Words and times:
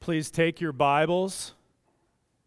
Please 0.00 0.30
take 0.30 0.62
your 0.62 0.72
Bibles 0.72 1.52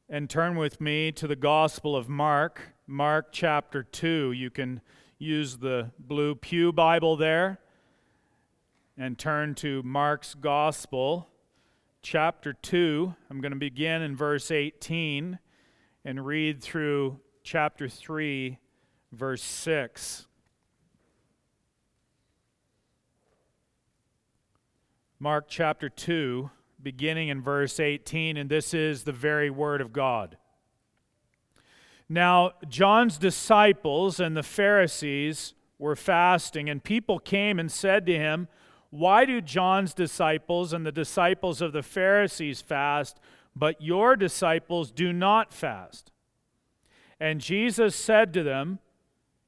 and 0.10 0.28
turn 0.28 0.56
with 0.56 0.82
me 0.82 1.12
to 1.12 1.28
the 1.28 1.36
Gospel 1.36 1.96
of 1.96 2.10
Mark, 2.10 2.74
Mark 2.88 3.28
chapter 3.32 3.84
2. 3.84 4.32
You 4.32 4.50
can 4.50 4.82
use 5.20 5.58
the 5.58 5.92
blue 6.00 6.34
Pew 6.34 6.72
Bible 6.72 7.16
there 7.16 7.60
and 8.98 9.20
turn 9.20 9.54
to 9.54 9.84
Mark's 9.84 10.34
Gospel, 10.34 11.30
chapter 12.02 12.54
2. 12.54 13.14
I'm 13.30 13.40
going 13.40 13.52
to 13.52 13.60
begin 13.60 14.02
in 14.02 14.16
verse 14.16 14.50
18 14.50 15.38
and 16.04 16.26
read 16.26 16.60
through 16.60 17.20
chapter 17.44 17.88
3, 17.88 18.58
verse 19.12 19.44
6. 19.44 20.26
Mark 25.20 25.46
chapter 25.48 25.88
2 25.88 26.50
beginning 26.84 27.30
in 27.30 27.42
verse 27.42 27.80
18, 27.80 28.38
and 28.38 28.50
this 28.50 28.74
is 28.74 29.04
the 29.04 29.12
very 29.12 29.50
word 29.50 29.82
of 29.82 29.94
God. 29.94 30.38
Now, 32.10 32.52
John's 32.68 33.18
disciples 33.18 34.20
and 34.20 34.36
the 34.36 34.44
Pharisees 34.44 35.54
were 35.80 35.96
fasting, 35.96 36.70
and 36.70 36.84
people 36.84 37.20
came 37.20 37.60
and 37.60 37.72
said 37.72 38.06
to 38.06 38.18
him, 38.18 38.48
Why 38.90 39.26
do 39.26 39.42
John's 39.42 39.94
disciples 39.94 40.74
and 40.74 40.86
the 40.86 40.92
disciples 40.92 41.62
of 41.62 41.72
the 41.72 41.82
Pharisees 41.82 42.62
fast, 42.62 43.20
but 43.56 43.82
your 43.82 44.16
disciples 44.16 44.92
do 44.92 45.14
not 45.14 45.54
fast? 45.54 46.12
And 47.20 47.40
Jesus 47.40 47.96
said 47.96 48.34
to 48.34 48.44
them, 48.44 48.80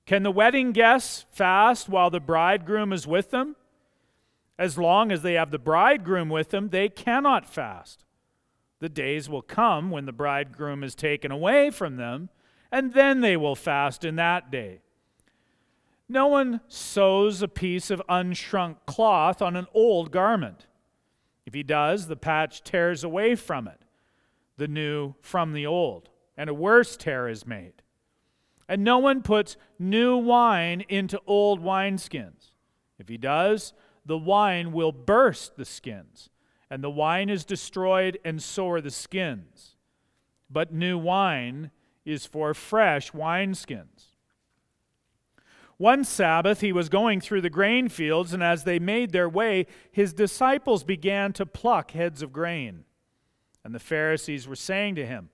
Can 0.06 0.24
the 0.24 0.32
wedding 0.32 0.72
guests 0.72 1.26
fast 1.32 1.90
while 1.90 2.10
the 2.10 2.20
bridegroom 2.22 2.94
is 2.94 3.06
with 3.06 3.32
them? 3.32 3.58
As 4.58 4.78
long 4.78 5.12
as 5.12 5.22
they 5.22 5.34
have 5.34 5.52
the 5.52 5.60
bridegroom 5.60 6.30
with 6.30 6.50
them, 6.50 6.70
they 6.70 6.90
cannot 6.90 7.46
fast. 7.46 8.06
The 8.80 8.90
days 8.90 9.30
will 9.30 9.42
come 9.42 9.90
when 9.90 10.06
the 10.06 10.14
bridegroom 10.14 10.84
is 10.84 10.96
taken 10.96 11.32
away 11.32 11.70
from 11.70 11.98
them, 11.98 12.30
and 12.72 12.94
then 12.94 13.22
they 13.22 13.38
will 13.38 13.56
fast 13.56 14.06
in 14.06 14.16
that 14.16 14.52
day. 14.52 14.82
No 16.08 16.28
one 16.28 16.62
sews 16.68 17.42
a 17.42 17.48
piece 17.48 17.90
of 17.90 18.02
unshrunk 18.08 18.78
cloth 18.86 19.42
on 19.42 19.56
an 19.56 19.68
old 19.74 20.12
garment. 20.12 20.68
If 21.46 21.54
he 21.54 21.64
does, 21.64 22.08
the 22.08 22.16
patch 22.16 22.64
tears 22.64 23.04
away 23.04 23.36
from 23.36 23.68
it, 23.68 23.82
the 24.58 24.68
new 24.68 25.16
from 25.22 25.54
the 25.54 25.66
old, 25.66 26.10
and 26.38 26.50
a 26.50 26.54
worse 26.54 26.96
tear 26.96 27.28
is 27.28 27.46
made. 27.46 27.82
And 28.68 28.84
no 28.84 28.98
one 28.98 29.22
puts 29.22 29.58
new 29.78 30.18
wine 30.18 30.84
into 30.90 31.20
old 31.28 31.62
wineskins. 31.62 32.52
If 32.98 33.10
he 33.10 33.18
does, 33.18 33.74
the 34.06 34.18
wine 34.18 34.72
will 34.72 34.92
burst 34.92 35.56
the 35.56 35.66
skins, 35.66 36.30
and 36.70 36.84
the 36.84 36.90
wine 36.90 37.30
is 37.30 37.46
destroyed, 37.46 38.20
and 38.24 38.42
so 38.42 38.70
are 38.70 38.82
the 38.82 38.92
skins. 38.92 39.76
But 40.50 40.74
new 40.74 40.98
wine 40.98 41.72
is 42.06 42.26
for 42.26 42.54
fresh 42.54 43.12
wineskins. 43.12 44.12
One 45.78 46.06
Sabbath, 46.06 46.62
he 46.62 46.72
was 46.72 46.88
going 46.88 47.20
through 47.20 47.42
the 47.42 47.50
grain 47.50 47.90
fields, 47.90 48.32
and 48.34 48.42
as 48.42 48.64
they 48.64 48.80
made 48.80 49.12
their 49.12 49.28
way, 49.28 49.68
his 49.92 50.14
disciples 50.14 50.84
began 50.84 51.34
to 51.34 51.46
pluck 51.46 51.92
heads 51.92 52.22
of 52.22 52.32
grain. 52.32 52.86
And 53.64 53.76
the 53.76 53.80
Pharisees 53.80 54.48
were 54.48 54.56
saying 54.56 54.96
to 54.96 55.06
him, 55.06 55.30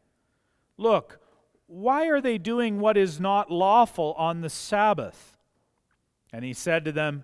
Look, 0.78 1.20
why 1.68 2.08
are 2.08 2.22
they 2.22 2.38
doing 2.38 2.80
what 2.80 2.98
is 2.98 3.20
not 3.20 3.52
lawful 3.52 4.14
on 4.18 4.42
the 4.42 4.50
Sabbath? 4.50 5.38
And 6.34 6.44
he 6.44 6.54
said 6.54 6.86
to 6.86 6.92
them, 6.92 7.24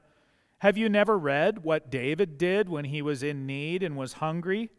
have 0.60 0.78
you 0.78 0.90
never 0.90 1.18
read 1.18 1.64
what 1.64 1.92
David 1.92 2.38
did 2.38 2.68
when 2.68 2.86
he 2.86 3.02
was 3.02 3.22
in 3.22 3.46
need 3.46 3.84
and 3.84 3.96
was 3.96 4.14
hungry? 4.14 4.70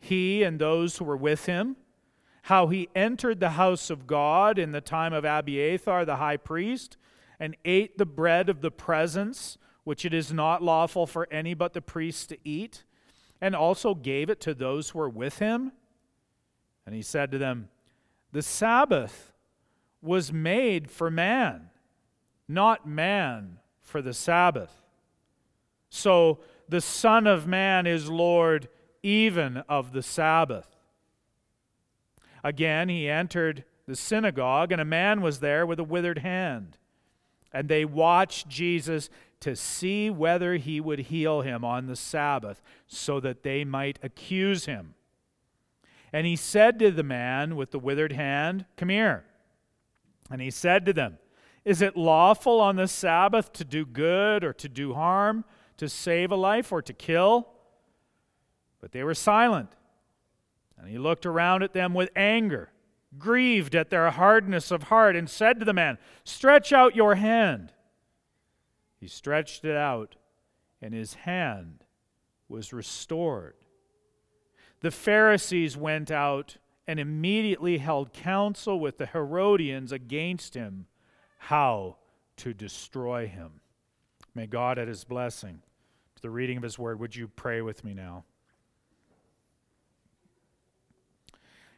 He 0.00 0.42
and 0.42 0.58
those 0.58 0.96
who 0.96 1.04
were 1.04 1.16
with 1.16 1.46
him? 1.46 1.76
How 2.44 2.66
he 2.68 2.88
entered 2.96 3.38
the 3.38 3.50
house 3.50 3.90
of 3.90 4.06
God 4.06 4.58
in 4.58 4.72
the 4.72 4.80
time 4.80 5.12
of 5.12 5.24
Abiathar 5.24 6.04
the 6.04 6.16
high 6.16 6.38
priest 6.38 6.96
and 7.38 7.56
ate 7.64 7.96
the 7.96 8.06
bread 8.06 8.48
of 8.48 8.60
the 8.60 8.72
presence, 8.72 9.56
which 9.84 10.04
it 10.04 10.12
is 10.12 10.32
not 10.32 10.62
lawful 10.62 11.06
for 11.06 11.28
any 11.30 11.54
but 11.54 11.74
the 11.74 11.82
priests 11.82 12.26
to 12.26 12.38
eat, 12.42 12.84
and 13.40 13.54
also 13.54 13.94
gave 13.94 14.30
it 14.30 14.40
to 14.40 14.52
those 14.52 14.90
who 14.90 14.98
were 14.98 15.08
with 15.08 15.38
him? 15.38 15.72
And 16.84 16.94
he 16.94 17.02
said 17.02 17.30
to 17.30 17.38
them, 17.38 17.68
The 18.32 18.42
Sabbath 18.42 19.32
was 20.02 20.32
made 20.32 20.90
for 20.90 21.10
man, 21.10 21.70
not 22.48 22.86
man 22.86 23.58
for 23.80 24.02
the 24.02 24.14
Sabbath. 24.14 24.79
So 25.90 26.38
the 26.68 26.80
Son 26.80 27.26
of 27.26 27.46
Man 27.46 27.86
is 27.86 28.08
Lord 28.08 28.68
even 29.02 29.58
of 29.68 29.92
the 29.92 30.02
Sabbath. 30.02 30.76
Again, 32.42 32.88
he 32.88 33.08
entered 33.08 33.64
the 33.86 33.96
synagogue, 33.96 34.72
and 34.72 34.80
a 34.80 34.84
man 34.84 35.20
was 35.20 35.40
there 35.40 35.66
with 35.66 35.78
a 35.78 35.84
withered 35.84 36.18
hand. 36.18 36.76
And 37.52 37.68
they 37.68 37.84
watched 37.84 38.48
Jesus 38.48 39.10
to 39.40 39.56
see 39.56 40.10
whether 40.10 40.56
he 40.56 40.80
would 40.80 41.00
heal 41.00 41.40
him 41.40 41.64
on 41.64 41.86
the 41.86 41.96
Sabbath, 41.96 42.62
so 42.86 43.20
that 43.20 43.42
they 43.42 43.64
might 43.64 43.98
accuse 44.02 44.66
him. 44.66 44.94
And 46.12 46.26
he 46.26 46.36
said 46.36 46.78
to 46.78 46.90
the 46.90 47.02
man 47.02 47.56
with 47.56 47.70
the 47.70 47.78
withered 47.78 48.12
hand, 48.12 48.64
Come 48.76 48.90
here. 48.90 49.24
And 50.30 50.40
he 50.40 50.50
said 50.50 50.86
to 50.86 50.92
them, 50.92 51.18
Is 51.64 51.82
it 51.82 51.96
lawful 51.96 52.60
on 52.60 52.76
the 52.76 52.88
Sabbath 52.88 53.52
to 53.54 53.64
do 53.64 53.84
good 53.84 54.44
or 54.44 54.52
to 54.52 54.68
do 54.68 54.94
harm? 54.94 55.44
To 55.80 55.88
save 55.88 56.30
a 56.30 56.36
life 56.36 56.72
or 56.72 56.82
to 56.82 56.92
kill. 56.92 57.48
But 58.82 58.92
they 58.92 59.02
were 59.02 59.14
silent. 59.14 59.70
And 60.78 60.86
he 60.86 60.98
looked 60.98 61.24
around 61.24 61.62
at 61.62 61.72
them 61.72 61.94
with 61.94 62.10
anger, 62.14 62.70
grieved 63.18 63.74
at 63.74 63.88
their 63.88 64.10
hardness 64.10 64.70
of 64.70 64.84
heart, 64.84 65.16
and 65.16 65.28
said 65.28 65.58
to 65.58 65.64
the 65.64 65.72
man, 65.72 65.96
Stretch 66.22 66.74
out 66.74 66.94
your 66.94 67.14
hand. 67.14 67.72
He 68.98 69.08
stretched 69.08 69.64
it 69.64 69.74
out, 69.74 70.16
and 70.82 70.92
his 70.92 71.14
hand 71.14 71.84
was 72.46 72.74
restored. 72.74 73.54
The 74.80 74.90
Pharisees 74.90 75.78
went 75.78 76.10
out 76.10 76.58
and 76.86 77.00
immediately 77.00 77.78
held 77.78 78.12
counsel 78.12 78.78
with 78.78 78.98
the 78.98 79.06
Herodians 79.06 79.92
against 79.92 80.52
him, 80.52 80.88
how 81.38 81.96
to 82.36 82.52
destroy 82.52 83.26
him. 83.26 83.62
May 84.34 84.46
God 84.46 84.78
add 84.78 84.88
his 84.88 85.04
blessing 85.04 85.62
to 86.20 86.26
the 86.26 86.30
reading 86.30 86.58
of 86.58 86.62
His 86.62 86.78
Word. 86.78 87.00
Would 87.00 87.16
you 87.16 87.28
pray 87.28 87.62
with 87.62 87.82
me 87.82 87.94
now? 87.94 88.24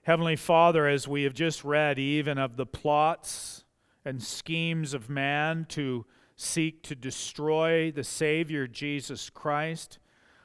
Heavenly 0.03 0.34
Father, 0.34 0.88
as 0.88 1.06
we 1.06 1.22
have 1.22 1.32
just 1.32 1.62
read, 1.62 1.97
even 2.00 2.38
of 2.38 2.56
the 2.56 2.66
plots 2.66 3.62
and 4.04 4.20
schemes 4.20 4.94
of 4.94 5.08
man 5.08 5.64
to 5.69 6.06
seek 6.34 6.82
to 6.82 6.97
destroy 6.97 7.92
the 7.92 8.03
Savior 8.03 8.66
Jesus 8.66 9.30
Christ, 9.30 10.00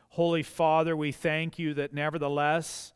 Holy 0.10 0.44
Father, 0.44 0.96
we 0.96 1.12
thank 1.12 1.58
you 1.58 1.74
that 1.74 1.92
nevertheless 1.92 2.94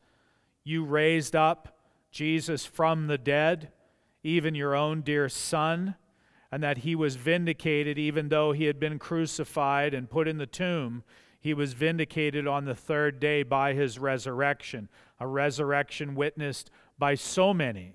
you 0.63 0.83
raised 0.83 1.35
up 1.35 1.79
Jesus 2.11 2.63
from 2.63 3.07
the 3.07 3.17
dead, 3.17 3.71
even 4.23 4.53
your 4.53 4.75
own 4.75 5.01
dear 5.01 5.29
Son 5.29 5.95
and 6.51 6.61
that 6.61 6.79
he 6.79 6.95
was 6.95 7.15
vindicated 7.15 7.97
even 7.97 8.29
though 8.29 8.51
he 8.51 8.65
had 8.65 8.79
been 8.79 8.99
crucified 8.99 9.93
and 9.93 10.09
put 10.09 10.27
in 10.27 10.37
the 10.37 10.45
tomb. 10.45 11.03
He 11.39 11.53
was 11.53 11.73
vindicated 11.73 12.45
on 12.45 12.65
the 12.65 12.75
third 12.75 13.19
day 13.19 13.41
by 13.43 13.73
his 13.73 13.97
resurrection, 13.97 14.89
a 15.19 15.25
resurrection 15.25 16.13
witnessed 16.13 16.69
by 16.99 17.15
so 17.15 17.53
many. 17.53 17.93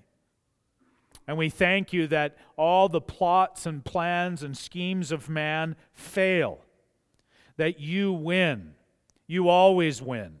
And 1.27 1.37
we 1.37 1.49
thank 1.49 1.93
you 1.93 2.07
that 2.07 2.37
all 2.55 2.89
the 2.89 3.01
plots 3.01 3.65
and 3.65 3.83
plans 3.83 4.43
and 4.43 4.57
schemes 4.57 5.11
of 5.11 5.29
man 5.29 5.75
fail, 5.93 6.61
that 7.57 7.79
you 7.79 8.11
win. 8.11 8.73
You 9.27 9.49
always 9.49 10.01
win. 10.01 10.39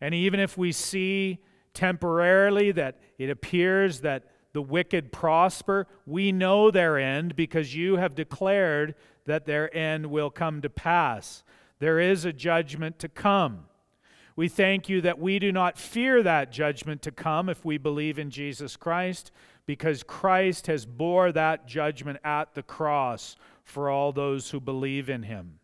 And 0.00 0.14
even 0.14 0.40
if 0.40 0.58
we 0.58 0.72
see 0.72 1.38
temporarily 1.72 2.72
that 2.72 2.98
it 3.18 3.30
appears 3.30 4.00
that 4.00 4.24
the 4.52 4.62
wicked 4.62 5.12
prosper. 5.12 5.86
We 6.06 6.32
know 6.32 6.70
their 6.70 6.98
end 6.98 7.36
because 7.36 7.74
you 7.74 7.96
have 7.96 8.14
declared 8.14 8.94
that 9.26 9.46
their 9.46 9.74
end 9.76 10.06
will 10.06 10.30
come 10.30 10.62
to 10.62 10.70
pass. 10.70 11.42
There 11.78 12.00
is 12.00 12.24
a 12.24 12.32
judgment 12.32 12.98
to 13.00 13.08
come. 13.08 13.64
We 14.36 14.48
thank 14.48 14.88
you 14.88 15.00
that 15.00 15.18
we 15.18 15.38
do 15.38 15.50
not 15.50 15.78
fear 15.78 16.22
that 16.22 16.52
judgment 16.52 17.02
to 17.02 17.10
come 17.10 17.48
if 17.48 17.64
we 17.64 17.76
believe 17.76 18.18
in 18.18 18.30
Jesus 18.30 18.76
Christ 18.76 19.32
because 19.66 20.02
Christ 20.02 20.66
has 20.68 20.86
bore 20.86 21.32
that 21.32 21.66
judgment 21.66 22.20
at 22.24 22.54
the 22.54 22.62
cross 22.62 23.36
for 23.64 23.90
all 23.90 24.12
those 24.12 24.50
who 24.50 24.60
believe 24.60 25.10
in 25.10 25.24
him. 25.24 25.58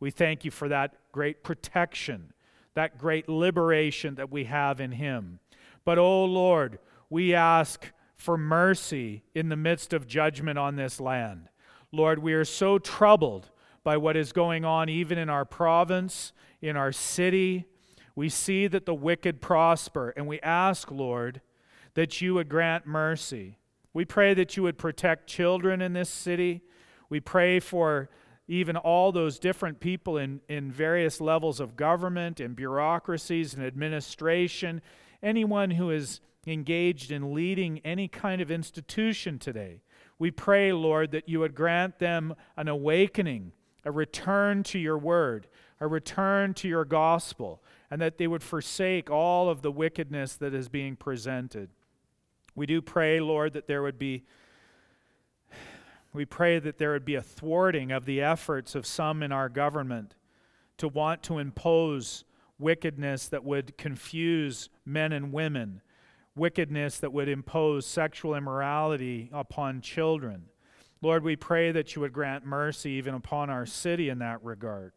We 0.00 0.10
thank 0.10 0.44
you 0.44 0.50
for 0.50 0.68
that 0.68 0.94
great 1.12 1.44
protection, 1.44 2.32
that 2.74 2.98
great 2.98 3.28
liberation 3.28 4.14
that 4.16 4.32
we 4.32 4.44
have 4.44 4.80
in 4.80 4.92
him. 4.92 5.38
But, 5.84 5.98
oh 5.98 6.24
Lord, 6.24 6.78
we 7.10 7.34
ask 7.34 7.92
for 8.20 8.36
mercy 8.36 9.22
in 9.34 9.48
the 9.48 9.56
midst 9.56 9.92
of 9.92 10.06
judgment 10.06 10.58
on 10.58 10.76
this 10.76 11.00
land. 11.00 11.48
Lord, 11.92 12.20
we 12.20 12.34
are 12.34 12.44
so 12.44 12.78
troubled 12.78 13.50
by 13.82 13.96
what 13.96 14.16
is 14.16 14.32
going 14.32 14.64
on 14.64 14.88
even 14.88 15.18
in 15.18 15.28
our 15.28 15.44
province, 15.44 16.32
in 16.60 16.76
our 16.76 16.92
city. 16.92 17.64
We 18.14 18.28
see 18.28 18.66
that 18.66 18.86
the 18.86 18.94
wicked 18.94 19.40
prosper, 19.40 20.12
and 20.16 20.26
we 20.26 20.40
ask, 20.40 20.90
Lord, 20.90 21.40
that 21.94 22.20
you 22.20 22.34
would 22.34 22.48
grant 22.48 22.86
mercy. 22.86 23.58
We 23.92 24.04
pray 24.04 24.34
that 24.34 24.56
you 24.56 24.62
would 24.62 24.78
protect 24.78 25.26
children 25.26 25.80
in 25.80 25.94
this 25.94 26.10
city. 26.10 26.62
We 27.08 27.20
pray 27.20 27.58
for 27.58 28.10
even 28.46 28.76
all 28.76 29.12
those 29.12 29.38
different 29.38 29.80
people 29.80 30.18
in, 30.18 30.40
in 30.48 30.70
various 30.70 31.20
levels 31.20 31.60
of 31.60 31.76
government 31.76 32.40
and 32.40 32.54
bureaucracies 32.54 33.54
and 33.54 33.64
administration, 33.64 34.82
anyone 35.22 35.72
who 35.72 35.90
is 35.90 36.20
engaged 36.46 37.10
in 37.10 37.34
leading 37.34 37.80
any 37.80 38.08
kind 38.08 38.40
of 38.40 38.50
institution 38.50 39.38
today. 39.38 39.82
We 40.18 40.30
pray, 40.30 40.72
Lord, 40.72 41.12
that 41.12 41.28
you 41.28 41.40
would 41.40 41.54
grant 41.54 41.98
them 41.98 42.34
an 42.56 42.68
awakening, 42.68 43.52
a 43.84 43.90
return 43.90 44.62
to 44.64 44.78
your 44.78 44.98
word, 44.98 45.48
a 45.80 45.86
return 45.86 46.54
to 46.54 46.68
your 46.68 46.84
gospel, 46.84 47.62
and 47.90 48.00
that 48.00 48.18
they 48.18 48.26
would 48.26 48.42
forsake 48.42 49.10
all 49.10 49.48
of 49.48 49.62
the 49.62 49.72
wickedness 49.72 50.34
that 50.36 50.54
is 50.54 50.68
being 50.68 50.96
presented. 50.96 51.70
We 52.54 52.66
do 52.66 52.82
pray, 52.82 53.20
Lord, 53.20 53.52
that 53.54 53.66
there 53.66 53.82
would 53.82 53.98
be 53.98 54.24
we 56.12 56.24
pray 56.24 56.58
that 56.58 56.78
there 56.78 56.90
would 56.90 57.04
be 57.04 57.14
a 57.14 57.22
thwarting 57.22 57.92
of 57.92 58.04
the 58.04 58.20
efforts 58.20 58.74
of 58.74 58.84
some 58.84 59.22
in 59.22 59.30
our 59.30 59.48
government 59.48 60.16
to 60.78 60.88
want 60.88 61.22
to 61.24 61.38
impose 61.38 62.24
wickedness 62.60 63.28
that 63.28 63.44
would 63.44 63.76
confuse 63.78 64.68
men 64.84 65.12
and 65.12 65.32
women 65.32 65.82
wickedness 66.36 66.98
that 66.98 67.12
would 67.12 67.28
impose 67.28 67.86
sexual 67.86 68.34
immorality 68.34 69.30
upon 69.32 69.80
children. 69.80 70.44
Lord, 71.02 71.24
we 71.24 71.36
pray 71.36 71.72
that 71.72 71.94
you 71.94 72.00
would 72.02 72.12
grant 72.12 72.44
mercy 72.44 72.90
even 72.92 73.14
upon 73.14 73.50
our 73.50 73.66
city 73.66 74.08
in 74.08 74.18
that 74.18 74.42
regard. 74.44 74.92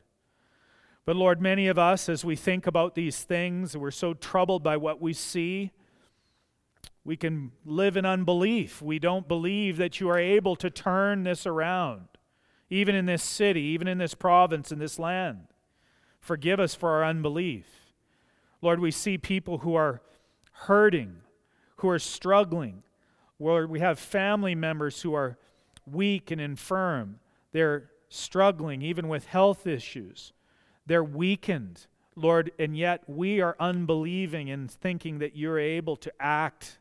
But 1.06 1.16
Lord, 1.16 1.42
many 1.42 1.68
of 1.68 1.78
us, 1.78 2.08
as 2.08 2.24
we 2.24 2.36
think 2.36 2.66
about 2.68 2.96
these 2.96 3.24
things, 3.24 3.76
we're 3.76 3.92
so 3.92 4.14
troubled 4.14 4.64
by 4.64 4.78
what 4.78 5.02
we 5.02 5.14
see. 5.14 5.72
We 7.04 7.18
can 7.18 7.52
live 7.66 7.98
in 7.98 8.06
unbelief. 8.06 8.82
We 8.82 9.00
don't 9.00 9.28
believe 9.28 9.78
that 9.78 10.00
you 10.00 10.10
are 10.10 10.20
able 10.20 10.56
to 10.58 10.70
turn 10.70 11.24
this 11.24 11.46
around, 11.46 12.08
even 12.70 12.96
in 12.96 13.06
this 13.06 13.24
city, 13.24 13.62
even 13.62 13.88
in 13.88 13.98
this 13.98 14.14
province, 14.14 14.72
in 14.72 14.80
this 14.80 14.98
land. 14.98 15.48
Forgive 16.24 16.58
us 16.58 16.74
for 16.74 16.92
our 16.92 17.04
unbelief. 17.04 17.92
Lord, 18.62 18.80
we 18.80 18.92
see 18.92 19.18
people 19.18 19.58
who 19.58 19.76
are 19.76 20.02
hurting, 20.54 21.18
who 21.78 21.90
are 21.90 22.00
struggling, 22.00 22.84
where 23.38 23.68
we 23.68 23.82
have 23.82 24.00
family 24.00 24.56
members 24.56 25.02
who 25.02 25.14
are 25.14 25.38
weak 25.86 26.32
and 26.32 26.40
infirm. 26.40 27.20
They're 27.52 27.90
struggling 28.08 28.82
even 28.82 29.10
with 29.10 29.26
health 29.26 29.68
issues. 29.68 30.32
They're 30.86 31.04
weakened, 31.04 31.88
Lord, 32.16 32.54
and 32.58 32.78
yet 32.78 33.04
we 33.06 33.42
are 33.42 33.58
unbelieving 33.60 34.50
and 34.50 34.72
thinking 34.72 35.20
that 35.20 35.36
you're 35.36 35.60
able 35.60 35.98
to 35.98 36.14
act. 36.22 36.80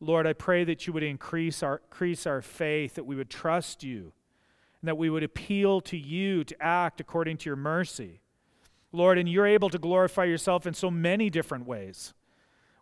Lord, 0.00 0.26
I 0.26 0.34
pray 0.34 0.64
that 0.64 0.86
you 0.86 0.92
would 0.92 1.02
increase 1.02 1.62
our, 1.62 1.80
increase 1.90 2.26
our 2.26 2.42
faith, 2.42 2.96
that 2.96 3.06
we 3.06 3.16
would 3.16 3.30
trust 3.30 3.82
you, 3.82 4.12
and 4.82 4.88
that 4.88 4.98
we 4.98 5.08
would 5.08 5.22
appeal 5.22 5.80
to 5.80 5.96
you 5.96 6.44
to 6.44 6.62
act 6.62 7.00
according 7.00 7.38
to 7.38 7.48
your 7.48 7.56
mercy. 7.56 8.20
Lord, 8.92 9.18
and 9.18 9.28
you're 9.28 9.46
able 9.46 9.70
to 9.70 9.78
glorify 9.78 10.24
yourself 10.24 10.66
in 10.66 10.74
so 10.74 10.90
many 10.90 11.30
different 11.30 11.66
ways. 11.66 12.12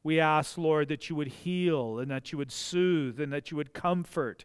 We 0.02 0.20
ask, 0.20 0.56
Lord, 0.56 0.88
that 0.88 1.10
you 1.10 1.16
would 1.16 1.28
heal 1.28 1.98
and 1.98 2.10
that 2.10 2.32
you 2.32 2.38
would 2.38 2.52
soothe 2.52 3.20
and 3.20 3.32
that 3.32 3.50
you 3.50 3.56
would 3.56 3.74
comfort. 3.74 4.44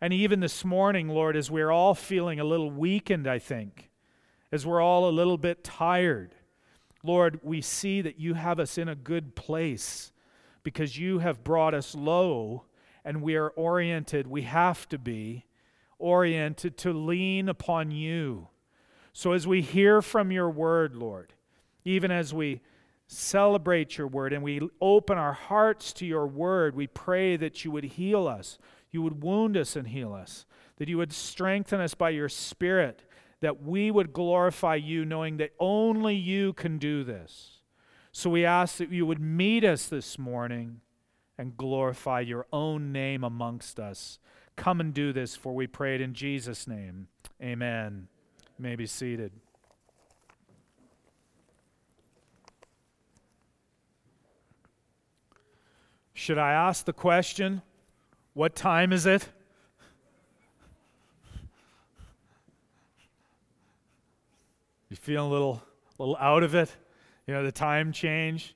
And 0.00 0.12
even 0.12 0.40
this 0.40 0.64
morning, 0.64 1.08
Lord, 1.08 1.36
as 1.36 1.50
we're 1.50 1.70
all 1.70 1.94
feeling 1.94 2.38
a 2.38 2.44
little 2.44 2.70
weakened, 2.70 3.26
I 3.26 3.38
think, 3.38 3.90
as 4.52 4.66
we're 4.66 4.80
all 4.80 5.08
a 5.08 5.10
little 5.10 5.38
bit 5.38 5.64
tired, 5.64 6.34
Lord, 7.02 7.40
we 7.42 7.60
see 7.60 8.00
that 8.02 8.20
you 8.20 8.34
have 8.34 8.60
us 8.60 8.78
in 8.78 8.88
a 8.88 8.94
good 8.94 9.34
place 9.34 10.12
because 10.62 10.98
you 10.98 11.18
have 11.18 11.42
brought 11.42 11.74
us 11.74 11.94
low 11.94 12.64
and 13.04 13.22
we 13.22 13.34
are 13.34 13.48
oriented, 13.50 14.28
we 14.28 14.42
have 14.42 14.88
to 14.90 14.98
be 14.98 15.46
oriented 15.98 16.76
to 16.78 16.92
lean 16.92 17.48
upon 17.48 17.90
you. 17.90 18.48
So 19.12 19.32
as 19.32 19.46
we 19.46 19.60
hear 19.60 20.00
from 20.00 20.30
your 20.32 20.50
word, 20.50 20.94
Lord, 20.94 21.34
even 21.84 22.10
as 22.10 22.32
we 22.32 22.60
celebrate 23.06 23.98
your 23.98 24.06
word 24.06 24.32
and 24.32 24.42
we 24.42 24.60
open 24.80 25.18
our 25.18 25.34
hearts 25.34 25.92
to 25.94 26.06
your 26.06 26.26
word, 26.26 26.74
we 26.74 26.86
pray 26.86 27.36
that 27.36 27.64
you 27.64 27.70
would 27.70 27.84
heal 27.84 28.26
us, 28.26 28.58
you 28.90 29.02
would 29.02 29.22
wound 29.22 29.56
us 29.56 29.76
and 29.76 29.88
heal 29.88 30.14
us, 30.14 30.46
that 30.76 30.88
you 30.88 30.96
would 30.96 31.12
strengthen 31.12 31.80
us 31.80 31.94
by 31.94 32.10
your 32.10 32.28
spirit, 32.28 33.02
that 33.40 33.62
we 33.62 33.90
would 33.90 34.12
glorify 34.12 34.76
you, 34.76 35.04
knowing 35.04 35.36
that 35.36 35.52
only 35.58 36.14
you 36.14 36.52
can 36.54 36.78
do 36.78 37.04
this. 37.04 37.60
So 38.12 38.30
we 38.30 38.44
ask 38.44 38.76
that 38.76 38.90
you 38.90 39.04
would 39.06 39.20
meet 39.20 39.64
us 39.64 39.86
this 39.86 40.18
morning 40.18 40.80
and 41.38 41.56
glorify 41.56 42.20
your 42.20 42.46
own 42.52 42.92
name 42.92 43.24
amongst 43.24 43.80
us. 43.80 44.18
Come 44.54 44.80
and 44.80 44.92
do 44.92 45.12
this, 45.12 45.34
for 45.34 45.54
we 45.54 45.66
pray 45.66 45.94
it 45.94 46.00
in 46.00 46.14
Jesus' 46.14 46.66
name. 46.66 47.08
Amen. 47.42 48.08
You 48.58 48.62
may 48.62 48.76
be 48.76 48.86
seated. 48.86 49.32
Should 56.14 56.38
I 56.38 56.52
ask 56.52 56.84
the 56.84 56.92
question, 56.92 57.62
what 58.34 58.54
time 58.54 58.92
is 58.92 59.06
it? 59.06 59.28
You 64.88 64.96
feeling 64.96 65.28
a 65.28 65.32
little, 65.32 65.62
little 65.98 66.16
out 66.20 66.42
of 66.42 66.54
it? 66.54 66.76
You 67.26 67.34
know, 67.34 67.42
the 67.42 67.50
time 67.50 67.92
change. 67.92 68.54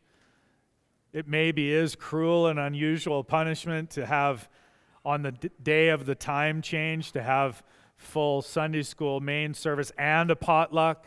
It 1.13 1.27
maybe 1.27 1.73
is 1.73 1.97
cruel 1.97 2.47
and 2.47 2.59
unusual 2.59 3.25
punishment 3.25 3.91
to 3.91 4.05
have, 4.05 4.49
on 5.05 5.23
the 5.23 5.33
d- 5.33 5.51
day 5.63 5.89
of 5.89 6.05
the 6.05 6.15
time 6.15 6.61
change, 6.63 7.13
to 7.13 7.23
have 7.23 7.65
full 7.97 8.43
Sunday 8.43 8.83
school 8.83 9.21
main 9.21 9.55
service 9.55 9.93
and 9.99 10.31
a 10.31 10.37
potluck. 10.37 11.07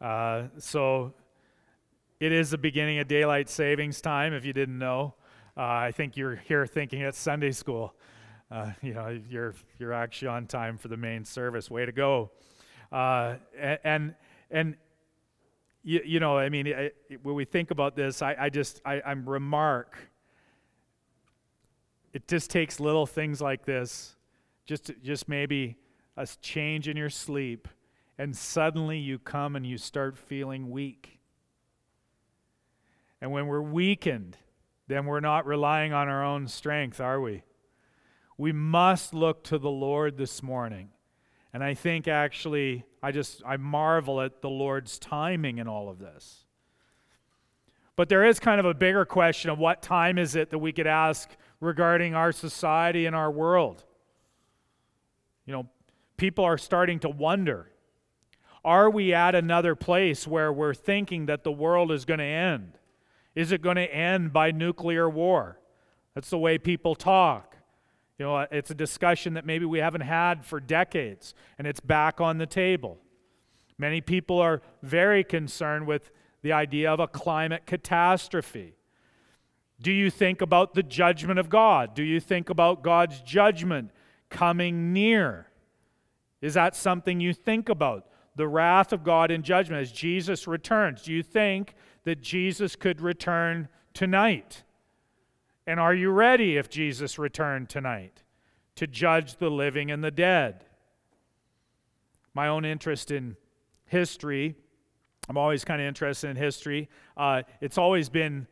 Uh, 0.00 0.44
so 0.58 1.14
it 2.20 2.32
is 2.32 2.50
the 2.50 2.58
beginning 2.58 2.98
of 2.98 3.08
daylight 3.08 3.48
savings 3.48 4.00
time, 4.00 4.32
if 4.32 4.44
you 4.44 4.52
didn't 4.52 4.78
know. 4.78 5.14
Uh, 5.56 5.62
I 5.62 5.92
think 5.92 6.16
you're 6.16 6.36
here 6.36 6.66
thinking 6.66 7.00
it's 7.02 7.18
Sunday 7.18 7.52
school. 7.52 7.94
Uh, 8.50 8.72
you 8.82 8.94
know, 8.94 9.20
you're 9.28 9.54
you're 9.78 9.92
actually 9.92 10.28
on 10.28 10.46
time 10.46 10.78
for 10.78 10.88
the 10.88 10.96
main 10.96 11.24
service. 11.24 11.70
Way 11.70 11.86
to 11.86 11.92
go! 11.92 12.30
Uh, 12.90 13.36
and 13.84 14.14
and 14.50 14.76
you, 15.82 16.00
you 16.04 16.20
know, 16.20 16.38
I 16.38 16.48
mean, 16.48 16.72
I, 16.72 16.90
when 17.22 17.34
we 17.34 17.44
think 17.44 17.70
about 17.70 17.94
this, 17.94 18.22
I, 18.22 18.36
I 18.38 18.48
just 18.48 18.80
I, 18.84 19.00
I'm 19.04 19.28
remark. 19.28 19.96
It 22.12 22.28
just 22.28 22.50
takes 22.50 22.80
little 22.80 23.06
things 23.06 23.40
like 23.40 23.64
this, 23.64 24.16
just 24.66 24.90
just 25.02 25.28
maybe 25.28 25.76
a 26.16 26.26
change 26.40 26.88
in 26.88 26.96
your 26.96 27.10
sleep, 27.10 27.68
and 28.18 28.36
suddenly 28.36 28.98
you 28.98 29.18
come 29.18 29.56
and 29.56 29.66
you 29.66 29.78
start 29.78 30.16
feeling 30.16 30.70
weak. 30.70 31.18
And 33.20 33.32
when 33.32 33.46
we're 33.46 33.60
weakened, 33.60 34.36
then 34.86 35.06
we're 35.06 35.20
not 35.20 35.46
relying 35.46 35.92
on 35.92 36.08
our 36.08 36.24
own 36.24 36.46
strength, 36.46 37.00
are 37.00 37.20
we? 37.20 37.42
We 38.36 38.52
must 38.52 39.14
look 39.14 39.44
to 39.44 39.58
the 39.58 39.70
Lord 39.70 40.16
this 40.16 40.42
morning. 40.42 40.90
And 41.52 41.62
I 41.62 41.74
think 41.74 42.08
actually, 42.08 42.84
I 43.02 43.12
just, 43.12 43.42
I 43.46 43.56
marvel 43.56 44.20
at 44.20 44.42
the 44.42 44.50
Lord's 44.50 44.98
timing 44.98 45.58
in 45.58 45.68
all 45.68 45.88
of 45.88 45.98
this. 45.98 46.44
But 47.96 48.08
there 48.08 48.24
is 48.24 48.40
kind 48.40 48.58
of 48.58 48.66
a 48.66 48.74
bigger 48.74 49.04
question 49.04 49.50
of 49.50 49.58
what 49.58 49.80
time 49.80 50.18
is 50.18 50.34
it 50.34 50.50
that 50.50 50.58
we 50.58 50.72
could 50.72 50.88
ask 50.88 51.30
regarding 51.60 52.14
our 52.14 52.32
society 52.32 53.06
and 53.06 53.14
our 53.14 53.30
world? 53.30 53.84
You 55.46 55.52
know, 55.52 55.68
people 56.16 56.44
are 56.44 56.58
starting 56.58 56.98
to 57.00 57.08
wonder 57.08 57.70
are 58.64 58.88
we 58.88 59.12
at 59.12 59.34
another 59.34 59.74
place 59.74 60.26
where 60.26 60.50
we're 60.50 60.72
thinking 60.72 61.26
that 61.26 61.44
the 61.44 61.52
world 61.52 61.92
is 61.92 62.06
going 62.06 62.18
to 62.18 62.24
end? 62.24 62.78
Is 63.34 63.52
it 63.52 63.60
going 63.60 63.76
to 63.76 63.94
end 63.94 64.32
by 64.32 64.52
nuclear 64.52 65.08
war? 65.08 65.60
That's 66.14 66.30
the 66.30 66.38
way 66.38 66.56
people 66.56 66.94
talk. 66.94 67.56
You 68.18 68.24
know, 68.24 68.38
it's 68.50 68.70
a 68.70 68.74
discussion 68.74 69.34
that 69.34 69.44
maybe 69.44 69.66
we 69.66 69.80
haven't 69.80 70.02
had 70.02 70.46
for 70.46 70.60
decades, 70.60 71.34
and 71.58 71.66
it's 71.66 71.80
back 71.80 72.20
on 72.20 72.38
the 72.38 72.46
table. 72.46 72.98
Many 73.76 74.00
people 74.00 74.40
are 74.40 74.62
very 74.82 75.24
concerned 75.24 75.86
with 75.86 76.10
the 76.42 76.52
idea 76.52 76.92
of 76.92 77.00
a 77.00 77.08
climate 77.08 77.66
catastrophe. 77.66 78.76
Do 79.80 79.90
you 79.90 80.10
think 80.10 80.40
about 80.40 80.74
the 80.74 80.82
judgment 80.82 81.38
of 81.38 81.50
God? 81.50 81.94
Do 81.94 82.04
you 82.04 82.20
think 82.20 82.48
about 82.48 82.82
God's 82.82 83.20
judgment 83.20 83.90
coming 84.30 84.92
near? 84.92 85.48
Is 86.44 86.54
that 86.54 86.76
something 86.76 87.20
you 87.20 87.32
think 87.32 87.68
about? 87.68 88.06
The 88.36 88.48
wrath 88.48 88.92
of 88.92 89.04
God 89.04 89.30
in 89.30 89.42
judgment 89.42 89.82
as 89.82 89.92
Jesus 89.92 90.46
returns. 90.46 91.02
Do 91.02 91.12
you 91.12 91.22
think 91.22 91.74
that 92.04 92.20
Jesus 92.20 92.76
could 92.76 93.00
return 93.00 93.68
tonight? 93.92 94.62
And 95.66 95.80
are 95.80 95.94
you 95.94 96.10
ready 96.10 96.56
if 96.56 96.68
Jesus 96.68 97.18
returned 97.18 97.68
tonight 97.68 98.22
to 98.76 98.86
judge 98.86 99.36
the 99.36 99.50
living 99.50 99.90
and 99.90 100.04
the 100.04 100.10
dead? 100.10 100.64
My 102.34 102.48
own 102.48 102.64
interest 102.64 103.10
in 103.10 103.36
history 103.86 104.56
I'm 105.28 105.38
always 105.38 105.64
kind 105.64 105.80
of 105.80 105.86
interested 105.86 106.28
in 106.28 106.36
history. 106.36 106.88
Uh, 107.16 107.42
it's 107.60 107.78
always 107.78 108.08
been 108.08 108.46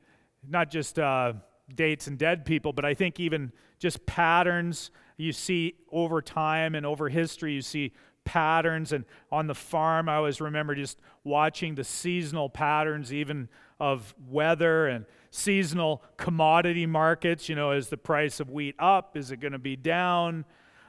not 0.49 0.71
just 0.71 0.99
uh, 0.99 1.35
dates 1.75 2.07
and 2.07 2.19
dead 2.19 2.45
people, 2.45 2.73
but 2.73 2.85
I 2.85 2.95
think 2.95 3.21
even 3.21 3.53
just 3.79 4.05
patterns 4.07 4.91
you 5.17 5.33
see 5.33 5.75
over 5.91 6.23
time 6.23 6.75
and 6.75 6.85
over 6.85 7.09
history. 7.09 7.55
You 7.55 7.63
see 7.63 7.93
patterns. 8.25 8.93
And 8.93 9.05
on 9.31 9.47
the 9.47 9.55
farm, 9.55 10.09
I 10.09 10.17
always 10.17 10.41
remember 10.41 10.75
just 10.75 11.01
watching 11.25 11.75
the 11.75 11.85
seasonal 11.85 12.49
patterns, 12.49 13.13
even 13.13 13.49
of 13.81 14.15
weather 14.31 14.87
and 14.87 15.05
seasonal 15.31 16.03
commodity 16.17 16.87
markets. 16.87 17.49
You 17.49 17.57
know, 17.57 17.73
is 17.73 17.89
the 17.89 17.97
price 17.97 18.41
of 18.41 18.51
wheat 18.51 18.75
up? 18.79 19.17
Is 19.17 19.31
it 19.31 19.39
going 19.39 19.53
to 19.53 19.59
be 19.59 19.77
down? 19.77 20.45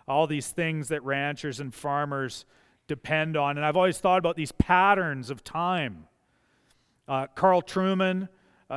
All 0.08 0.28
these 0.28 0.48
things 0.48 0.90
that 0.90 1.04
ranchers 1.04 1.60
and 1.60 1.74
farmers 1.74 2.46
depend 2.88 3.38
on. 3.38 3.58
And 3.58 3.66
I've 3.66 3.78
always 3.78 4.00
thought 4.00 4.20
about 4.20 4.36
these 4.36 4.52
patterns 4.52 5.30
of 5.30 5.44
time. 5.44 6.08
Uh, 7.08 7.28
Carl 7.28 7.62
Trueman, 7.62 8.30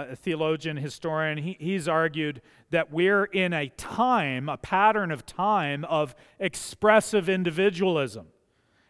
a 0.03 0.17
theologian, 0.17 0.76
historian, 0.76 1.38
he, 1.38 1.57
he's 1.59 1.88
argued 1.88 2.43
that 2.71 2.93
we're 2.93 3.25
in 3.25 3.53
a 3.53 3.69
time, 3.71 4.49
a 4.49 4.57
pattern 4.57 5.11
of 5.11 5.25
time 5.25 5.85
of 5.87 6.15
expressive 6.38 7.29
individualism. 7.29 8.26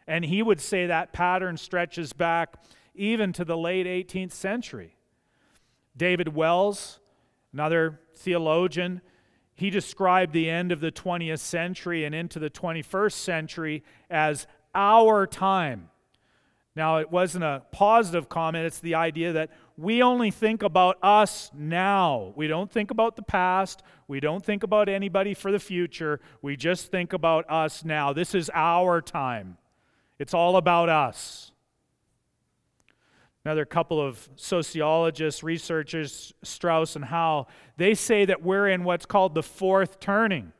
And 0.07 0.25
he 0.25 0.43
would 0.43 0.61
say 0.61 0.87
that 0.87 1.13
pattern 1.13 1.57
stretches 1.57 2.13
back 2.13 2.55
even 2.95 3.33
to 3.35 3.45
the 3.45 3.57
late 3.57 3.87
18th 3.87 4.33
century. 4.33 4.97
David 5.97 6.35
Wells, 6.35 7.01
another 7.53 8.01
theologian, 8.15 9.01
he 9.55 9.71
described 9.71 10.33
the 10.33 10.51
end 10.51 10.71
of 10.71 10.81
the 10.81 10.93
20th 10.93 11.39
century 11.39 12.05
and 12.05 12.15
into 12.15 12.39
the 12.39 12.51
21st 12.51 13.13
century 13.13 13.83
as 14.11 14.47
our 14.75 15.27
time. 15.27 15.89
Now, 16.77 16.99
it 16.99 17.11
wasn't 17.11 17.45
a 17.45 17.63
positive 17.73 18.29
comment, 18.29 18.67
it's 18.67 18.81
the 18.81 18.95
idea 18.95 19.33
that 19.33 19.51
we 19.77 20.03
only 20.03 20.31
think 20.31 20.63
about 20.63 20.97
us 21.03 21.51
now. 21.55 22.33
We 22.35 22.47
don't 22.47 22.71
think 22.71 22.91
about 22.91 23.17
the 23.17 23.23
past. 23.23 23.83
We 24.09 24.21
don't 24.21 24.45
think 24.45 24.63
about 24.63 24.89
anybody 24.89 25.35
for 25.35 25.53
the 25.53 25.59
future. 25.59 26.21
We 26.41 26.57
just 26.57 26.91
think 26.91 27.13
about 27.13 27.45
us 27.51 27.85
now. 27.85 28.13
This 28.13 28.35
is 28.35 28.51
our 28.55 29.03
time. 29.03 29.59
It's 30.19 30.33
all 30.33 30.57
about 30.57 30.89
us. 30.89 31.53
Another 33.45 33.67
couple 33.67 34.01
of 34.01 34.29
sociologists, 34.35 35.43
researchers, 35.43 36.33
Strauss 36.43 36.97
and 36.97 37.05
Howe, 37.05 37.47
they 37.77 37.95
say 37.95 38.25
that 38.25 38.43
we're 38.43 38.69
in 38.69 38.83
what's 38.83 39.07
called 39.07 39.35
the 39.35 39.43
fourth 39.43 40.01
turning. 40.01 40.53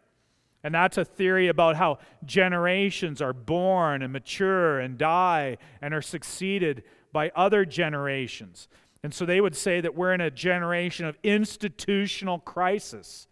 And 0.63 0.75
that's 0.75 0.99
a 0.99 1.05
theory 1.05 1.49
about 1.49 1.77
how 1.77 1.99
generations 2.25 3.23
are 3.23 3.33
born 3.33 4.03
and 4.03 4.13
mature 4.13 4.79
and 4.79 4.99
die 4.99 5.59
and 5.81 5.95
are 5.95 6.03
succeeded 6.03 6.83
by 7.13 7.31
other 7.35 7.65
generations. 7.65 8.69
And 9.07 9.15
so 9.15 9.25
they 9.25 9.41
would 9.41 9.55
say 9.55 9.81
that 9.81 9.95
we're 9.95 10.13
in 10.15 10.21
a 10.21 10.33
generation 10.33 11.07
of 11.07 11.17
institutional 11.23 12.41
crisis. 12.41 13.29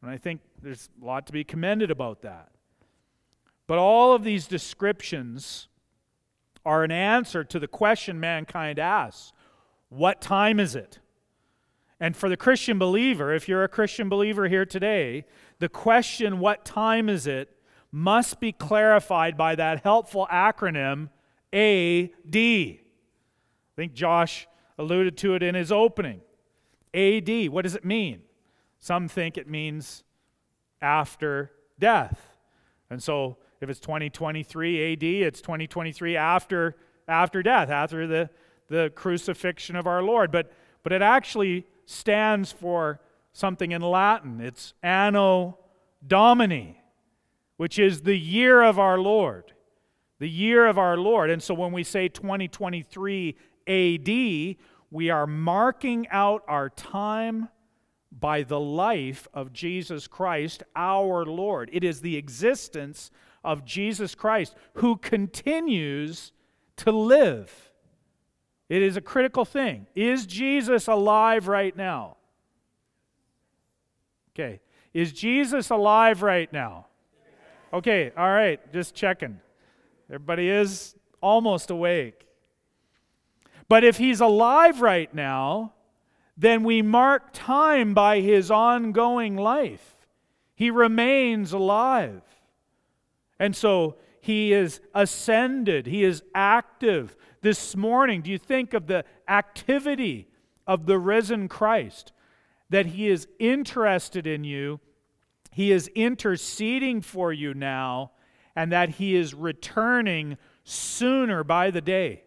And 0.00 0.10
I 0.10 0.16
think 0.16 0.40
there's 0.62 0.88
a 1.02 1.04
lot 1.04 1.26
to 1.26 1.34
be 1.34 1.44
commended 1.44 1.90
about 1.90 2.22
that. 2.22 2.48
But 3.66 3.76
all 3.76 4.14
of 4.14 4.24
these 4.24 4.46
descriptions 4.46 5.68
are 6.64 6.82
an 6.82 6.90
answer 6.90 7.44
to 7.44 7.58
the 7.58 7.68
question 7.68 8.18
mankind 8.18 8.78
asks 8.78 9.34
What 9.90 10.22
time 10.22 10.58
is 10.58 10.74
it? 10.74 10.98
And 12.00 12.16
for 12.16 12.30
the 12.30 12.36
Christian 12.38 12.78
believer, 12.78 13.34
if 13.34 13.50
you're 13.50 13.64
a 13.64 13.68
Christian 13.68 14.08
believer 14.08 14.48
here 14.48 14.64
today, 14.64 15.26
the 15.58 15.68
question, 15.68 16.38
What 16.38 16.64
time 16.64 17.10
is 17.10 17.26
it? 17.26 17.54
must 17.92 18.40
be 18.40 18.52
clarified 18.52 19.36
by 19.36 19.56
that 19.56 19.82
helpful 19.82 20.26
acronym 20.32 21.10
AD. 21.52 22.34
I 22.34 22.80
think 23.76 23.92
Josh 23.92 24.46
alluded 24.78 25.16
to 25.18 25.34
it 25.34 25.42
in 25.42 25.54
his 25.54 25.72
opening. 25.72 26.20
AD, 26.94 27.48
what 27.50 27.62
does 27.62 27.74
it 27.74 27.84
mean? 27.84 28.22
Some 28.78 29.08
think 29.08 29.36
it 29.36 29.48
means 29.48 30.04
after 30.80 31.50
death. 31.78 32.36
And 32.90 33.02
so 33.02 33.36
if 33.60 33.68
it's 33.68 33.80
2023 33.80 34.92
AD, 34.92 35.02
it's 35.02 35.40
2023 35.40 36.16
after, 36.16 36.76
after 37.06 37.42
death, 37.42 37.70
after 37.70 38.06
the, 38.06 38.30
the 38.68 38.92
crucifixion 38.94 39.76
of 39.76 39.86
our 39.86 40.02
Lord. 40.02 40.30
But, 40.30 40.52
but 40.82 40.92
it 40.92 41.02
actually 41.02 41.66
stands 41.84 42.52
for 42.52 43.00
something 43.32 43.72
in 43.72 43.82
Latin. 43.82 44.40
It's 44.40 44.74
Anno 44.82 45.58
Domini, 46.06 46.82
which 47.56 47.78
is 47.78 48.02
the 48.02 48.16
year 48.16 48.62
of 48.62 48.78
our 48.78 48.98
Lord. 48.98 49.52
The 50.20 50.28
year 50.28 50.66
of 50.66 50.78
our 50.78 50.96
Lord. 50.96 51.30
And 51.30 51.42
so 51.42 51.54
when 51.54 51.72
we 51.72 51.84
say 51.84 52.08
2023 52.08 53.36
AD, 53.68 54.08
we 54.90 55.10
are 55.10 55.26
marking 55.26 56.08
out 56.08 56.42
our 56.48 56.70
time 56.70 57.48
by 58.10 58.42
the 58.42 58.58
life 58.58 59.28
of 59.34 59.52
Jesus 59.52 60.06
Christ, 60.06 60.62
our 60.74 61.24
Lord. 61.24 61.68
It 61.72 61.84
is 61.84 62.00
the 62.00 62.16
existence 62.16 63.10
of 63.44 63.64
Jesus 63.64 64.14
Christ 64.14 64.54
who 64.74 64.96
continues 64.96 66.32
to 66.76 66.90
live. 66.90 67.70
It 68.68 68.82
is 68.82 68.96
a 68.96 69.00
critical 69.00 69.44
thing. 69.44 69.86
Is 69.94 70.26
Jesus 70.26 70.88
alive 70.88 71.48
right 71.48 71.76
now? 71.76 72.16
Okay. 74.34 74.60
Is 74.94 75.12
Jesus 75.12 75.70
alive 75.70 76.22
right 76.22 76.52
now? 76.52 76.86
Okay, 77.72 78.12
all 78.16 78.30
right, 78.30 78.60
just 78.72 78.94
checking. 78.94 79.40
Everybody 80.08 80.48
is 80.48 80.94
almost 81.20 81.70
awake. 81.70 82.27
But 83.68 83.84
if 83.84 83.98
he's 83.98 84.20
alive 84.20 84.80
right 84.80 85.12
now, 85.14 85.74
then 86.36 86.62
we 86.64 86.82
mark 86.82 87.30
time 87.32 87.94
by 87.94 88.20
his 88.20 88.50
ongoing 88.50 89.36
life. 89.36 89.96
He 90.54 90.70
remains 90.70 91.52
alive. 91.52 92.22
And 93.38 93.54
so 93.54 93.96
he 94.20 94.52
is 94.52 94.80
ascended, 94.94 95.86
he 95.86 96.04
is 96.04 96.22
active. 96.34 97.16
This 97.40 97.76
morning, 97.76 98.22
do 98.22 98.30
you 98.30 98.38
think 98.38 98.74
of 98.74 98.86
the 98.86 99.04
activity 99.28 100.28
of 100.66 100.86
the 100.86 100.98
risen 100.98 101.48
Christ? 101.48 102.12
That 102.70 102.86
he 102.86 103.08
is 103.08 103.28
interested 103.38 104.26
in 104.26 104.44
you, 104.44 104.80
he 105.52 105.72
is 105.72 105.88
interceding 105.88 107.00
for 107.00 107.32
you 107.32 107.54
now, 107.54 108.12
and 108.56 108.72
that 108.72 108.90
he 108.90 109.14
is 109.14 109.34
returning 109.34 110.36
sooner 110.64 111.44
by 111.44 111.70
the 111.70 111.80
day. 111.80 112.24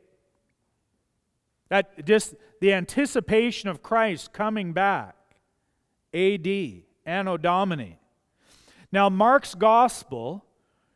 That 1.71 2.05
just 2.05 2.35
the 2.59 2.73
anticipation 2.73 3.69
of 3.69 3.81
Christ 3.81 4.33
coming 4.33 4.73
back. 4.73 5.15
AD, 6.13 6.47
Anno 7.05 7.37
Domini. 7.37 7.97
Now, 8.91 9.07
Mark's 9.07 9.55
gospel 9.55 10.43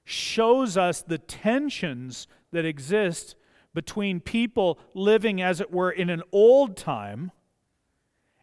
shows 0.03 0.75
us 0.75 1.01
the 1.01 1.17
tensions 1.17 2.27
that 2.51 2.65
exist 2.65 3.37
between 3.73 4.19
people 4.19 4.77
living, 4.93 5.41
as 5.41 5.61
it 5.61 5.71
were, 5.71 5.91
in 5.91 6.09
an 6.09 6.23
old 6.33 6.75
time, 6.75 7.31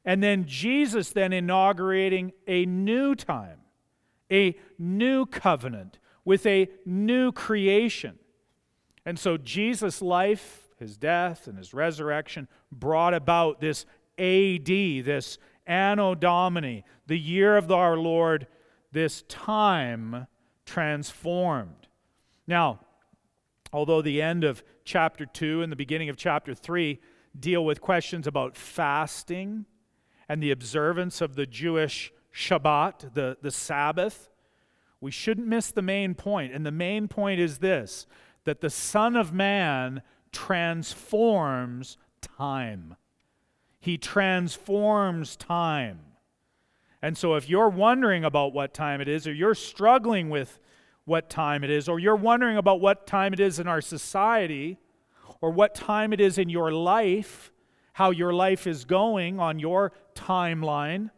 and 0.02 0.22
then 0.22 0.46
Jesus 0.46 1.10
then 1.10 1.34
inaugurating 1.34 2.32
a 2.46 2.64
new 2.64 3.14
time, 3.14 3.58
a 4.30 4.56
new 4.78 5.26
covenant 5.26 5.98
with 6.24 6.46
a 6.46 6.70
new 6.86 7.30
creation. 7.30 8.18
And 9.04 9.18
so 9.18 9.36
Jesus' 9.36 10.00
life 10.00 10.61
his 10.82 10.96
death 10.96 11.46
and 11.46 11.56
his 11.56 11.72
resurrection 11.72 12.48
brought 12.70 13.14
about 13.14 13.60
this 13.60 13.86
AD, 14.18 14.66
this 14.66 15.38
Anno 15.66 16.14
Domini, 16.14 16.84
the 17.06 17.18
year 17.18 17.56
of 17.56 17.70
our 17.70 17.96
Lord, 17.96 18.46
this 18.90 19.22
time 19.28 20.26
transformed. 20.66 21.88
Now, 22.46 22.80
although 23.72 24.02
the 24.02 24.20
end 24.20 24.44
of 24.44 24.62
chapter 24.84 25.24
2 25.24 25.62
and 25.62 25.72
the 25.72 25.76
beginning 25.76 26.08
of 26.08 26.16
chapter 26.16 26.54
3 26.54 27.00
deal 27.38 27.64
with 27.64 27.80
questions 27.80 28.26
about 28.26 28.56
fasting 28.56 29.64
and 30.28 30.42
the 30.42 30.50
observance 30.50 31.20
of 31.20 31.36
the 31.36 31.46
Jewish 31.46 32.12
Shabbat, 32.34 33.14
the, 33.14 33.38
the 33.40 33.50
Sabbath, 33.50 34.28
we 35.00 35.10
shouldn't 35.10 35.46
miss 35.46 35.70
the 35.70 35.82
main 35.82 36.14
point. 36.14 36.52
And 36.52 36.66
the 36.66 36.72
main 36.72 37.08
point 37.08 37.40
is 37.40 37.58
this 37.58 38.06
that 38.44 38.60
the 38.60 38.70
Son 38.70 39.14
of 39.14 39.32
Man 39.32 40.02
transforms 40.32 41.98
time. 42.20 42.96
He 43.78 43.98
transforms 43.98 45.36
time. 45.36 46.00
And 47.00 47.18
so, 47.18 47.34
if 47.34 47.48
you're 47.48 47.68
wondering 47.68 48.24
about 48.24 48.52
what 48.52 48.72
time 48.72 49.00
it 49.00 49.08
is, 49.08 49.26
or 49.26 49.32
you're 49.32 49.54
struggling 49.54 50.30
with 50.30 50.60
what 51.04 51.28
time 51.28 51.64
it 51.64 51.70
is, 51.70 51.88
or 51.88 51.98
you're 51.98 52.16
wondering 52.16 52.56
about 52.56 52.80
what 52.80 53.06
time 53.06 53.32
it 53.32 53.40
is 53.40 53.58
in 53.58 53.66
our 53.66 53.80
society, 53.80 54.78
or 55.40 55.50
what 55.50 55.74
time 55.74 56.12
it 56.12 56.20
is 56.20 56.38
in 56.38 56.48
your 56.48 56.70
life, 56.70 57.50
how 57.94 58.10
your 58.10 58.32
life 58.32 58.66
is 58.66 58.84
going 58.84 59.40
on 59.40 59.58
your 59.58 59.92
timeline, 60.14 61.10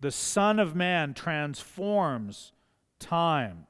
the 0.00 0.12
Son 0.12 0.58
of 0.58 0.74
Man 0.74 1.12
transforms 1.12 2.52
time. 3.00 3.66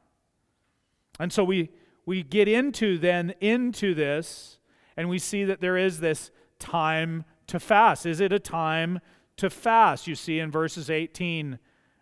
And 1.19 1.33
so 1.33 1.43
we, 1.43 1.71
we 2.07 2.23
get 2.23 2.49
into 2.49 2.99
then 2.99 3.35
into 3.41 3.95
this 3.95 4.59
and 5.01 5.09
we 5.09 5.19
see 5.19 5.45
that 5.45 5.63
there 5.63 5.79
is 5.79 6.01
this, 6.01 6.31
time 6.59 7.25
to 7.47 7.59
fast? 7.59 8.05
Is 8.05 8.21
it 8.21 8.35
a 8.35 8.39
time 8.39 9.01
to 9.39 9.49
fast? 9.49 10.07
You 10.07 10.15
see 10.15 10.39
in 10.39 10.51
verses 10.51 10.91
18 10.91 11.59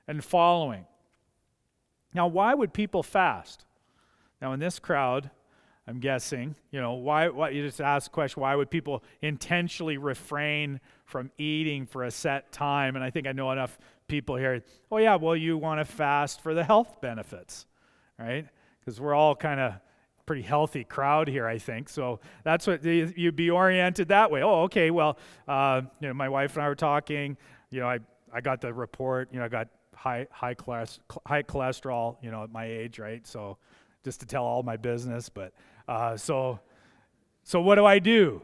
and 0.09 0.25
following. 0.25 0.85
Now, 2.13 2.27
why 2.27 2.55
would 2.55 2.75
people 2.75 3.05
fast? 3.05 3.65
Now, 4.43 4.53
in 4.53 4.59
this 4.59 4.81
crowd, 4.81 5.31
I'm 5.87 6.01
guessing, 6.01 6.57
you 6.73 6.81
know, 6.81 6.95
why, 6.95 7.29
why 7.29 7.51
you 7.51 7.63
just 7.65 7.81
ask 7.81 8.11
the 8.11 8.15
question, 8.15 8.41
why 8.41 8.57
would 8.57 8.69
people 8.69 9.05
intentionally 9.23 9.97
refrain 9.97 10.81
from 11.05 11.31
eating 11.39 11.87
for 11.87 12.03
a 12.03 12.11
set 12.11 12.51
time? 12.51 12.97
And 12.97 13.05
I 13.05 13.11
think 13.11 13.29
I 13.29 13.33
know 13.33 13.53
enough 13.53 13.79
people 14.09 14.35
here. 14.35 14.65
Oh, 14.91 14.97
yeah, 14.97 15.15
well, 15.15 15.37
you 15.37 15.57
want 15.57 15.79
to 15.79 15.85
fast 15.85 16.41
for 16.41 16.53
the 16.53 16.65
health 16.65 17.01
benefits, 17.01 17.65
right? 18.19 18.45
Because 18.81 19.01
we're 19.01 19.15
all 19.15 19.37
kind 19.37 19.61
of 19.61 19.75
pretty 20.29 20.43
healthy 20.43 20.85
crowd 20.85 21.27
here, 21.27 21.47
I 21.47 21.57
think. 21.57 21.89
So 21.89 22.21
that's 22.45 22.67
what 22.67 22.85
you'd 22.85 23.35
be 23.35 23.49
oriented 23.49 24.09
that 24.09 24.31
way. 24.31 24.43
Oh, 24.43 24.65
okay. 24.65 24.91
Well, 24.91 25.17
uh, 25.49 25.81
you 26.01 26.09
know, 26.09 26.13
my 26.13 26.29
wife 26.29 26.55
and 26.55 26.63
I 26.63 26.69
were 26.69 26.75
talking. 26.75 27.39
You 27.71 27.81
know, 27.81 27.89
I 27.89 27.99
I 28.31 28.43
got 28.43 28.61
the 28.61 28.75
report. 28.75 29.31
You 29.33 29.39
know, 29.39 29.47
I 29.47 29.49
got 29.49 29.69
high 29.95 30.27
high 30.31 30.53
class 30.53 31.01
high 31.27 31.43
cholesterol. 31.43 32.19
You 32.21 32.31
know, 32.31 32.43
at 32.43 32.53
my 32.53 32.67
age, 32.67 32.99
right? 32.99 33.27
So 33.27 33.57
just 34.05 34.21
to 34.21 34.27
tell 34.27 34.45
all 34.45 34.63
my 34.63 34.77
business, 34.77 35.31
but 35.31 35.55
uh, 35.89 36.19
so 36.19 36.61
so 37.43 37.63
what 37.63 37.77
do 37.77 37.87
I 37.87 37.99
do? 37.99 38.43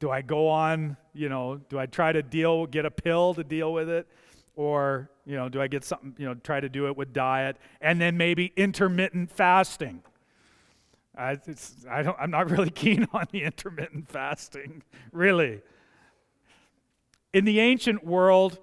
Do 0.00 0.10
I 0.10 0.22
go 0.22 0.48
on? 0.48 0.96
You 1.12 1.28
know, 1.28 1.60
do 1.68 1.78
I 1.78 1.86
try 1.86 2.10
to 2.10 2.24
deal 2.24 2.66
get 2.66 2.86
a 2.86 2.90
pill 2.90 3.34
to 3.34 3.44
deal 3.44 3.72
with 3.72 3.88
it? 3.88 4.08
Or, 4.56 5.10
you 5.24 5.36
know, 5.36 5.48
do 5.48 5.62
I 5.62 5.68
get 5.68 5.84
something, 5.84 6.16
you 6.18 6.26
know, 6.26 6.34
try 6.34 6.58
to 6.58 6.68
do 6.68 6.88
it 6.88 6.96
with 6.96 7.12
diet 7.12 7.56
and 7.80 8.00
then 8.00 8.16
maybe 8.16 8.52
intermittent 8.56 9.30
fasting? 9.30 10.02
I, 11.16 11.36
I 11.90 12.02
don't, 12.02 12.16
I'm 12.18 12.30
not 12.30 12.50
really 12.50 12.70
keen 12.70 13.06
on 13.12 13.26
the 13.30 13.42
intermittent 13.42 14.08
fasting, 14.08 14.82
really. 15.12 15.62
In 17.32 17.44
the 17.44 17.60
ancient 17.60 18.04
world, 18.04 18.58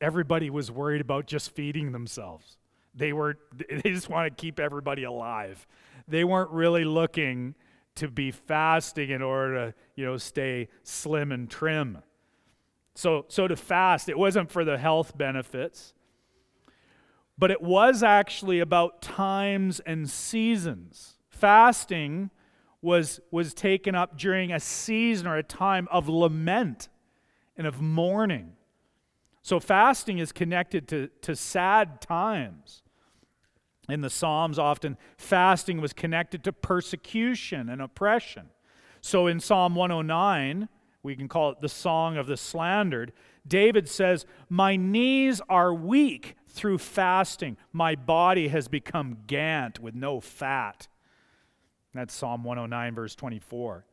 everybody 0.00 0.50
was 0.50 0.70
worried 0.70 1.00
about 1.00 1.26
just 1.26 1.50
feeding 1.50 1.92
themselves. 1.92 2.58
They 2.94 3.12
were 3.12 3.38
they 3.70 3.90
just 3.90 4.08
want 4.08 4.36
to 4.36 4.40
keep 4.40 4.60
everybody 4.60 5.04
alive. 5.04 5.66
They 6.08 6.24
weren't 6.24 6.50
really 6.50 6.84
looking 6.84 7.54
to 7.96 8.08
be 8.08 8.30
fasting 8.30 9.10
in 9.10 9.22
order 9.22 9.54
to, 9.54 9.74
you 9.94 10.04
know, 10.04 10.18
stay 10.18 10.68
slim 10.82 11.32
and 11.32 11.50
trim. 11.50 11.98
So 12.94 13.24
so 13.28 13.48
to 13.48 13.56
fast, 13.56 14.08
it 14.08 14.18
wasn't 14.18 14.50
for 14.50 14.64
the 14.64 14.78
health 14.78 15.16
benefits, 15.16 15.94
but 17.38 17.50
it 17.50 17.60
was 17.60 18.02
actually 18.02 18.60
about 18.60 19.02
times 19.02 19.80
and 19.80 20.08
seasons 20.08 21.15
fasting 21.36 22.30
was, 22.82 23.20
was 23.30 23.54
taken 23.54 23.94
up 23.94 24.18
during 24.18 24.52
a 24.52 24.60
season 24.60 25.26
or 25.26 25.36
a 25.36 25.42
time 25.42 25.88
of 25.90 26.08
lament 26.08 26.88
and 27.56 27.66
of 27.66 27.80
mourning. 27.80 28.52
So 29.42 29.60
fasting 29.60 30.18
is 30.18 30.32
connected 30.32 30.88
to, 30.88 31.08
to 31.22 31.36
sad 31.36 32.00
times. 32.00 32.82
In 33.88 34.00
the 34.00 34.10
Psalms, 34.10 34.58
often 34.58 34.96
fasting 35.16 35.80
was 35.80 35.92
connected 35.92 36.42
to 36.44 36.52
persecution 36.52 37.68
and 37.68 37.80
oppression. 37.80 38.50
So 39.00 39.28
in 39.28 39.38
Psalm 39.38 39.76
109, 39.76 40.68
we 41.04 41.14
can 41.14 41.28
call 41.28 41.52
it 41.52 41.60
the 41.60 41.68
Song 41.68 42.16
of 42.16 42.26
the 42.26 42.36
Slandered, 42.36 43.12
David 43.46 43.88
says, 43.88 44.26
My 44.48 44.76
knees 44.76 45.40
are 45.48 45.72
weak 45.72 46.36
through 46.48 46.78
fasting. 46.78 47.56
My 47.72 47.94
body 47.94 48.48
has 48.48 48.68
become 48.68 49.18
gant 49.26 49.78
with 49.78 49.94
no 49.94 50.20
fat. 50.20 50.88
That's 51.96 52.14
Psalm 52.14 52.44
109, 52.44 52.94
verse 52.94 53.14
24. 53.14 53.84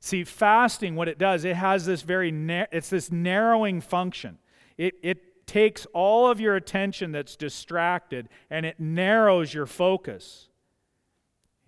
See, 0.00 0.24
fasting, 0.24 0.94
what 0.94 1.08
it 1.08 1.18
does, 1.18 1.44
it 1.44 1.56
has 1.56 1.86
this 1.86 2.02
very, 2.02 2.30
it's 2.70 2.90
this 2.90 3.10
narrowing 3.10 3.80
function. 3.80 4.38
It, 4.76 4.94
it 5.02 5.46
takes 5.46 5.86
all 5.94 6.30
of 6.30 6.40
your 6.40 6.56
attention 6.56 7.12
that's 7.12 7.36
distracted 7.36 8.28
and 8.50 8.66
it 8.66 8.78
narrows 8.78 9.54
your 9.54 9.66
focus. 9.66 10.48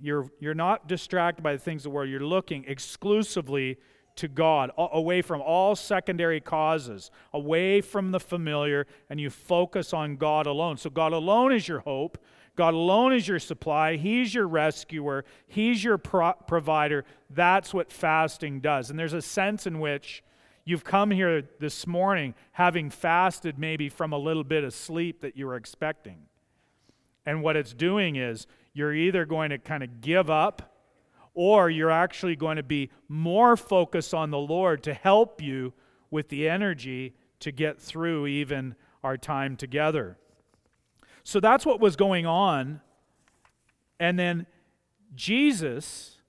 You're, 0.01 0.31
you're 0.41 0.55
not 0.55 0.87
distracted 0.87 1.43
by 1.43 1.53
the 1.53 1.59
things 1.59 1.81
of 1.81 1.85
the 1.85 1.91
world. 1.91 2.09
You're 2.09 2.21
looking 2.21 2.65
exclusively 2.67 3.79
to 4.17 4.29
God, 4.29 4.73
away 4.77 5.23
from 5.23 5.41
all 5.41 5.77
secondary 5.77 6.41
causes, 6.41 7.13
away 7.33 7.81
from 7.81 8.11
the 8.11 8.19
familiar, 8.19 8.85
and 9.09 9.21
you 9.21 9.31
focus 9.31 9.93
on 9.93 10.17
God 10.17 10.49
alone. 10.49 10.77
So, 10.77 10.91
God 10.91 11.13
alone 11.13 11.53
is 11.53 11.69
your 11.69 11.79
hope. 11.81 12.19
God 12.59 12.75
alone 12.75 13.13
is 13.13 13.29
your 13.29 13.39
supply. 13.39 13.95
He's 13.95 14.35
your 14.35 14.49
rescuer. 14.49 15.25
He's 15.47 15.85
your 15.85 15.97
pro- 15.97 16.33
provider. 16.33 17.05
That's 17.31 17.73
what 17.73 17.93
fasting 17.93 18.59
does. 18.59 18.91
And 18.91 18.99
there's 18.99 19.13
a 19.13 19.23
sense 19.23 19.65
in 19.65 19.79
which 19.79 20.25
you've 20.65 20.83
come 20.83 21.13
here 21.13 21.45
this 21.61 21.87
morning 21.87 22.35
having 22.51 22.91
fasted 22.91 23.61
maybe 23.61 23.89
from 23.89 24.13
a 24.13 24.19
little 24.19 24.43
bit 24.43 24.65
of 24.65 24.75
sleep 24.75 25.21
that 25.21 25.37
you 25.37 25.47
were 25.47 25.55
expecting. 25.55 26.23
And 27.25 27.45
what 27.45 27.55
it's 27.55 27.73
doing 27.73 28.17
is 28.17 28.49
you're 28.73 28.93
either 28.93 29.25
going 29.25 29.51
to 29.51 29.59
kind 29.59 29.85
of 29.85 30.01
give 30.01 30.29
up 30.29 30.75
or 31.35 31.71
you're 31.71 31.93
actually 31.93 32.35
going 32.35 32.57
to 32.57 32.65
be 32.65 32.91
more 33.07 33.57
focused 33.57 34.13
on 34.13 34.33
the 34.33 34.37
Lord 34.37 34.83
to 34.83 34.95
help 34.95 35.41
you 35.41 35.75
with 36.11 36.29
the 36.29 36.49
energy 36.49 37.15
to 37.39 37.53
get 37.53 37.81
through 37.81 38.27
even 38.27 38.75
our 39.05 39.17
time 39.17 39.57
together. 39.57 40.19
So 41.29 41.41
that's 41.41 41.67
what 41.67 41.79
was 41.79 41.95
going 41.95 42.25
on. 42.25 42.81
And 44.01 44.19
then 44.19 44.47
Jesus, 45.15 46.23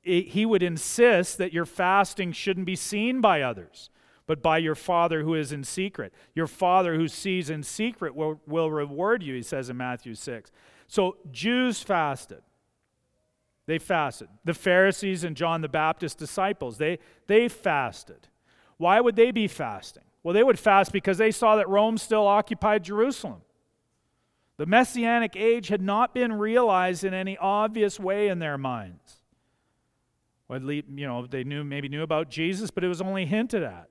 he 0.00 0.46
would 0.46 0.62
insist 0.62 1.36
that 1.36 1.52
your 1.52 1.66
fasting 1.66 2.32
shouldn't 2.32 2.64
be 2.64 2.74
seen 2.74 3.20
by 3.20 3.42
others, 3.42 3.90
but 4.26 4.40
by 4.40 4.56
your 4.56 4.74
Father 4.74 5.24
who 5.24 5.34
is 5.34 5.52
in 5.52 5.62
secret. 5.62 6.14
Your 6.34 6.46
Father 6.46 6.94
who 6.94 7.06
sees 7.06 7.50
in 7.50 7.62
secret 7.62 8.14
will, 8.14 8.40
will 8.46 8.70
reward 8.70 9.22
you, 9.22 9.34
he 9.34 9.42
says 9.42 9.68
in 9.68 9.76
Matthew 9.76 10.14
6. 10.14 10.50
So 10.86 11.18
Jews 11.30 11.82
fasted. 11.82 12.40
They 13.66 13.78
fasted. 13.78 14.28
The 14.46 14.54
Pharisees 14.54 15.22
and 15.22 15.36
John 15.36 15.60
the 15.60 15.68
Baptist 15.68 16.16
disciples, 16.16 16.78
they, 16.78 16.98
they 17.26 17.46
fasted. 17.46 18.28
Why 18.78 19.02
would 19.02 19.16
they 19.16 19.32
be 19.32 19.48
fasting? 19.48 20.04
Well, 20.22 20.32
they 20.32 20.42
would 20.42 20.58
fast 20.58 20.92
because 20.92 21.18
they 21.18 21.30
saw 21.30 21.56
that 21.56 21.68
Rome 21.68 21.98
still 21.98 22.26
occupied 22.26 22.84
Jerusalem. 22.84 23.42
The 24.60 24.66
messianic 24.66 25.36
age 25.36 25.68
had 25.68 25.80
not 25.80 26.12
been 26.12 26.34
realized 26.34 27.02
in 27.02 27.14
any 27.14 27.38
obvious 27.38 27.98
way 27.98 28.28
in 28.28 28.40
their 28.40 28.58
minds. 28.58 29.22
Well, 30.48 30.60
you 30.70 30.84
know, 30.86 31.26
they 31.26 31.44
knew 31.44 31.64
maybe 31.64 31.88
knew 31.88 32.02
about 32.02 32.28
Jesus, 32.28 32.70
but 32.70 32.84
it 32.84 32.88
was 32.88 33.00
only 33.00 33.24
hinted 33.24 33.62
at. 33.62 33.88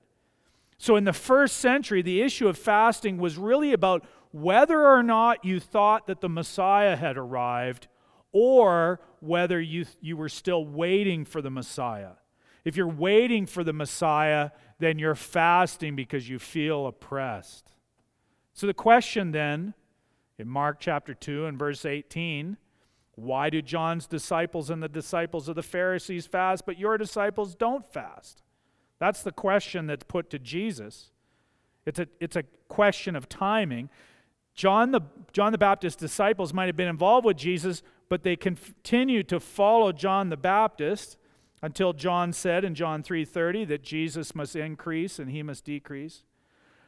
So 0.78 0.94
in 0.94 1.02
the 1.02 1.12
first 1.12 1.56
century, 1.56 2.02
the 2.02 2.22
issue 2.22 2.46
of 2.46 2.56
fasting 2.56 3.18
was 3.18 3.36
really 3.36 3.72
about 3.72 4.06
whether 4.30 4.86
or 4.86 5.02
not 5.02 5.44
you 5.44 5.58
thought 5.58 6.06
that 6.06 6.20
the 6.20 6.28
Messiah 6.28 6.94
had 6.94 7.16
arrived 7.16 7.88
or 8.30 9.00
whether 9.18 9.60
you, 9.60 9.86
you 10.00 10.16
were 10.16 10.28
still 10.28 10.64
waiting 10.64 11.24
for 11.24 11.42
the 11.42 11.50
Messiah. 11.50 12.12
If 12.64 12.76
you're 12.76 12.86
waiting 12.86 13.46
for 13.46 13.64
the 13.64 13.72
Messiah, 13.72 14.50
then 14.78 15.00
you're 15.00 15.16
fasting 15.16 15.96
because 15.96 16.28
you 16.28 16.38
feel 16.38 16.86
oppressed. 16.86 17.72
So 18.52 18.68
the 18.68 18.72
question 18.72 19.32
then 19.32 19.74
in 20.40 20.48
Mark 20.48 20.78
chapter 20.80 21.12
2 21.12 21.44
and 21.44 21.58
verse 21.58 21.84
18, 21.84 22.56
why 23.14 23.50
do 23.50 23.60
John's 23.60 24.06
disciples 24.06 24.70
and 24.70 24.82
the 24.82 24.88
disciples 24.88 25.48
of 25.48 25.54
the 25.54 25.62
Pharisees 25.62 26.26
fast, 26.26 26.64
but 26.64 26.78
your 26.78 26.96
disciples 26.96 27.54
don't 27.54 27.84
fast? 27.84 28.42
That's 28.98 29.22
the 29.22 29.32
question 29.32 29.86
that's 29.86 30.04
put 30.04 30.30
to 30.30 30.38
Jesus. 30.38 31.10
It's 31.84 31.98
a, 31.98 32.08
it's 32.20 32.36
a 32.36 32.44
question 32.68 33.14
of 33.14 33.28
timing. 33.28 33.90
John 34.54 34.92
the, 34.92 35.02
John 35.32 35.52
the 35.52 35.58
Baptist's 35.58 36.00
disciples 36.00 36.54
might 36.54 36.66
have 36.66 36.76
been 36.76 36.88
involved 36.88 37.26
with 37.26 37.36
Jesus, 37.36 37.82
but 38.08 38.22
they 38.22 38.36
continued 38.36 39.28
to 39.28 39.40
follow 39.40 39.92
John 39.92 40.30
the 40.30 40.36
Baptist 40.36 41.18
until 41.62 41.92
John 41.92 42.32
said 42.32 42.64
in 42.64 42.74
John 42.74 43.02
3:30 43.02 43.68
that 43.68 43.82
Jesus 43.82 44.34
must 44.34 44.56
increase 44.56 45.18
and 45.18 45.30
he 45.30 45.42
must 45.42 45.64
decrease. 45.64 46.24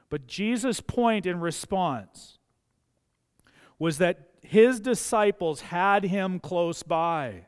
But 0.08 0.26
Jesus' 0.26 0.80
point 0.80 1.26
in 1.26 1.40
response 1.40 2.38
was 3.78 3.98
that 3.98 4.28
his 4.42 4.80
disciples 4.80 5.62
had 5.62 6.04
him 6.04 6.38
close 6.38 6.82
by. 6.82 7.46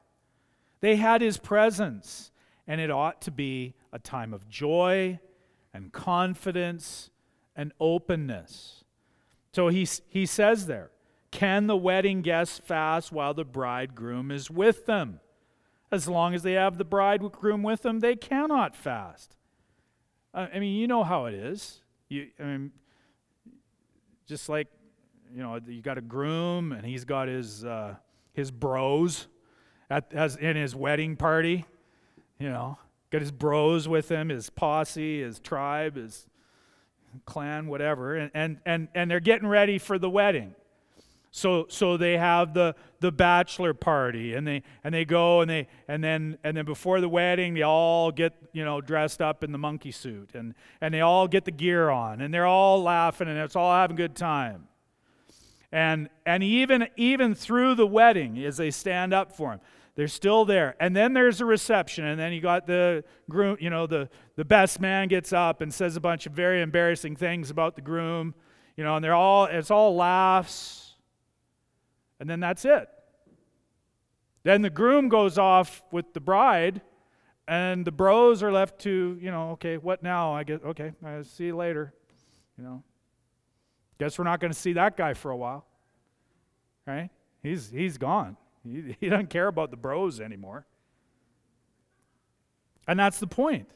They 0.80 0.96
had 0.96 1.20
his 1.20 1.38
presence, 1.38 2.30
and 2.66 2.80
it 2.80 2.90
ought 2.90 3.22
to 3.22 3.30
be 3.30 3.74
a 3.92 3.98
time 3.98 4.32
of 4.32 4.48
joy 4.48 5.18
and 5.72 5.92
confidence 5.92 7.10
and 7.56 7.72
openness. 7.80 8.84
So 9.52 9.68
he, 9.68 9.86
he 10.08 10.26
says 10.26 10.66
there, 10.66 10.90
Can 11.30 11.66
the 11.66 11.76
wedding 11.76 12.22
guests 12.22 12.58
fast 12.58 13.12
while 13.12 13.34
the 13.34 13.44
bridegroom 13.44 14.30
is 14.30 14.50
with 14.50 14.86
them? 14.86 15.20
As 15.90 16.08
long 16.08 16.34
as 16.34 16.42
they 16.42 16.52
have 16.52 16.78
the 16.78 16.84
bridegroom 16.84 17.62
with 17.62 17.82
them, 17.82 18.00
they 18.00 18.16
cannot 18.16 18.74
fast. 18.74 19.36
I 20.32 20.58
mean, 20.58 20.76
you 20.76 20.88
know 20.88 21.04
how 21.04 21.26
it 21.26 21.34
is. 21.34 21.80
You, 22.08 22.28
I 22.40 22.42
mean, 22.42 22.72
just 24.26 24.48
like 24.48 24.66
you 25.34 25.42
know, 25.42 25.58
you 25.66 25.82
got 25.82 25.98
a 25.98 26.02
groom 26.02 26.72
and 26.72 26.86
he's 26.86 27.04
got 27.04 27.26
his, 27.26 27.64
uh, 27.64 27.96
his 28.32 28.50
bros 28.50 29.26
at, 29.90 30.12
as 30.12 30.36
in 30.36 30.56
his 30.56 30.76
wedding 30.76 31.16
party. 31.16 31.64
You 32.38 32.50
know, 32.50 32.78
got 33.10 33.20
his 33.20 33.32
bros 33.32 33.88
with 33.88 34.08
him, 34.08 34.28
his 34.28 34.50
posse, 34.50 35.22
his 35.22 35.40
tribe, 35.40 35.96
his 35.96 36.26
clan, 37.26 37.66
whatever, 37.66 38.16
and, 38.16 38.30
and, 38.34 38.58
and, 38.66 38.88
and 38.94 39.10
they're 39.10 39.20
getting 39.20 39.48
ready 39.48 39.78
for 39.78 39.98
the 39.98 40.10
wedding. 40.10 40.54
So, 41.30 41.66
so 41.68 41.96
they 41.96 42.16
have 42.16 42.54
the, 42.54 42.76
the 43.00 43.10
bachelor 43.10 43.74
party 43.74 44.34
and 44.34 44.46
they, 44.46 44.62
and 44.84 44.94
they 44.94 45.04
go 45.04 45.40
and 45.40 45.50
they 45.50 45.66
and 45.88 46.02
then 46.02 46.38
and 46.44 46.56
then 46.56 46.64
before 46.64 47.00
the 47.00 47.08
wedding 47.08 47.54
they 47.54 47.62
all 47.62 48.12
get 48.12 48.34
you 48.52 48.64
know 48.64 48.80
dressed 48.80 49.20
up 49.20 49.42
in 49.42 49.50
the 49.50 49.58
monkey 49.58 49.90
suit 49.90 50.30
and, 50.34 50.54
and 50.80 50.94
they 50.94 51.00
all 51.00 51.26
get 51.26 51.44
the 51.44 51.50
gear 51.50 51.90
on 51.90 52.20
and 52.20 52.32
they're 52.32 52.46
all 52.46 52.80
laughing 52.80 53.26
and 53.26 53.36
it's 53.36 53.56
all 53.56 53.74
having 53.74 53.94
a 53.94 53.98
good 53.98 54.14
time 54.14 54.68
and 55.74 56.08
and 56.24 56.42
even 56.42 56.88
even 56.96 57.34
through 57.34 57.74
the 57.74 57.86
wedding 57.86 58.42
as 58.42 58.56
they 58.56 58.70
stand 58.70 59.12
up 59.12 59.36
for 59.36 59.52
him 59.52 59.60
they're 59.96 60.08
still 60.08 60.44
there 60.44 60.74
and 60.80 60.96
then 60.96 61.12
there's 61.12 61.40
a 61.40 61.44
reception 61.44 62.04
and 62.04 62.18
then 62.18 62.32
you 62.32 62.40
got 62.40 62.66
the 62.66 63.04
groom 63.28 63.56
you 63.60 63.68
know 63.68 63.86
the 63.86 64.08
the 64.36 64.44
best 64.44 64.80
man 64.80 65.08
gets 65.08 65.32
up 65.32 65.60
and 65.60 65.74
says 65.74 65.96
a 65.96 66.00
bunch 66.00 66.26
of 66.26 66.32
very 66.32 66.62
embarrassing 66.62 67.14
things 67.14 67.50
about 67.50 67.76
the 67.76 67.82
groom 67.82 68.34
you 68.76 68.84
know 68.84 68.96
and 68.96 69.04
they're 69.04 69.14
all 69.14 69.44
it's 69.44 69.70
all 69.70 69.94
laughs 69.94 70.84
and 72.20 72.30
then 72.30 72.40
that's 72.40 72.64
it. 72.64 72.88
Then 74.44 74.62
the 74.62 74.70
groom 74.70 75.08
goes 75.08 75.38
off 75.38 75.82
with 75.90 76.12
the 76.12 76.20
bride, 76.20 76.82
and 77.48 77.84
the 77.84 77.92
bros 77.92 78.42
are 78.42 78.52
left 78.52 78.78
to, 78.80 79.18
you 79.20 79.30
know, 79.30 79.50
okay, 79.52 79.76
what 79.76 80.02
now? 80.02 80.34
I 80.34 80.44
guess, 80.44 80.60
okay, 80.64 80.92
I'll 81.04 81.24
see 81.24 81.46
you 81.46 81.56
later. 81.56 81.92
You 82.56 82.64
know, 82.64 82.82
guess 83.98 84.18
we're 84.18 84.24
not 84.24 84.40
going 84.40 84.52
to 84.52 84.58
see 84.58 84.74
that 84.74 84.96
guy 84.96 85.14
for 85.14 85.30
a 85.30 85.36
while, 85.36 85.64
right? 86.86 87.10
He's, 87.42 87.70
he's 87.70 87.98
gone. 87.98 88.36
He, 88.62 88.96
he 89.00 89.08
doesn't 89.08 89.30
care 89.30 89.48
about 89.48 89.70
the 89.70 89.76
bros 89.76 90.20
anymore. 90.20 90.66
And 92.86 92.98
that's 92.98 93.18
the 93.18 93.26
point. 93.26 93.68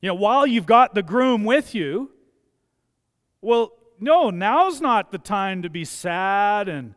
You 0.00 0.08
know, 0.08 0.14
while 0.14 0.46
you've 0.46 0.66
got 0.66 0.94
the 0.94 1.02
groom 1.02 1.44
with 1.44 1.74
you, 1.74 2.10
well, 3.40 3.72
no, 3.98 4.30
now's 4.30 4.80
not 4.80 5.10
the 5.10 5.18
time 5.18 5.62
to 5.62 5.70
be 5.70 5.84
sad 5.84 6.68
and 6.68 6.94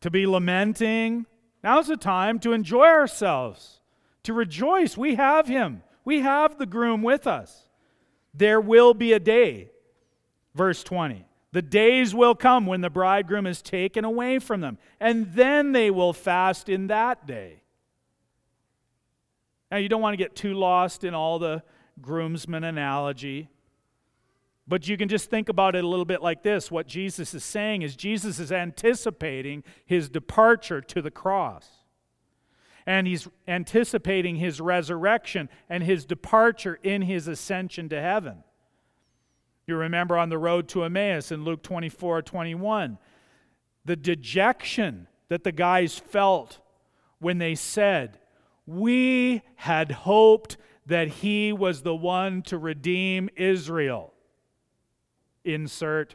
to 0.00 0.10
be 0.10 0.26
lamenting. 0.26 1.26
Now's 1.64 1.88
the 1.88 1.96
time 1.96 2.38
to 2.40 2.52
enjoy 2.52 2.86
ourselves, 2.86 3.80
to 4.22 4.32
rejoice. 4.32 4.96
We 4.96 5.16
have 5.16 5.48
him, 5.48 5.82
we 6.04 6.20
have 6.20 6.58
the 6.58 6.66
groom 6.66 7.02
with 7.02 7.26
us. 7.26 7.68
There 8.32 8.60
will 8.60 8.94
be 8.94 9.12
a 9.12 9.18
day, 9.18 9.70
verse 10.54 10.82
20. 10.82 11.26
The 11.52 11.62
days 11.62 12.14
will 12.14 12.34
come 12.34 12.66
when 12.66 12.82
the 12.82 12.90
bridegroom 12.90 13.46
is 13.46 13.62
taken 13.62 14.04
away 14.04 14.38
from 14.38 14.60
them, 14.60 14.78
and 15.00 15.32
then 15.32 15.72
they 15.72 15.90
will 15.90 16.12
fast 16.12 16.68
in 16.68 16.88
that 16.88 17.26
day. 17.26 17.62
Now, 19.70 19.78
you 19.78 19.88
don't 19.88 20.02
want 20.02 20.14
to 20.14 20.18
get 20.18 20.36
too 20.36 20.54
lost 20.54 21.04
in 21.04 21.14
all 21.14 21.38
the 21.38 21.62
groomsman 22.00 22.64
analogy. 22.64 23.48
But 24.66 24.86
you 24.86 24.98
can 24.98 25.08
just 25.08 25.30
think 25.30 25.48
about 25.48 25.74
it 25.74 25.84
a 25.84 25.88
little 25.88 26.04
bit 26.04 26.22
like 26.22 26.42
this. 26.42 26.70
What 26.70 26.86
Jesus 26.86 27.32
is 27.32 27.42
saying 27.42 27.82
is 27.82 27.96
Jesus 27.96 28.38
is 28.38 28.52
anticipating 28.52 29.64
his 29.86 30.10
departure 30.10 30.82
to 30.82 31.00
the 31.00 31.10
cross. 31.10 31.66
And 32.86 33.06
he's 33.06 33.28
anticipating 33.46 34.36
his 34.36 34.60
resurrection 34.60 35.48
and 35.68 35.82
his 35.82 36.04
departure 36.04 36.78
in 36.82 37.02
his 37.02 37.28
ascension 37.28 37.88
to 37.88 38.00
heaven. 38.00 38.44
You 39.68 39.76
remember 39.76 40.16
on 40.16 40.30
the 40.30 40.38
road 40.38 40.66
to 40.70 40.82
Emmaus 40.82 41.30
in 41.30 41.44
Luke 41.44 41.62
24 41.62 42.22
21, 42.22 42.96
the 43.84 43.96
dejection 43.96 45.06
that 45.28 45.44
the 45.44 45.52
guys 45.52 45.98
felt 45.98 46.58
when 47.18 47.36
they 47.36 47.54
said, 47.54 48.18
We 48.66 49.42
had 49.56 49.92
hoped 49.92 50.56
that 50.86 51.08
he 51.08 51.52
was 51.52 51.82
the 51.82 51.94
one 51.94 52.40
to 52.44 52.56
redeem 52.56 53.28
Israel 53.36 54.14
insert, 55.44 56.14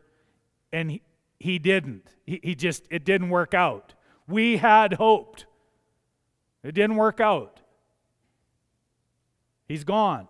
and 0.72 0.90
he, 0.90 1.02
he 1.40 1.60
didn't. 1.60 2.08
He, 2.26 2.40
he 2.42 2.56
just, 2.56 2.88
it 2.90 3.06
didn't 3.06 3.30
work 3.30 3.54
out. 3.54 3.94
We 4.28 4.58
had 4.58 4.94
hoped. 4.94 5.46
It 6.64 6.74
didn't 6.74 6.96
work 6.96 7.20
out. 7.20 7.62
He's 9.68 9.84
gone. 9.84 10.28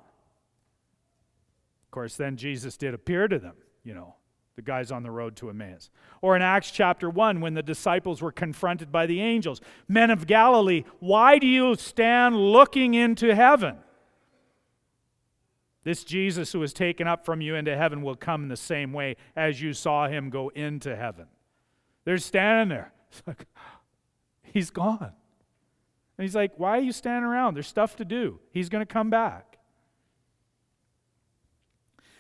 Course, 1.94 2.16
then 2.16 2.38
Jesus 2.38 2.76
did 2.76 2.96
appear 2.96 3.28
to 3.28 3.38
them, 3.38 3.54
you 3.84 3.94
know, 3.94 4.16
the 4.56 4.64
guys 4.64 4.92
on 4.92 5.04
the 5.04 5.12
road 5.12 5.36
to 5.36 5.52
Emmaus. 5.52 5.92
Or 6.24 6.36
in 6.36 6.42
Acts 6.42 6.72
chapter 6.72 7.08
1, 7.08 7.40
when 7.40 7.54
the 7.54 7.62
disciples 7.62 8.20
were 8.20 8.32
confronted 8.32 8.92
by 8.92 9.06
the 9.06 9.22
angels 9.22 9.62
Men 9.88 10.10
of 10.10 10.26
Galilee, 10.26 10.86
why 11.00 11.38
do 11.38 11.46
you 11.46 11.76
stand 11.76 12.36
looking 12.36 12.96
into 12.96 13.36
heaven? 13.36 13.78
This 15.84 16.04
Jesus 16.04 16.52
who 16.52 16.62
was 16.62 16.74
taken 16.74 17.08
up 17.08 17.26
from 17.26 17.42
you 17.42 17.54
into 17.54 17.78
heaven 17.78 18.02
will 18.02 18.16
come 18.16 18.42
in 18.42 18.50
the 18.50 18.58
same 18.58 18.92
way 18.92 19.16
as 19.36 19.62
you 19.62 19.72
saw 19.72 20.08
him 20.08 20.32
go 20.32 20.50
into 20.50 20.96
heaven. 20.96 21.28
They're 22.06 22.18
standing 22.18 22.70
there. 22.70 22.92
Like, 23.28 23.46
he's 24.42 24.72
gone. 24.72 25.14
And 26.18 26.26
he's 26.26 26.34
like, 26.34 26.54
Why 26.58 26.80
are 26.80 26.82
you 26.82 26.92
standing 26.92 27.30
around? 27.30 27.54
There's 27.54 27.68
stuff 27.68 27.96
to 27.98 28.06
do. 28.06 28.40
He's 28.50 28.70
going 28.70 28.84
to 28.84 28.92
come 28.92 29.12
back. 29.12 29.53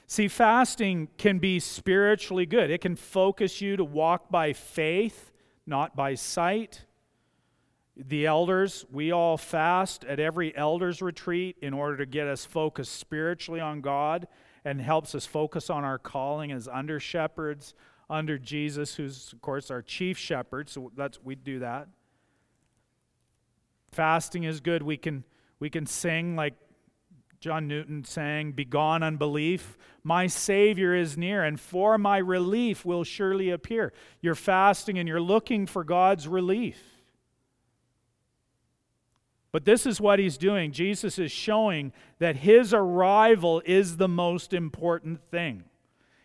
See, 0.08 0.28
fasting 0.28 1.08
can 1.18 1.39
be 1.39 1.60
spiritually 1.60 2.46
good, 2.46 2.70
it 2.70 2.82
can 2.82 2.96
focus 2.96 3.62
you 3.62 3.78
to 3.78 3.84
walk 3.84 4.30
by 4.30 4.54
faith, 4.54 5.32
not 5.66 5.96
by 5.96 6.16
sight 6.16 6.86
the 7.96 8.26
elders, 8.26 8.86
we 8.92 9.12
all 9.12 9.38
fast 9.38 10.04
at 10.06 10.20
every 10.20 10.56
elders 10.58 11.02
retreat 11.02 11.58
in 11.62 11.74
order 11.74 11.98
to 11.98 12.06
get 12.06 12.28
us 12.28 12.46
focused 12.46 12.96
spiritually 12.96 13.60
on 13.60 13.82
God 13.82 14.28
and 14.66 14.82
helps 14.82 15.13
us 15.13 15.26
focus 15.26 15.70
on 15.70 15.84
our 15.84 16.00
calling 16.00 16.52
as 16.52 16.68
under 16.68 17.00
shepherds 17.00 17.74
under 18.10 18.38
Jesus, 18.38 18.96
who's 18.96 19.32
of 19.32 19.42
course 19.42 19.70
our 19.70 19.82
chief 19.82 20.18
shepherd. 20.18 20.70
So 20.70 20.92
that's 20.96 21.20
we 21.24 21.36
do 21.36 21.60
that. 21.60 21.88
Fasting 23.92 24.44
is 24.44 24.60
good. 24.60 24.82
We 24.82 24.98
can 24.98 25.24
we 25.60 25.70
can 25.70 25.86
sing 25.86 26.36
like 26.36 26.56
John 27.43 27.67
Newton 27.67 28.06
sang, 28.06 28.53
Begone 28.53 29.03
unbelief, 29.03 29.77
my 30.01 30.27
Savior 30.27 30.95
is 30.95 31.17
near, 31.17 31.43
and 31.43 31.60
for 31.60 31.97
my 31.97 32.17
relief 32.17 32.86
will 32.86 33.03
surely 33.03 33.49
appear. 33.49 33.91
You're 34.21 34.34
fasting 34.34 34.97
and 34.97 35.10
you're 35.10 35.19
looking 35.19 35.65
for 35.65 35.84
God's 35.84 36.25
relief. 36.25 36.82
But 39.51 39.65
this 39.65 39.86
is 39.86 39.99
what 39.99 40.19
he's 40.19 40.38
doing. 40.38 40.71
Jesus 40.71 41.19
is 41.19 41.34
showing 41.34 41.91
that 42.19 42.38
his 42.38 42.73
arrival 42.73 43.62
is 43.65 43.97
the 43.97 44.08
most 44.08 44.53
important 44.53 45.19
thing. 45.29 45.65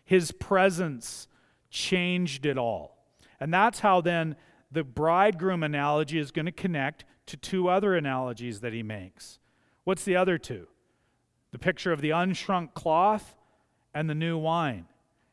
His 0.05 0.31
presence 0.31 1.27
changed 1.69 2.45
it 2.45 2.57
all. 2.57 2.97
And 3.41 3.53
that's 3.53 3.81
how 3.81 3.99
then 3.99 4.37
the 4.71 4.85
bridegroom 4.85 5.63
analogy 5.63 6.17
is 6.17 6.31
going 6.31 6.45
to 6.45 6.53
connect 6.53 7.03
to 7.25 7.35
two 7.35 7.67
other 7.67 7.93
analogies 7.93 8.61
that 8.61 8.71
he 8.71 8.83
makes. 8.83 9.39
What's 9.83 10.05
the 10.05 10.15
other 10.15 10.37
two? 10.37 10.67
The 11.51 11.59
picture 11.59 11.91
of 11.91 12.01
the 12.01 12.11
unshrunk 12.11 12.73
cloth 12.73 13.35
and 13.93 14.09
the 14.09 14.15
new 14.15 14.37
wine. 14.37 14.85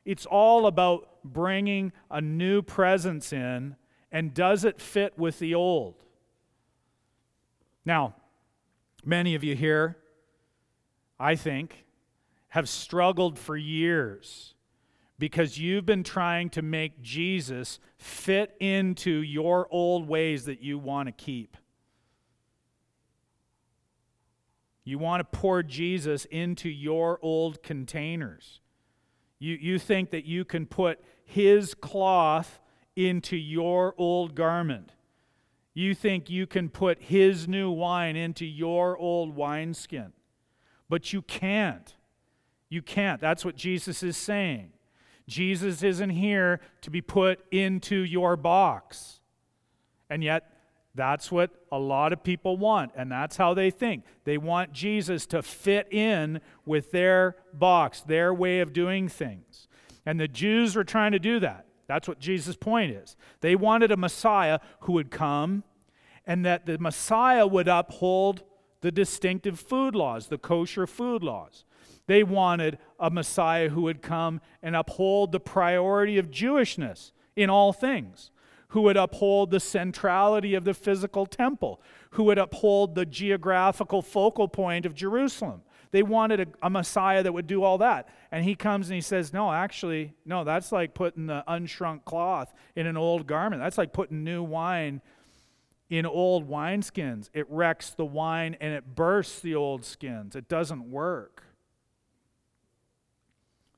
It's 0.04 0.26
all 0.26 0.66
about 0.66 1.08
bringing 1.24 1.92
a 2.10 2.20
new 2.20 2.62
presence 2.62 3.32
in, 3.32 3.76
and 4.12 4.32
does 4.32 4.64
it 4.64 4.80
fit 4.80 5.18
with 5.18 5.38
the 5.38 5.54
old? 5.54 6.04
Now, 7.84 8.14
many 9.04 9.34
of 9.34 9.44
you 9.44 9.54
here, 9.54 9.96
I 11.18 11.34
think, 11.34 11.84
have 12.48 12.68
struggled 12.68 13.38
for 13.38 13.56
years 13.56 14.54
because 15.18 15.58
you've 15.58 15.86
been 15.86 16.02
trying 16.02 16.50
to 16.50 16.62
make 16.62 17.02
Jesus 17.02 17.78
fit 17.96 18.54
into 18.60 19.10
your 19.10 19.66
old 19.70 20.08
ways 20.08 20.44
that 20.44 20.62
you 20.62 20.78
want 20.78 21.08
to 21.08 21.12
keep. 21.12 21.56
You 24.86 24.98
want 24.98 25.20
to 25.20 25.24
pour 25.36 25.64
Jesus 25.64 26.26
into 26.26 26.68
your 26.68 27.18
old 27.20 27.60
containers. 27.64 28.60
You, 29.40 29.56
you 29.60 29.80
think 29.80 30.10
that 30.12 30.26
you 30.26 30.44
can 30.44 30.64
put 30.64 31.00
his 31.24 31.74
cloth 31.74 32.60
into 32.94 33.36
your 33.36 33.96
old 33.98 34.36
garment. 34.36 34.92
You 35.74 35.92
think 35.92 36.30
you 36.30 36.46
can 36.46 36.68
put 36.68 37.02
his 37.02 37.48
new 37.48 37.68
wine 37.68 38.14
into 38.14 38.46
your 38.46 38.96
old 38.96 39.34
wineskin. 39.34 40.12
But 40.88 41.12
you 41.12 41.20
can't. 41.20 41.92
You 42.68 42.80
can't. 42.80 43.20
That's 43.20 43.44
what 43.44 43.56
Jesus 43.56 44.04
is 44.04 44.16
saying. 44.16 44.70
Jesus 45.26 45.82
isn't 45.82 46.10
here 46.10 46.60
to 46.82 46.90
be 46.92 47.00
put 47.00 47.40
into 47.50 47.96
your 47.96 48.36
box. 48.36 49.18
And 50.08 50.22
yet, 50.22 50.55
that's 50.96 51.30
what 51.30 51.50
a 51.70 51.78
lot 51.78 52.12
of 52.12 52.24
people 52.24 52.56
want, 52.56 52.92
and 52.96 53.12
that's 53.12 53.36
how 53.36 53.54
they 53.54 53.70
think. 53.70 54.04
They 54.24 54.38
want 54.38 54.72
Jesus 54.72 55.26
to 55.26 55.42
fit 55.42 55.92
in 55.92 56.40
with 56.64 56.90
their 56.90 57.36
box, 57.52 58.00
their 58.00 58.32
way 58.32 58.60
of 58.60 58.72
doing 58.72 59.08
things. 59.08 59.68
And 60.04 60.18
the 60.18 60.28
Jews 60.28 60.74
were 60.74 60.84
trying 60.84 61.12
to 61.12 61.18
do 61.18 61.38
that. 61.40 61.66
That's 61.86 62.08
what 62.08 62.18
Jesus' 62.18 62.56
point 62.56 62.92
is. 62.92 63.16
They 63.40 63.54
wanted 63.54 63.92
a 63.92 63.96
Messiah 63.96 64.58
who 64.80 64.94
would 64.94 65.10
come 65.10 65.64
and 66.26 66.44
that 66.44 66.66
the 66.66 66.78
Messiah 66.78 67.46
would 67.46 67.68
uphold 67.68 68.42
the 68.80 68.90
distinctive 68.90 69.60
food 69.60 69.94
laws, 69.94 70.26
the 70.28 70.38
kosher 70.38 70.86
food 70.86 71.22
laws. 71.22 71.64
They 72.06 72.22
wanted 72.22 72.78
a 72.98 73.10
Messiah 73.10 73.68
who 73.68 73.82
would 73.82 74.02
come 74.02 74.40
and 74.62 74.74
uphold 74.74 75.32
the 75.32 75.40
priority 75.40 76.18
of 76.18 76.30
Jewishness 76.30 77.12
in 77.34 77.50
all 77.50 77.72
things, 77.72 78.30
who 78.68 78.82
would 78.82 78.96
uphold 78.96 79.50
the 79.50 79.60
centrality 79.60 80.54
of 80.54 80.64
the 80.64 80.74
physical 80.74 81.26
temple, 81.26 81.80
who 82.10 82.24
would 82.24 82.38
uphold 82.38 82.94
the 82.94 83.06
geographical 83.06 84.02
focal 84.02 84.48
point 84.48 84.86
of 84.86 84.94
Jerusalem. 84.94 85.62
They 85.92 86.02
wanted 86.02 86.40
a, 86.40 86.66
a, 86.66 86.70
Messiah 86.70 87.22
that 87.22 87.32
would 87.32 87.46
do 87.46 87.62
all 87.62 87.78
that. 87.78 88.08
And 88.30 88.44
he 88.44 88.54
comes 88.54 88.88
and 88.88 88.96
he 88.96 89.00
says, 89.00 89.32
No, 89.32 89.52
actually, 89.52 90.14
no, 90.24 90.44
that's 90.44 90.72
like 90.72 90.94
putting 90.94 91.26
the 91.26 91.44
unshrunk 91.46 92.04
cloth 92.04 92.52
in 92.74 92.86
an 92.86 92.96
old 92.96 93.26
garment. 93.26 93.62
That's 93.62 93.78
like 93.78 93.92
putting 93.92 94.24
new 94.24 94.42
wine 94.42 95.00
in 95.88 96.04
old 96.04 96.48
wineskins. 96.48 97.30
It 97.32 97.46
wrecks 97.48 97.90
the 97.90 98.04
wine 98.04 98.56
and 98.60 98.74
it 98.74 98.94
bursts 98.94 99.40
the 99.40 99.54
old 99.54 99.84
skins. 99.84 100.34
It 100.34 100.48
doesn't 100.48 100.90
work. 100.90 101.44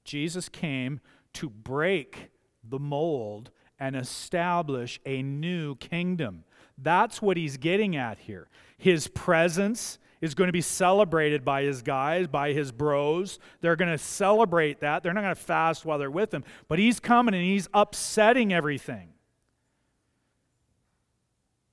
Jesus 0.05 0.49
came 0.49 1.01
to 1.35 1.51
break 1.51 2.31
the 2.65 2.79
mold 2.79 3.51
and 3.81 3.97
establish 3.97 5.01
a 5.07 5.23
new 5.23 5.75
kingdom. 5.77 6.45
That's 6.77 7.21
what 7.21 7.37
he's 7.37 7.57
getting 7.57 7.97
at 7.97 8.19
here. 8.19 8.49
His 8.77 9.09
presence 9.09 9.99
is 10.21 10.35
going 10.35 10.49
to 10.49 10.53
be 10.53 10.61
celebrated 10.61 11.45
by 11.45 11.63
his 11.63 11.83
guys, 11.83 12.27
by 12.27 12.53
his 12.53 12.73
bros. 12.73 13.39
They're 13.61 13.77
going 13.77 13.91
to 13.91 13.99
celebrate 13.99 14.81
that. 14.81 15.03
They're 15.03 15.13
not 15.13 15.23
going 15.23 15.35
to 15.35 15.41
fast 15.41 15.85
while 15.85 15.99
they're 15.99 16.11
with 16.11 16.33
him. 16.33 16.45
But 16.67 16.79
he's 16.79 17.01
coming 17.01 17.35
and 17.35 17.45
he's 17.45 17.69
upsetting 17.73 18.53
everything. 18.53 19.11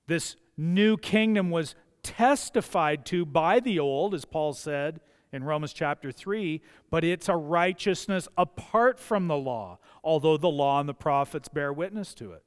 This 0.07 0.35
new 0.57 0.97
kingdom 0.97 1.49
was 1.49 1.75
testified 2.03 3.05
to 3.07 3.25
by 3.25 3.59
the 3.59 3.79
old, 3.79 4.13
as 4.13 4.25
Paul 4.25 4.53
said 4.53 4.99
in 5.35 5.43
Romans 5.43 5.73
chapter 5.73 6.11
3, 6.11 6.61
but 6.89 7.03
it's 7.03 7.29
a 7.29 7.35
righteousness 7.35 8.27
apart 8.37 8.99
from 8.99 9.27
the 9.27 9.37
law, 9.37 9.77
although 10.03 10.37
the 10.37 10.47
law 10.47 10.79
and 10.79 10.89
the 10.89 10.93
prophets 10.93 11.47
bear 11.49 11.71
witness 11.71 12.13
to 12.15 12.31
it. 12.31 12.43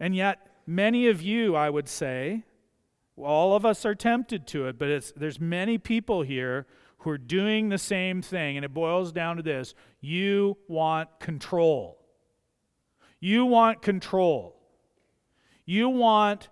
And 0.00 0.16
yet, 0.16 0.38
many 0.66 1.08
of 1.08 1.20
you, 1.20 1.54
I 1.54 1.70
would 1.70 1.88
say, 1.88 2.44
all 3.16 3.54
of 3.54 3.66
us 3.66 3.84
are 3.84 3.94
tempted 3.94 4.46
to 4.48 4.66
it, 4.66 4.78
but 4.78 5.12
there's 5.16 5.40
many 5.40 5.76
people 5.76 6.22
here 6.22 6.66
who 6.98 7.10
are 7.10 7.18
doing 7.18 7.68
the 7.68 7.78
same 7.78 8.22
thing, 8.22 8.56
and 8.56 8.64
it 8.64 8.74
boils 8.74 9.12
down 9.12 9.36
to 9.36 9.42
this 9.42 9.74
you 10.00 10.56
want 10.68 11.20
control. 11.20 11.98
You 13.20 13.44
want 13.44 13.82
control. 13.82 14.54
You 15.64 15.88
want 15.88 16.48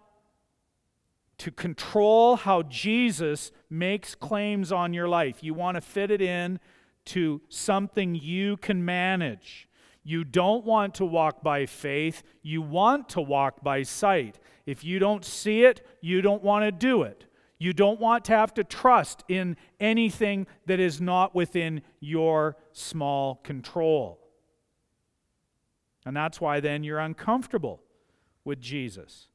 to 1.39 1.51
control 1.51 2.37
how 2.37 2.63
Jesus 2.63 3.53
makes 3.69 4.15
claims 4.15 4.73
on 4.73 4.93
your 4.93 5.09
life. 5.09 5.43
You 5.43 5.55
want 5.55 5.77
to 5.77 5.81
fit 5.81 6.11
it 6.11 6.23
in 6.23 6.59
to 7.07 7.41
something 7.49 8.15
you 8.15 8.57
can 8.57 8.85
manage. 8.85 9.69
You 10.03 10.25
don't 10.25 10.65
want 10.65 10.95
to 10.95 11.05
walk 11.05 11.43
by 11.43 11.67
faith, 11.67 12.23
you 12.43 12.63
want 12.63 13.09
to 13.11 13.21
walk 13.21 13.63
by 13.63 13.83
sight. 13.83 14.39
If 14.65 14.85
you 14.85 14.99
don't 14.99 15.25
see 15.25 15.65
it, 15.65 15.85
you 16.01 16.23
don't 16.23 16.43
want 16.43 16.65
to 16.65 16.73
do 16.73 17.03
it. 17.03 17.27
You 17.59 17.73
don't 17.73 17.99
want 17.99 18.25
to 18.27 18.33
have 18.33 18.53
to 18.55 18.65
trust 18.65 19.25
in 19.29 19.57
anything 19.81 20.47
that 20.67 20.79
is 20.79 21.01
not 21.01 21.35
within 21.35 21.83
your 22.01 22.57
small 22.73 23.37
control. 23.37 24.21
And 26.05 26.17
that's 26.17 26.41
why 26.41 26.61
then 26.61 26.85
you're 26.85 26.99
uncomfortable 26.99 27.83
with 28.45 28.61
Jesus, 28.61 29.29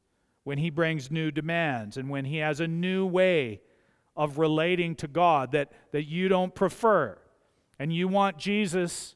when 0.43 0.57
he 0.57 0.69
brings 0.69 1.11
new 1.11 1.31
demands 1.31 1.97
and 1.97 2.09
when 2.09 2.25
he 2.25 2.37
has 2.37 2.59
a 2.59 2.67
new 2.67 3.05
way 3.05 3.61
of 4.15 4.37
relating 4.37 4.95
to 4.95 5.07
God 5.07 5.51
that, 5.51 5.71
that 5.91 6.03
you 6.03 6.27
don't 6.27 6.53
prefer. 6.53 7.17
And 7.79 7.93
you 7.93 8.07
want 8.07 8.37
Jesus, 8.37 9.15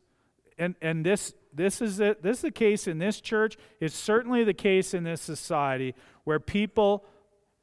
and, 0.57 0.75
and 0.81 1.05
this, 1.05 1.33
this, 1.53 1.81
is 1.81 1.99
it, 1.99 2.23
this 2.23 2.37
is 2.37 2.41
the 2.43 2.51
case 2.51 2.87
in 2.87 2.99
this 2.99 3.21
church, 3.21 3.57
it's 3.79 3.95
certainly 3.95 4.43
the 4.43 4.53
case 4.53 4.93
in 4.93 5.03
this 5.03 5.21
society 5.21 5.93
where 6.23 6.39
people 6.39 7.05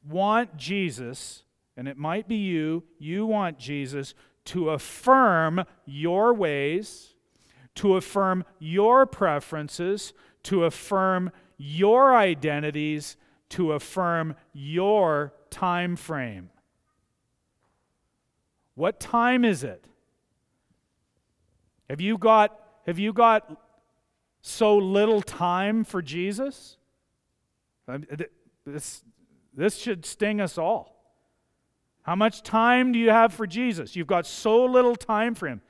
want 0.07 0.57
Jesus, 0.57 1.43
and 1.75 1.87
it 1.87 1.97
might 1.97 2.27
be 2.27 2.35
you, 2.35 2.83
you 2.99 3.25
want 3.25 3.57
Jesus 3.57 4.13
to 4.45 4.69
affirm 4.69 5.63
your 5.85 6.33
ways, 6.33 7.15
to 7.75 7.95
affirm 7.95 8.43
your 8.59 9.05
preferences, 9.05 10.13
to 10.43 10.65
affirm 10.65 11.31
your 11.57 12.15
identities 12.15 13.15
to 13.53 13.73
affirm 13.73 14.35
your 14.53 15.33
time 15.49 15.95
frame. 15.95 16.49
What 18.75 18.99
time 18.99 19.45
is 19.45 19.63
it? 19.63 19.85
Have 21.89 22.01
you 22.01 22.17
got 22.17 22.59
have 22.87 22.97
you 22.99 23.13
got 23.13 23.59
so 24.41 24.77
little 24.77 25.21
time 25.21 25.83
for 25.83 26.01
Jesus? 26.01 26.77
This, 28.65 29.03
this 29.53 29.77
should 29.77 30.05
sting 30.05 30.41
us 30.41 30.57
all. 30.57 30.93
How 32.01 32.15
much 32.15 32.43
time 32.43 32.91
do 32.91 32.99
you 32.99 33.11
have 33.11 33.33
for 33.33 33.45
Jesus? 33.45 33.95
You've 33.95 34.07
got 34.07 34.25
so 34.25 34.65
little 34.65 34.95
time 34.95 35.35
for 35.35 35.47
him. 35.47 35.61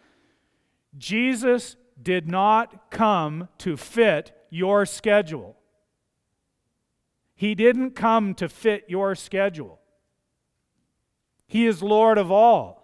Jesus 0.98 1.76
did 2.02 2.28
not 2.28 2.90
come 2.90 3.50
to 3.60 3.78
fit 3.78 4.32
your 4.50 4.86
schedule. 4.86 5.58
He 7.36 7.56
didn't 7.56 7.92
come 7.92 8.36
to 8.36 8.48
fit 8.48 8.86
your 8.88 9.16
schedule. 9.16 9.80
He 11.48 11.66
is 11.66 11.84
Lord 11.84 12.18
of 12.18 12.32
all. 12.32 12.84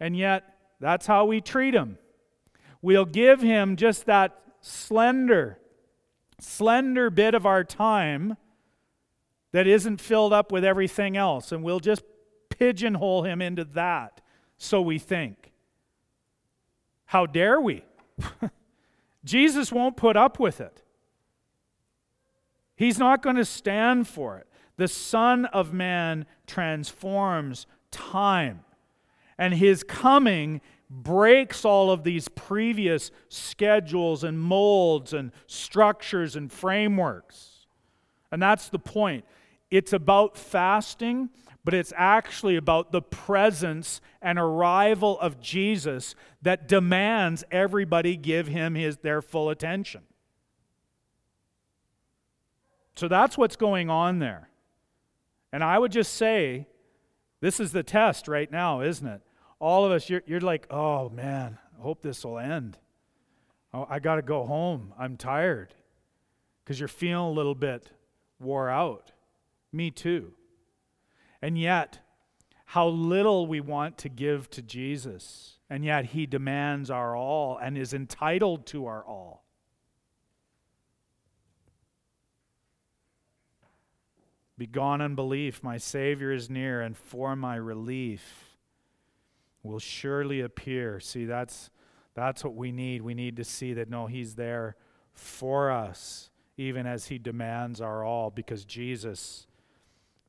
And 0.00 0.16
yet, 0.16 0.44
that's 0.80 1.06
how 1.06 1.26
we 1.26 1.40
treat 1.40 1.74
him. 1.74 1.98
We'll 2.80 3.04
give 3.04 3.40
him 3.40 3.76
just 3.76 4.06
that 4.06 4.36
slender, 4.60 5.58
slender 6.40 7.10
bit 7.10 7.34
of 7.34 7.46
our 7.46 7.62
time 7.62 8.36
that 9.52 9.66
isn't 9.66 10.00
filled 10.00 10.32
up 10.32 10.50
with 10.50 10.64
everything 10.64 11.16
else, 11.16 11.52
and 11.52 11.62
we'll 11.62 11.80
just 11.80 12.02
pigeonhole 12.48 13.22
him 13.22 13.40
into 13.40 13.64
that, 13.64 14.20
so 14.56 14.80
we 14.80 14.98
think. 14.98 15.52
How 17.04 17.26
dare 17.26 17.60
we? 17.60 17.84
Jesus 19.24 19.70
won't 19.70 19.96
put 19.96 20.16
up 20.16 20.40
with 20.40 20.60
it. 20.60 20.82
He's 22.82 22.98
not 22.98 23.22
going 23.22 23.36
to 23.36 23.44
stand 23.44 24.08
for 24.08 24.38
it. 24.38 24.48
The 24.76 24.88
Son 24.88 25.44
of 25.46 25.72
Man 25.72 26.26
transforms 26.48 27.66
time, 27.92 28.64
and 29.38 29.54
his 29.54 29.84
coming 29.84 30.60
breaks 30.90 31.64
all 31.64 31.92
of 31.92 32.02
these 32.02 32.28
previous 32.28 33.12
schedules 33.28 34.24
and 34.24 34.40
molds 34.40 35.12
and 35.12 35.30
structures 35.46 36.34
and 36.34 36.52
frameworks. 36.52 37.66
And 38.32 38.42
that's 38.42 38.68
the 38.68 38.80
point. 38.80 39.24
It's 39.70 39.92
about 39.92 40.36
fasting, 40.36 41.30
but 41.64 41.74
it's 41.74 41.92
actually 41.96 42.56
about 42.56 42.90
the 42.90 43.00
presence 43.00 44.00
and 44.20 44.40
arrival 44.40 45.20
of 45.20 45.40
Jesus 45.40 46.16
that 46.42 46.66
demands 46.66 47.44
everybody 47.52 48.16
give 48.16 48.48
him 48.48 48.74
his, 48.74 48.96
their 48.98 49.22
full 49.22 49.50
attention. 49.50 50.02
So 52.94 53.08
that's 53.08 53.38
what's 53.38 53.56
going 53.56 53.90
on 53.90 54.18
there. 54.18 54.48
And 55.52 55.62
I 55.62 55.78
would 55.78 55.92
just 55.92 56.14
say, 56.14 56.66
this 57.40 57.60
is 57.60 57.72
the 57.72 57.82
test 57.82 58.28
right 58.28 58.50
now, 58.50 58.80
isn't 58.80 59.06
it? 59.06 59.20
All 59.58 59.84
of 59.84 59.92
us, 59.92 60.08
you're, 60.08 60.22
you're 60.26 60.40
like, 60.40 60.66
oh 60.70 61.08
man, 61.10 61.58
I 61.78 61.82
hope 61.82 62.02
this 62.02 62.24
will 62.24 62.38
end. 62.38 62.78
Oh, 63.74 63.86
I 63.88 63.98
got 63.98 64.16
to 64.16 64.22
go 64.22 64.44
home. 64.44 64.92
I'm 64.98 65.16
tired. 65.16 65.74
Because 66.62 66.78
you're 66.78 66.88
feeling 66.88 67.26
a 67.26 67.30
little 67.30 67.54
bit 67.54 67.90
wore 68.38 68.68
out. 68.68 69.12
Me 69.72 69.90
too. 69.90 70.32
And 71.40 71.58
yet, 71.58 72.00
how 72.66 72.88
little 72.88 73.46
we 73.46 73.60
want 73.60 73.98
to 73.98 74.08
give 74.08 74.50
to 74.50 74.62
Jesus. 74.62 75.58
And 75.68 75.84
yet, 75.84 76.06
he 76.06 76.26
demands 76.26 76.90
our 76.90 77.16
all 77.16 77.56
and 77.56 77.76
is 77.76 77.94
entitled 77.94 78.66
to 78.66 78.86
our 78.86 79.04
all. 79.04 79.44
Begone 84.58 85.00
unbelief, 85.00 85.62
my 85.62 85.78
Savior 85.78 86.30
is 86.32 86.50
near, 86.50 86.82
and 86.82 86.96
for 86.96 87.34
my 87.34 87.56
relief 87.56 88.56
will 89.62 89.78
surely 89.78 90.40
appear. 90.40 91.00
See, 91.00 91.24
that's, 91.24 91.70
that's 92.14 92.44
what 92.44 92.54
we 92.54 92.70
need. 92.70 93.02
We 93.02 93.14
need 93.14 93.36
to 93.36 93.44
see 93.44 93.72
that, 93.74 93.88
no, 93.88 94.06
He's 94.06 94.34
there 94.34 94.76
for 95.14 95.70
us, 95.70 96.30
even 96.56 96.86
as 96.86 97.06
He 97.06 97.18
demands 97.18 97.80
our 97.80 98.04
all, 98.04 98.30
because 98.30 98.64
Jesus, 98.64 99.46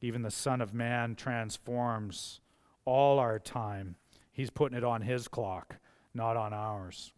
even 0.01 0.21
the 0.21 0.31
Son 0.31 0.61
of 0.61 0.73
Man, 0.73 1.15
transforms 1.15 2.39
all 2.85 3.19
our 3.19 3.39
time. 3.39 3.95
He's 4.31 4.49
putting 4.49 4.77
it 4.77 4.83
on 4.83 5.01
His 5.01 5.27
clock, 5.27 5.77
not 6.13 6.37
on 6.37 6.53
ours. 6.53 7.11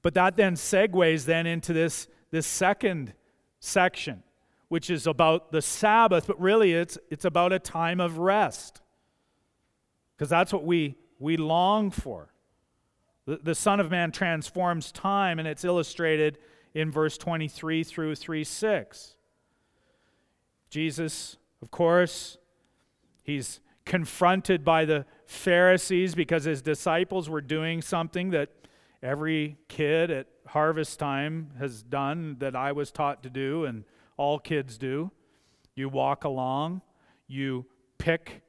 But 0.00 0.14
that 0.14 0.36
then 0.36 0.54
segues 0.54 1.26
then 1.26 1.46
into 1.46 1.72
this, 1.72 2.08
this 2.30 2.46
second 2.46 3.12
section 3.60 4.22
which 4.68 4.90
is 4.90 5.06
about 5.06 5.52
the 5.52 5.62
Sabbath, 5.62 6.26
but 6.26 6.40
really 6.40 6.72
it's, 6.72 6.98
it's 7.10 7.24
about 7.24 7.52
a 7.52 7.58
time 7.58 8.00
of 8.00 8.18
rest. 8.18 8.82
Because 10.16 10.28
that's 10.28 10.52
what 10.52 10.64
we, 10.64 10.96
we 11.18 11.36
long 11.36 11.90
for. 11.90 12.32
The, 13.26 13.38
the 13.42 13.54
Son 13.54 13.80
of 13.80 13.90
Man 13.90 14.12
transforms 14.12 14.90
time, 14.90 15.38
and 15.38 15.46
it's 15.46 15.64
illustrated 15.64 16.38
in 16.74 16.90
verse 16.90 17.16
23 17.18 17.84
through 17.84 18.14
3 18.14 18.44
6. 18.44 19.16
Jesus, 20.70 21.36
of 21.62 21.70
course, 21.70 22.38
he's 23.22 23.60
confronted 23.84 24.64
by 24.64 24.84
the 24.84 25.06
Pharisees 25.26 26.14
because 26.14 26.44
his 26.44 26.60
disciples 26.60 27.28
were 27.28 27.40
doing 27.40 27.80
something 27.80 28.30
that 28.30 28.50
every 29.02 29.56
kid 29.68 30.10
at 30.10 30.26
harvest 30.48 30.98
time 30.98 31.50
has 31.58 31.82
done 31.82 32.36
that 32.40 32.56
I 32.56 32.72
was 32.72 32.90
taught 32.90 33.22
to 33.22 33.30
do 33.30 33.64
and 33.64 33.84
all 34.16 34.38
kids 34.38 34.78
do. 34.78 35.10
You 35.74 35.88
walk 35.88 36.24
along, 36.24 36.82
you 37.26 37.66
pick 37.98 38.42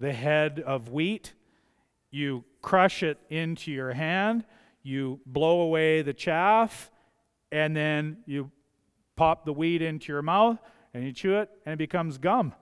the 0.00 0.12
head 0.12 0.62
of 0.64 0.90
wheat, 0.90 1.32
you 2.10 2.44
crush 2.60 3.02
it 3.02 3.18
into 3.30 3.70
your 3.70 3.92
hand, 3.92 4.44
you 4.82 5.20
blow 5.26 5.60
away 5.62 6.02
the 6.02 6.12
chaff, 6.12 6.90
and 7.50 7.76
then 7.76 8.18
you 8.26 8.50
pop 9.16 9.44
the 9.44 9.52
wheat 9.52 9.80
into 9.80 10.12
your 10.12 10.22
mouth 10.22 10.58
and 10.92 11.04
you 11.04 11.12
chew 11.12 11.36
it 11.36 11.50
and 11.64 11.74
it 11.74 11.76
becomes 11.76 12.18
gum. 12.18 12.52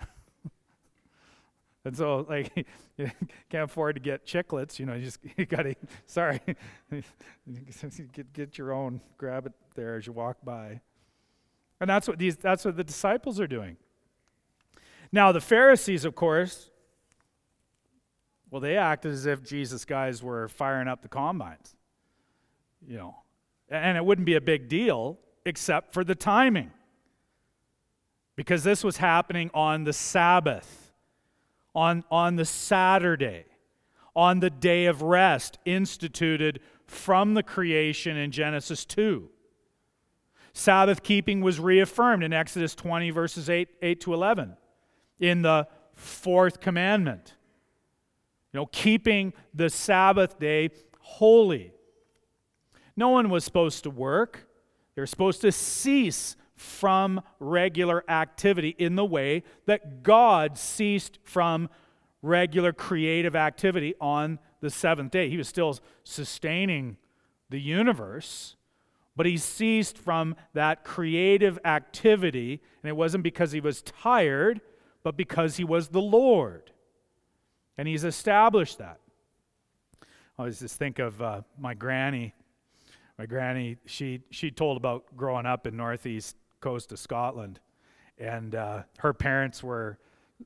and 1.84 1.96
so, 1.96 2.26
like, 2.28 2.66
you 2.96 3.10
can't 3.50 3.64
afford 3.64 3.96
to 3.96 4.00
get 4.00 4.24
chiclets, 4.26 4.78
you 4.78 4.86
know, 4.86 4.94
you 4.94 5.04
just 5.04 5.18
you 5.36 5.46
gotta, 5.46 5.74
sorry, 6.06 6.40
get, 8.12 8.32
get 8.32 8.58
your 8.58 8.72
own, 8.72 9.00
grab 9.18 9.46
it 9.46 9.52
there 9.74 9.96
as 9.96 10.06
you 10.06 10.12
walk 10.12 10.38
by. 10.44 10.80
And 11.80 11.90
that's 11.90 12.08
what 12.08 12.18
these 12.18 12.36
that's 12.36 12.64
what 12.64 12.76
the 12.76 12.84
disciples 12.84 13.38
are 13.40 13.46
doing. 13.46 13.76
Now 15.12 15.32
the 15.32 15.40
Pharisees, 15.40 16.04
of 16.04 16.14
course, 16.14 16.70
well, 18.50 18.60
they 18.60 18.76
acted 18.76 19.12
as 19.12 19.26
if 19.26 19.42
Jesus 19.42 19.84
guys 19.84 20.22
were 20.22 20.48
firing 20.48 20.88
up 20.88 21.02
the 21.02 21.08
combines. 21.08 21.74
You 22.86 22.96
know. 22.96 23.16
And 23.68 23.96
it 23.96 24.04
wouldn't 24.04 24.26
be 24.26 24.36
a 24.36 24.40
big 24.40 24.68
deal 24.68 25.18
except 25.44 25.92
for 25.92 26.04
the 26.04 26.14
timing. 26.14 26.70
Because 28.36 28.62
this 28.62 28.84
was 28.84 28.98
happening 28.98 29.50
on 29.54 29.84
the 29.84 29.92
Sabbath, 29.92 30.92
on, 31.74 32.04
on 32.10 32.36
the 32.36 32.44
Saturday, 32.44 33.46
on 34.14 34.40
the 34.40 34.50
day 34.50 34.86
of 34.86 35.02
rest 35.02 35.58
instituted 35.64 36.60
from 36.86 37.34
the 37.34 37.42
creation 37.42 38.16
in 38.16 38.30
Genesis 38.30 38.84
2. 38.84 39.28
Sabbath 40.56 41.02
keeping 41.02 41.42
was 41.42 41.60
reaffirmed 41.60 42.24
in 42.24 42.32
Exodus 42.32 42.74
20, 42.74 43.10
verses 43.10 43.50
8, 43.50 43.68
8 43.82 44.00
to 44.00 44.14
11, 44.14 44.56
in 45.20 45.42
the 45.42 45.68
fourth 45.92 46.60
commandment. 46.60 47.34
You 48.54 48.60
know, 48.60 48.66
keeping 48.72 49.34
the 49.52 49.68
Sabbath 49.68 50.38
day 50.38 50.70
holy. 50.98 51.72
No 52.96 53.10
one 53.10 53.28
was 53.28 53.44
supposed 53.44 53.82
to 53.82 53.90
work, 53.90 54.48
they 54.94 55.02
were 55.02 55.06
supposed 55.06 55.42
to 55.42 55.52
cease 55.52 56.36
from 56.54 57.20
regular 57.38 58.02
activity 58.08 58.74
in 58.78 58.96
the 58.96 59.04
way 59.04 59.42
that 59.66 60.02
God 60.02 60.56
ceased 60.56 61.18
from 61.22 61.68
regular 62.22 62.72
creative 62.72 63.36
activity 63.36 63.94
on 64.00 64.38
the 64.62 64.70
seventh 64.70 65.10
day. 65.12 65.28
He 65.28 65.36
was 65.36 65.48
still 65.48 65.78
sustaining 66.02 66.96
the 67.50 67.60
universe, 67.60 68.55
but 69.16 69.26
he 69.26 69.38
ceased 69.38 69.96
from 69.96 70.36
that 70.52 70.84
creative 70.84 71.58
activity, 71.64 72.60
and 72.82 72.88
it 72.88 72.96
wasn't 72.96 73.24
because 73.24 73.52
he 73.52 73.60
was 73.60 73.80
tired, 73.82 74.60
but 75.02 75.16
because 75.16 75.56
he 75.56 75.64
was 75.64 75.88
the 75.88 76.02
Lord. 76.02 76.70
And 77.78 77.88
he's 77.88 78.04
established 78.04 78.78
that. 78.78 79.00
I 80.02 80.42
always 80.42 80.60
just 80.60 80.76
think 80.76 80.98
of 80.98 81.20
uh, 81.22 81.42
my 81.58 81.72
granny. 81.72 82.34
My 83.18 83.24
granny, 83.24 83.78
she, 83.86 84.20
she 84.30 84.50
told 84.50 84.76
about 84.76 85.16
growing 85.16 85.46
up 85.46 85.66
in 85.66 85.76
northeast 85.76 86.36
coast 86.60 86.92
of 86.92 86.98
Scotland. 86.98 87.58
And 88.18 88.54
uh, 88.54 88.82
her 88.98 89.14
parents 89.14 89.62
were, 89.62 89.98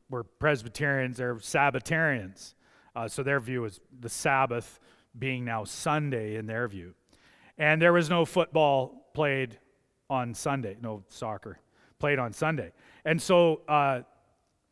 were 0.09 0.23
Presbyterians, 0.23 1.17
they're 1.17 1.35
Sabbatarians. 1.37 2.55
Uh, 2.95 3.09
so 3.09 3.25
their 3.25 3.41
view 3.41 3.63
was 3.63 3.81
the 3.99 4.09
Sabbath 4.09 4.79
being 5.19 5.45
now 5.45 5.65
Sunday 5.65 6.37
in 6.37 6.47
their 6.47 6.69
view. 6.69 6.95
And 7.61 7.81
there 7.81 7.93
was 7.93 8.09
no 8.09 8.25
football 8.25 9.11
played 9.13 9.59
on 10.09 10.33
Sunday, 10.33 10.79
no 10.81 11.05
soccer 11.09 11.59
played 11.99 12.19
on 12.19 12.33
Sunday. 12.33 12.73
And 13.05 13.21
so 13.21 13.61
uh, 13.69 14.01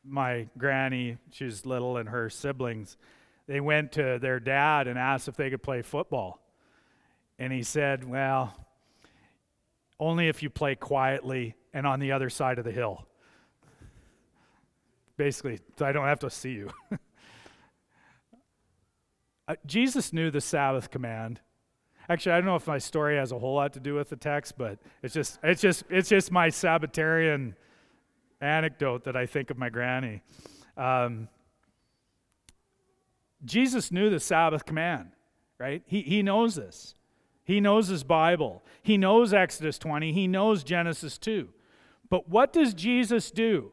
my 0.02 0.48
granny, 0.56 1.18
she's 1.30 1.66
little, 1.66 1.98
and 1.98 2.08
her 2.08 2.30
siblings, 2.30 2.96
they 3.46 3.60
went 3.60 3.92
to 3.92 4.18
their 4.18 4.40
dad 4.40 4.88
and 4.88 4.98
asked 4.98 5.28
if 5.28 5.36
they 5.36 5.50
could 5.50 5.62
play 5.62 5.82
football. 5.82 6.40
And 7.38 7.52
he 7.52 7.62
said, 7.62 8.08
Well, 8.08 8.56
only 10.00 10.28
if 10.28 10.42
you 10.42 10.48
play 10.48 10.74
quietly 10.74 11.56
and 11.74 11.86
on 11.86 12.00
the 12.00 12.12
other 12.12 12.30
side 12.30 12.58
of 12.58 12.64
the 12.64 12.72
hill. 12.72 13.06
Basically, 15.18 15.60
I 15.78 15.92
don't 15.92 16.06
have 16.06 16.20
to 16.20 16.30
see 16.30 16.52
you. 16.52 16.70
uh, 19.48 19.56
Jesus 19.66 20.10
knew 20.10 20.30
the 20.30 20.40
Sabbath 20.40 20.90
command 20.90 21.40
Actually, 22.08 22.32
I 22.32 22.36
don't 22.36 22.46
know 22.46 22.56
if 22.56 22.66
my 22.66 22.78
story 22.78 23.16
has 23.16 23.32
a 23.32 23.38
whole 23.38 23.54
lot 23.54 23.74
to 23.74 23.80
do 23.80 23.94
with 23.94 24.08
the 24.08 24.16
text, 24.16 24.56
but 24.56 24.78
it's 25.02 25.12
just 25.12 25.38
it's 25.42 25.60
just 25.60 25.84
it's 25.90 26.08
just 26.08 26.32
my 26.32 26.48
Sabbatarian 26.48 27.54
anecdote 28.40 29.04
that 29.04 29.16
I 29.16 29.26
think 29.26 29.50
of 29.50 29.58
my 29.58 29.68
granny. 29.68 30.22
Um, 30.76 31.28
Jesus 33.44 33.92
knew 33.92 34.10
the 34.10 34.20
Sabbath 34.20 34.64
command, 34.64 35.10
right? 35.58 35.82
He, 35.86 36.02
he 36.02 36.22
knows 36.22 36.54
this. 36.54 36.94
He 37.44 37.60
knows 37.60 37.88
his 37.88 38.04
Bible. 38.04 38.62
He 38.82 38.98
knows 38.98 39.32
Exodus 39.32 39.78
20. 39.78 40.12
He 40.12 40.26
knows 40.26 40.64
Genesis 40.64 41.18
2. 41.18 41.48
But 42.10 42.28
what 42.28 42.52
does 42.52 42.74
Jesus 42.74 43.30
do? 43.30 43.72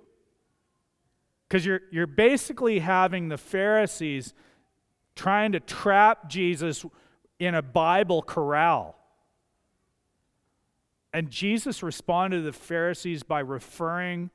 Because 1.47 1.65
you're, 1.65 1.81
you're 1.91 2.07
basically 2.07 2.79
having 2.79 3.29
the 3.29 3.37
Pharisees 3.37 4.33
trying 5.15 5.51
to 5.53 5.59
trap 5.59 6.29
Jesus 6.29 6.85
in 7.39 7.55
a 7.55 7.61
Bible 7.61 8.21
corral. 8.21 8.95
And 11.13 11.29
Jesus 11.29 11.81
responded 11.81 12.37
to 12.37 12.43
the 12.43 12.53
Pharisees 12.53 13.23
by 13.23 13.39
referring 13.39 14.31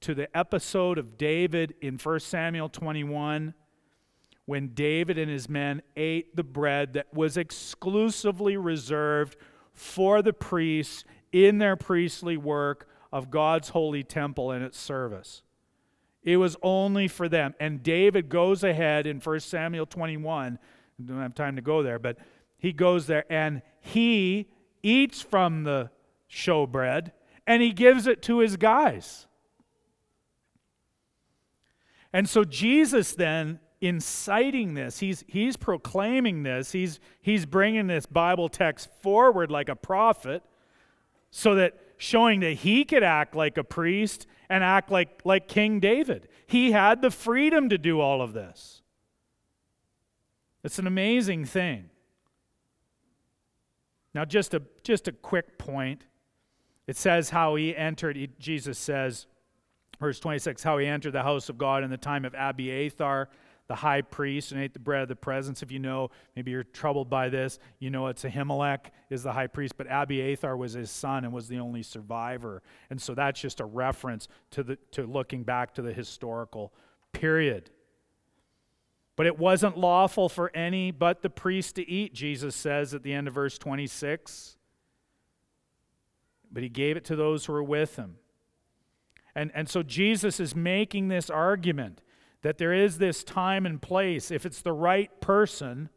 to 0.00 0.14
the 0.14 0.34
episode 0.36 0.98
of 0.98 1.16
David 1.16 1.74
in 1.80 1.98
1 1.98 2.20
Samuel 2.20 2.68
21 2.68 3.54
when 4.46 4.68
David 4.68 5.18
and 5.18 5.30
his 5.30 5.48
men 5.48 5.82
ate 5.96 6.36
the 6.36 6.44
bread 6.44 6.92
that 6.94 7.12
was 7.14 7.36
exclusively 7.36 8.56
reserved 8.56 9.36
for 9.72 10.22
the 10.22 10.32
priests 10.32 11.04
in 11.32 11.58
their 11.58 11.76
priestly 11.76 12.36
work 12.36 12.88
of 13.12 13.30
God's 13.30 13.70
holy 13.70 14.02
temple 14.02 14.50
and 14.50 14.64
its 14.64 14.78
service. 14.78 15.42
It 16.22 16.36
was 16.36 16.56
only 16.62 17.08
for 17.08 17.28
them. 17.28 17.54
And 17.60 17.82
David 17.82 18.28
goes 18.28 18.64
ahead 18.64 19.06
in 19.06 19.20
1 19.20 19.40
Samuel 19.40 19.86
21. 19.86 20.58
I 20.58 21.02
don't 21.06 21.20
have 21.20 21.34
time 21.34 21.56
to 21.56 21.62
go 21.62 21.82
there, 21.82 21.98
but 21.98 22.18
he 22.64 22.72
goes 22.72 23.06
there 23.06 23.26
and 23.28 23.60
he 23.82 24.48
eats 24.82 25.20
from 25.20 25.64
the 25.64 25.90
showbread 26.30 27.12
and 27.46 27.62
he 27.62 27.72
gives 27.72 28.06
it 28.06 28.22
to 28.22 28.38
his 28.38 28.56
guys. 28.56 29.26
And 32.10 32.26
so 32.26 32.42
Jesus 32.42 33.12
then 33.12 33.60
inciting 33.82 34.72
this, 34.72 35.00
he's, 35.00 35.24
he's 35.28 35.58
proclaiming 35.58 36.42
this, 36.42 36.72
he's, 36.72 37.00
he's 37.20 37.44
bringing 37.44 37.86
this 37.86 38.06
Bible 38.06 38.48
text 38.48 38.88
forward 39.02 39.50
like 39.50 39.68
a 39.68 39.76
prophet 39.76 40.42
so 41.30 41.56
that 41.56 41.78
showing 41.98 42.40
that 42.40 42.54
he 42.54 42.86
could 42.86 43.02
act 43.02 43.34
like 43.34 43.58
a 43.58 43.64
priest 43.64 44.26
and 44.48 44.64
act 44.64 44.90
like, 44.90 45.20
like 45.26 45.48
King 45.48 45.80
David. 45.80 46.28
He 46.46 46.72
had 46.72 47.02
the 47.02 47.10
freedom 47.10 47.68
to 47.68 47.76
do 47.76 48.00
all 48.00 48.22
of 48.22 48.32
this. 48.32 48.80
It's 50.62 50.78
an 50.78 50.86
amazing 50.86 51.44
thing. 51.44 51.90
Now, 54.14 54.24
just 54.24 54.54
a, 54.54 54.62
just 54.82 55.08
a 55.08 55.12
quick 55.12 55.58
point. 55.58 56.04
It 56.86 56.96
says 56.96 57.30
how 57.30 57.56
he 57.56 57.74
entered, 57.74 58.16
Jesus 58.38 58.78
says, 58.78 59.26
verse 59.98 60.20
26, 60.20 60.62
how 60.62 60.78
he 60.78 60.86
entered 60.86 61.12
the 61.12 61.22
house 61.22 61.48
of 61.48 61.58
God 61.58 61.82
in 61.82 61.90
the 61.90 61.96
time 61.96 62.24
of 62.24 62.34
Abiathar, 62.34 63.28
the 63.66 63.74
high 63.74 64.02
priest, 64.02 64.52
and 64.52 64.60
ate 64.60 64.74
the 64.74 64.78
bread 64.78 65.02
of 65.02 65.08
the 65.08 65.16
presence. 65.16 65.62
If 65.62 65.72
you 65.72 65.78
know, 65.78 66.10
maybe 66.36 66.50
you're 66.50 66.64
troubled 66.64 67.08
by 67.08 67.30
this, 67.30 67.58
you 67.78 67.90
know 67.90 68.06
it's 68.08 68.22
Ahimelech 68.22 68.90
is 69.08 69.22
the 69.22 69.32
high 69.32 69.46
priest, 69.46 69.76
but 69.78 69.86
Abiathar 69.88 70.56
was 70.56 70.74
his 70.74 70.90
son 70.90 71.24
and 71.24 71.32
was 71.32 71.48
the 71.48 71.58
only 71.58 71.82
survivor. 71.82 72.62
And 72.90 73.00
so 73.00 73.14
that's 73.14 73.40
just 73.40 73.60
a 73.60 73.64
reference 73.64 74.28
to, 74.50 74.62
the, 74.62 74.76
to 74.92 75.06
looking 75.06 75.42
back 75.42 75.74
to 75.74 75.82
the 75.82 75.92
historical 75.92 76.74
period. 77.12 77.70
But 79.16 79.26
it 79.26 79.38
wasn't 79.38 79.78
lawful 79.78 80.28
for 80.28 80.50
any 80.54 80.90
but 80.90 81.22
the 81.22 81.30
priest 81.30 81.76
to 81.76 81.88
eat, 81.88 82.14
Jesus 82.14 82.56
says 82.56 82.94
at 82.94 83.02
the 83.02 83.12
end 83.12 83.28
of 83.28 83.34
verse 83.34 83.58
26. 83.58 84.56
But 86.50 86.62
he 86.62 86.68
gave 86.68 86.96
it 86.96 87.04
to 87.06 87.16
those 87.16 87.46
who 87.46 87.52
were 87.52 87.62
with 87.62 87.96
him. 87.96 88.16
And, 89.34 89.50
and 89.54 89.68
so 89.68 89.82
Jesus 89.82 90.40
is 90.40 90.54
making 90.54 91.08
this 91.08 91.30
argument 91.30 92.00
that 92.42 92.58
there 92.58 92.72
is 92.72 92.98
this 92.98 93.24
time 93.24 93.66
and 93.66 93.80
place. 93.80 94.30
If 94.30 94.44
it's 94.46 94.60
the 94.60 94.72
right 94.72 95.10
person, 95.20 95.88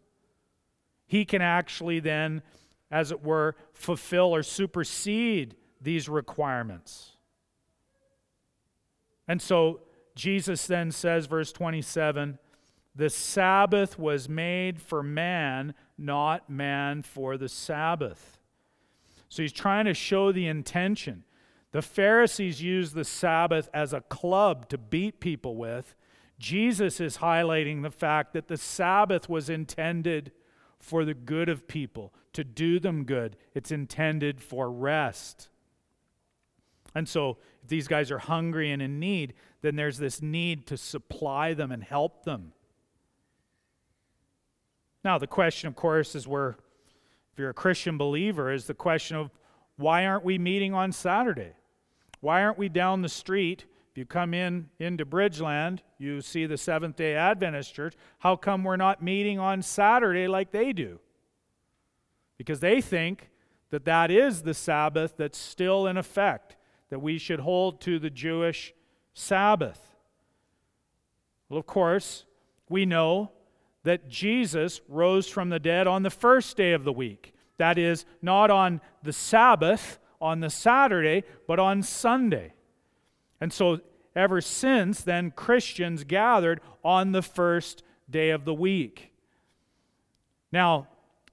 he 1.05 1.26
can 1.26 1.41
actually 1.41 1.99
then, 1.99 2.41
as 2.89 3.11
it 3.11 3.24
were, 3.24 3.55
fulfill 3.74 4.34
or 4.34 4.43
supersede 4.43 5.55
these 5.82 6.07
requirements. 6.07 7.11
And 9.28 9.41
so 9.41 9.82
Jesus 10.15 10.65
then 10.68 10.91
says, 10.91 11.26
verse 11.26 11.51
27 11.51 12.39
the 12.97 13.11
Sabbath 13.11 13.99
was 13.99 14.27
made 14.27 14.81
for 14.81 15.03
man, 15.03 15.75
not 15.99 16.49
man 16.49 17.03
for 17.03 17.37
the 17.37 17.47
Sabbath. 17.47 18.39
So 19.29 19.43
he's 19.43 19.53
trying 19.53 19.85
to 19.85 19.93
show 19.93 20.31
the 20.31 20.47
intention. 20.47 21.23
The 21.73 21.83
Pharisees 21.83 22.63
used 22.63 22.95
the 22.95 23.05
Sabbath 23.05 23.69
as 23.71 23.93
a 23.93 24.01
club 24.01 24.67
to 24.69 24.79
beat 24.79 25.19
people 25.19 25.55
with. 25.57 25.95
Jesus 26.39 26.99
is 26.99 27.17
highlighting 27.17 27.83
the 27.83 27.91
fact 27.91 28.33
that 28.33 28.47
the 28.47 28.57
Sabbath 28.57 29.29
was 29.29 29.47
intended 29.47 30.31
for 30.79 31.05
the 31.05 31.13
good 31.13 31.49
of 31.49 31.67
people, 31.67 32.15
to 32.33 32.43
do 32.43 32.79
them 32.79 33.03
good. 33.03 33.37
It's 33.53 33.71
intended 33.71 34.41
for 34.41 34.71
rest. 34.71 35.49
And 36.95 37.07
so, 37.07 37.37
if 37.61 37.69
these 37.69 37.87
guys 37.87 38.09
are 38.09 38.19
hungry 38.19 38.71
and 38.71 38.81
in 38.81 38.99
need, 38.99 39.35
then 39.61 39.75
there's 39.75 39.99
this 39.99 40.19
need 40.19 40.65
to 40.67 40.77
supply 40.77 41.53
them 41.53 41.71
and 41.71 41.83
help 41.83 42.23
them. 42.23 42.53
Now, 45.08 45.18
the 45.18 45.26
question, 45.26 45.70
of 45.70 45.76
course, 45.78 46.16
is 46.16 46.28
where, 46.28 46.58
if 47.32 47.39
you're 47.39 47.51
a 47.51 47.53
Christian 47.53 47.97
believer, 47.97 48.51
is 48.51 48.66
the 48.66 48.74
question 48.74 49.16
of 49.16 49.32
why 49.78 50.05
aren't 50.05 50.26
we 50.26 50.38
meeting 50.38 50.74
on 50.74 50.91
Saturday? 50.91 51.53
Why 52.20 52.43
aren't 52.43 52.58
we 52.58 52.68
down 52.68 53.03
the 53.03 53.08
street? 53.08 53.64
If 53.89 53.97
you 53.97 54.05
come 54.05 54.34
in 54.34 54.68
into 54.80 55.05
Bridgeland, 55.05 55.80
you 55.97 56.20
see 56.20 56.45
the 56.45 56.58
Seventh 56.58 56.97
day 56.97 57.16
Adventist 57.16 57.74
Church. 57.74 57.95
How 58.20 58.36
come 58.36 58.66
we're 58.66 58.76
not 58.76 59.01
meeting 59.01 59.39
on 59.39 59.62
Saturday 59.62 60.28
like 60.28 60.51
they 60.51 60.74
do? 60.74 60.99
Because 62.38 62.60
they 62.60 62.82
think 62.82 63.30
that 63.70 63.86
that 63.86 64.12
is 64.12 64.41
the 64.41 64.53
Sabbath 64.53 65.14
that's 65.16 65.38
still 65.38 65.88
in 65.88 65.95
effect, 65.95 66.58
that 66.89 66.99
we 66.99 67.18
should 67.18 67.39
hold 67.39 67.80
to 67.80 67.97
the 67.97 68.10
Jewish 68.10 68.74
Sabbath. 69.14 69.95
Well, 71.47 71.62
of 71.62 71.66
course, 71.66 72.26
we 72.68 72.86
know 72.86 73.32
that 73.88 74.09
Jesus 74.09 74.81
rose 74.89 75.29
from 75.29 75.49
the 75.49 75.59
dead 75.59 75.88
on 75.88 76.03
the 76.03 76.09
first 76.09 76.57
day 76.57 76.73
of 76.73 76.83
the 76.83 76.91
week. 76.91 77.33
That 77.57 77.77
is, 77.77 78.05
not 78.21 78.51
on 78.51 78.81
the 79.01 79.13
Sabbath, 79.13 79.97
on 80.19 80.41
the 80.41 80.49
Saturday, 80.49 81.23
but 81.47 81.57
on 81.57 81.81
Sunday. 81.81 82.53
And 83.39 83.53
so, 83.53 83.79
ever 84.15 84.41
since 84.41 85.01
then, 85.01 85.31
Christians 85.31 86.03
gathered 86.03 86.59
on 86.83 87.13
the 87.13 87.21
first 87.21 87.83
day 88.09 88.31
of 88.31 88.45
the 88.45 88.53
week. 88.53 89.11
Now, 90.51 90.88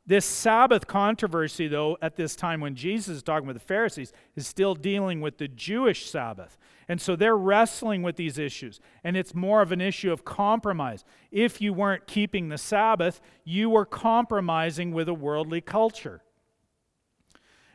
this 0.06 0.24
Sabbath 0.24 0.86
controversy, 0.86 1.66
though, 1.66 1.98
at 2.02 2.14
this 2.14 2.36
time 2.36 2.60
when 2.60 2.76
Jesus 2.76 3.16
is 3.16 3.22
talking 3.22 3.46
with 3.46 3.56
the 3.56 3.64
Pharisees, 3.64 4.12
is 4.36 4.46
still 4.46 4.74
dealing 4.74 5.20
with 5.20 5.38
the 5.38 5.48
Jewish 5.48 6.10
Sabbath. 6.10 6.56
And 6.88 7.00
so 7.00 7.16
they're 7.16 7.36
wrestling 7.36 8.02
with 8.02 8.16
these 8.16 8.38
issues. 8.38 8.80
And 9.02 9.16
it's 9.16 9.34
more 9.34 9.62
of 9.62 9.72
an 9.72 9.80
issue 9.80 10.12
of 10.12 10.24
compromise. 10.24 11.04
If 11.30 11.60
you 11.60 11.72
weren't 11.72 12.06
keeping 12.06 12.48
the 12.48 12.58
Sabbath, 12.58 13.20
you 13.44 13.70
were 13.70 13.86
compromising 13.86 14.92
with 14.92 15.08
a 15.08 15.14
worldly 15.14 15.60
culture. 15.60 16.22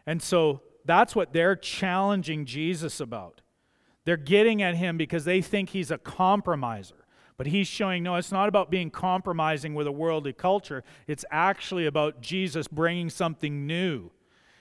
And 0.05 0.21
so 0.21 0.61
that's 0.85 1.15
what 1.15 1.33
they're 1.33 1.55
challenging 1.55 2.45
Jesus 2.45 2.99
about. 2.99 3.41
They're 4.05 4.17
getting 4.17 4.61
at 4.61 4.75
him 4.75 4.97
because 4.97 5.25
they 5.25 5.41
think 5.41 5.69
he's 5.69 5.91
a 5.91 5.97
compromiser. 5.97 7.05
But 7.37 7.47
he's 7.47 7.67
showing 7.67 8.03
no, 8.03 8.15
it's 8.15 8.31
not 8.31 8.49
about 8.49 8.69
being 8.69 8.91
compromising 8.91 9.73
with 9.73 9.87
a 9.87 9.91
worldly 9.91 10.33
culture. 10.33 10.83
It's 11.07 11.23
actually 11.31 11.85
about 11.85 12.21
Jesus 12.21 12.67
bringing 12.67 13.09
something 13.09 13.65
new. 13.65 14.11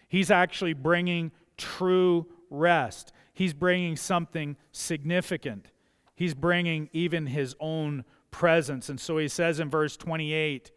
He's 0.08 0.30
actually 0.30 0.74
bringing 0.74 1.32
true 1.56 2.26
rest. 2.50 3.12
He's 3.38 3.54
bringing 3.54 3.96
something 3.96 4.56
significant. 4.72 5.70
He's 6.14 6.34
bringing 6.34 6.90
even 6.92 7.26
his 7.26 7.54
own 7.60 8.04
presence. 8.32 8.88
And 8.88 8.98
so 8.98 9.18
he 9.18 9.28
says 9.28 9.60
in 9.60 9.70
verse 9.70 9.96
28 9.96 10.72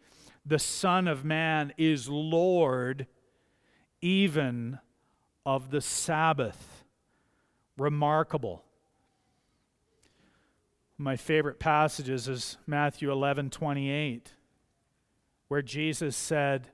the 0.46 0.58
Son 0.58 1.06
of 1.06 1.24
Man 1.24 1.72
is 1.76 2.08
Lord 2.08 3.06
even 4.00 4.78
of 5.44 5.70
the 5.70 5.80
Sabbath. 5.80 6.84
Remarkable 7.76 8.64
my 11.02 11.16
favorite 11.16 11.58
passages 11.58 12.28
is 12.28 12.58
Matthew 12.64 13.10
11 13.10 13.50
28, 13.50 14.34
where 15.48 15.62
Jesus 15.62 16.16
said, 16.16 16.68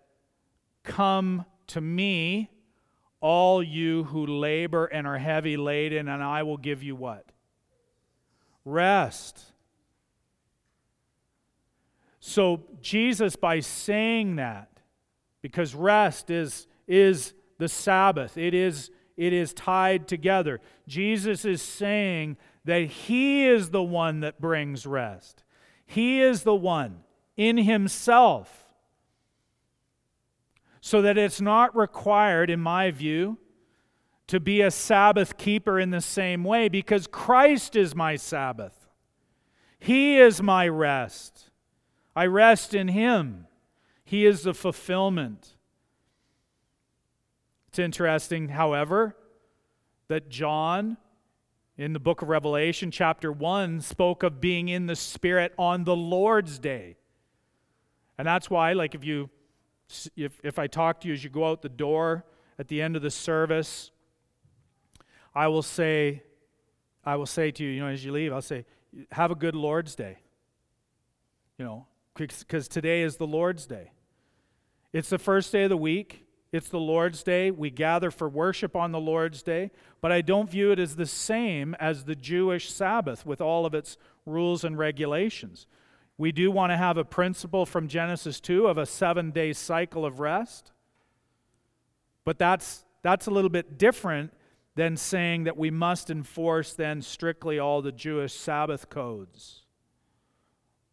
Come 0.85 1.47
to 1.69 1.81
me, 1.81 2.51
all 3.21 3.63
you 3.63 4.05
who 4.05 4.27
labor 4.27 4.87
and 4.87 5.07
are 5.07 5.19
heavy 5.19 5.57
laden, 5.57 6.09
and 6.09 6.23
I 6.23 6.43
will 6.43 6.57
give 6.57 6.83
you 6.83 6.95
what? 6.95 7.27
Rest. 8.65 9.45
So, 12.21 12.63
Jesus, 12.81 13.37
by 13.37 13.61
saying 13.61 14.37
that, 14.37 14.69
because 15.43 15.75
rest 15.75 16.31
is, 16.31 16.67
is 16.87 17.33
the 17.59 17.69
Sabbath, 17.69 18.37
it 18.37 18.55
is, 18.55 18.91
it 19.17 19.33
is 19.33 19.53
tied 19.53 20.07
together, 20.07 20.61
Jesus 20.87 21.45
is 21.45 21.63
saying 21.63 22.37
that 22.65 22.83
He 22.83 23.47
is 23.47 23.71
the 23.71 23.83
one 23.83 24.21
that 24.21 24.41
brings 24.41 24.87
rest. 24.87 25.43
He 25.87 26.21
is 26.21 26.43
the 26.43 26.55
one 26.55 27.01
in 27.37 27.57
Himself. 27.57 28.68
So 30.89 31.03
that 31.03 31.19
it's 31.19 31.39
not 31.39 31.77
required, 31.77 32.49
in 32.49 32.61
my 32.61 32.91
view, 32.91 33.37
to 34.27 34.41
be 34.41 34.63
a 34.63 34.71
Sabbath 34.71 35.37
keeper 35.37 35.79
in 35.79 35.91
the 35.91 36.01
same 36.01 36.45
way 36.45 36.71
because 36.71 37.07
Christ 37.07 37.77
is 37.77 37.95
my 37.95 38.17
Sabbath. 38.17 38.89
He 39.79 40.19
is 40.19 40.41
my 40.41 40.67
rest. 40.67 41.51
I 42.17 42.25
rest 42.25 42.73
in 42.73 42.89
Him. 42.89 43.49
He 44.03 44.25
is 44.25 44.45
the 44.45 44.55
fulfillment. 44.55 45.57
It's 47.69 47.79
interesting, 47.79 48.49
however, 48.49 49.15
that 50.09 50.31
John 50.31 50.97
in 51.77 51.93
the 51.93 52.01
book 52.01 52.23
of 52.23 52.31
Revelation, 52.31 52.91
chapter 52.91 53.31
1, 53.31 53.83
spoke 53.83 54.23
of 54.23 54.41
being 54.41 54.71
in 54.71 54.87
the 54.87 54.97
Spirit 54.97 55.53
on 55.59 55.85
the 55.85 55.95
Lord's 55.95 56.59
day. 56.59 56.97
And 58.17 58.27
that's 58.27 58.49
why, 58.49 58.73
like, 58.73 58.95
if 58.95 59.05
you 59.05 59.29
if, 60.17 60.41
if 60.43 60.59
I 60.59 60.67
talk 60.67 61.01
to 61.01 61.09
you 61.09 61.15
as 61.15 61.25
you 61.25 61.31
go 61.31 61.47
out 61.47 61.63
the 61.63 61.69
door 61.69 62.25
at 62.59 62.69
the 62.69 62.83
end 62.83 62.97
of 62.97 63.03
the 63.03 63.11
service, 63.11 63.91
I 65.35 65.49
will 65.49 65.63
say, 65.63 66.23
I 67.05 67.17
will 67.17 67.27
say 67.27 67.51
to 67.51 67.65
you, 67.65 67.71
you 67.71 67.81
know, 67.81 67.89
as 67.89 68.05
you 68.05 68.13
leave, 68.13 68.33
I'll 68.33 68.43
say, 68.43 68.65
have 69.13 69.31
a 69.31 69.35
good 69.35 69.55
Lord's 69.55 69.95
day. 69.95 70.19
You 71.59 71.65
know, 71.65 71.87
because 72.15 72.69
today 72.69 73.03
is 73.03 73.17
the 73.17 73.27
Lord's 73.27 73.67
day. 73.67 73.93
It's 74.93 75.09
the 75.09 75.19
first 75.19 75.53
day 75.53 75.65
of 75.65 75.71
the 75.71 75.77
week. 75.77 76.25
It's 76.51 76.71
the 76.71 76.81
Lord's 76.81 77.23
Day. 77.23 77.51
We 77.51 77.71
gather 77.71 78.11
for 78.11 78.29
worship 78.29 78.75
on 78.75 78.91
the 78.91 79.01
Lord's 79.01 79.43
Day, 79.43 79.71
but 80.01 80.13
I 80.13 80.23
don't 80.23 80.49
view 80.49 80.73
it 80.73 80.79
as 80.79 80.97
the 80.97 81.07
same 81.07 81.75
as 81.75 82.05
the 82.05 82.15
Jewish 82.15 82.73
Sabbath 82.73 83.27
with 83.27 83.41
all 83.41 83.67
of 83.67 83.75
its 83.75 83.99
rules 84.25 84.65
and 84.65 84.79
regulations. 84.79 85.67
We 86.19 86.33
do 86.33 86.51
want 86.51 86.73
to 86.73 86.77
have 86.77 86.99
a 86.99 87.05
principle 87.05 87.65
from 87.65 87.87
Genesis 87.87 88.41
2 88.41 88.67
of 88.67 88.77
a 88.77 88.85
seven 88.85 89.31
day 89.31 89.53
cycle 89.53 90.05
of 90.05 90.19
rest, 90.19 90.73
but 92.25 92.39
that's, 92.39 92.85
that's 93.03 93.29
a 93.29 93.31
little 93.31 93.49
bit 93.49 93.79
different 93.79 94.33
than 94.75 94.97
saying 94.97 95.45
that 95.45 95.57
we 95.57 95.71
must 95.71 96.11
enforce 96.11 96.73
then 96.73 97.03
strictly 97.03 97.59
all 97.59 97.81
the 97.81 97.93
Jewish 97.93 98.35
Sabbath 98.35 98.91
codes. 98.91 99.63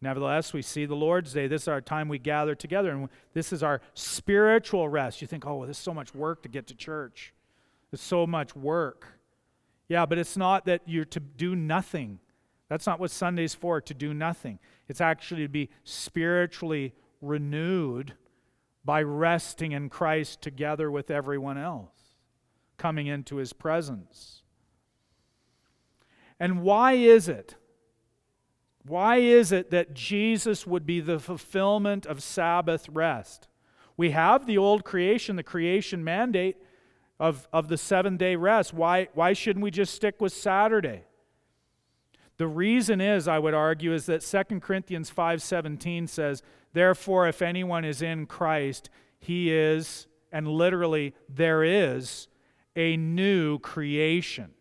Nevertheless, 0.01 0.53
we 0.53 0.61
see 0.61 0.85
the 0.85 0.95
Lord's 0.95 1.33
Day. 1.33 1.47
This 1.47 1.63
is 1.63 1.67
our 1.67 1.81
time 1.81 2.07
we 2.07 2.19
gather 2.19 2.53
together, 2.53 2.91
and 2.91 3.09
this 3.33 3.51
is 3.51 3.63
our 3.63 3.81
spiritual 3.95 4.87
rest. 4.87 5.21
You 5.21 5.27
think, 5.27 5.45
oh, 5.47 5.63
is 5.63 5.77
so 5.77 5.93
much 5.93 6.13
work 6.13 6.43
to 6.43 6.49
get 6.49 6.67
to 6.67 6.75
church. 6.75 7.33
It's 7.91 8.03
so 8.03 8.27
much 8.27 8.55
work. 8.55 9.07
Yeah, 9.87 10.05
but 10.05 10.17
it's 10.17 10.37
not 10.37 10.65
that 10.65 10.81
you're 10.85 11.05
to 11.05 11.19
do 11.19 11.55
nothing. 11.55 12.19
That's 12.69 12.85
not 12.85 12.99
what 12.99 13.11
Sunday's 13.11 13.55
for, 13.55 13.81
to 13.81 13.93
do 13.93 14.13
nothing. 14.13 14.59
It's 14.87 15.01
actually 15.01 15.43
to 15.43 15.49
be 15.49 15.69
spiritually 15.83 16.93
renewed 17.21 18.13
by 18.83 19.01
resting 19.01 19.71
in 19.71 19.89
Christ 19.89 20.41
together 20.41 20.91
with 20.91 21.09
everyone 21.09 21.57
else, 21.57 22.13
coming 22.77 23.07
into 23.07 23.37
his 23.37 23.53
presence. 23.53 24.43
And 26.39 26.61
why 26.61 26.93
is 26.93 27.27
it 27.27 27.55
why 28.87 29.17
is 29.17 29.51
it 29.51 29.71
that 29.71 29.93
Jesus 29.93 30.67
would 30.67 30.85
be 30.85 30.99
the 30.99 31.19
fulfillment 31.19 32.05
of 32.05 32.21
Sabbath 32.21 32.87
rest? 32.89 33.47
We 33.97 34.11
have 34.11 34.45
the 34.45 34.57
old 34.57 34.83
creation, 34.83 35.37
the 35.37 35.43
creation 35.43 36.03
mandate 36.03 36.57
of, 37.19 37.47
of 37.51 37.67
the 37.67 37.77
seven 37.77 38.17
day 38.17 38.35
rest. 38.35 38.73
Why, 38.73 39.07
why 39.13 39.33
shouldn't 39.33 39.63
we 39.63 39.71
just 39.71 39.95
stick 39.95 40.21
with 40.21 40.33
Saturday? 40.33 41.03
The 42.37 42.47
reason 42.47 42.99
is, 42.99 43.27
I 43.27 43.39
would 43.39 43.53
argue, 43.53 43.93
is 43.93 44.05
that 44.07 44.23
2 44.23 44.61
Corinthians 44.61 45.09
5:17 45.09 46.07
says, 46.07 46.43
"Therefore 46.73 47.27
if 47.27 47.41
anyone 47.41 47.85
is 47.85 48.01
in 48.01 48.25
Christ, 48.25 48.89
he 49.19 49.51
is 49.51 50.07
and 50.31 50.47
literally 50.47 51.13
there 51.29 51.63
is 51.63 52.27
a 52.75 52.97
new 52.97 53.59
creation." 53.59 54.53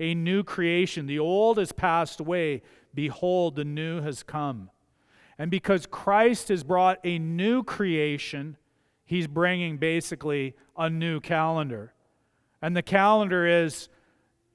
A 0.00 0.14
new 0.14 0.42
creation. 0.42 1.06
The 1.06 1.20
old 1.20 1.58
has 1.58 1.70
passed 1.70 2.18
away, 2.18 2.62
behold 2.92 3.54
the 3.54 3.64
new 3.64 4.00
has 4.00 4.24
come. 4.24 4.70
And 5.38 5.50
because 5.50 5.86
Christ 5.86 6.48
has 6.48 6.64
brought 6.64 6.98
a 7.04 7.18
new 7.18 7.62
creation, 7.62 8.56
he's 9.04 9.28
bringing 9.28 9.78
basically 9.78 10.56
a 10.76 10.90
new 10.90 11.20
calendar. 11.20 11.94
And 12.60 12.76
the 12.76 12.82
calendar 12.82 13.46
is 13.46 13.88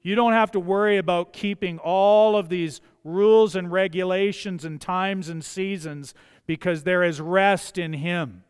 you 0.02 0.14
don't 0.14 0.32
have 0.32 0.50
to 0.52 0.60
worry 0.60 0.96
about 0.96 1.32
keeping 1.32 1.78
all 1.78 2.36
of 2.36 2.48
these 2.48 2.80
rules 3.04 3.54
and 3.54 3.70
regulations 3.70 4.64
and 4.64 4.80
times 4.80 5.28
and 5.28 5.44
seasons 5.44 6.14
because 6.46 6.84
there 6.84 7.02
is 7.02 7.20
rest 7.20 7.78
in 7.78 7.92
Him. 7.92 8.44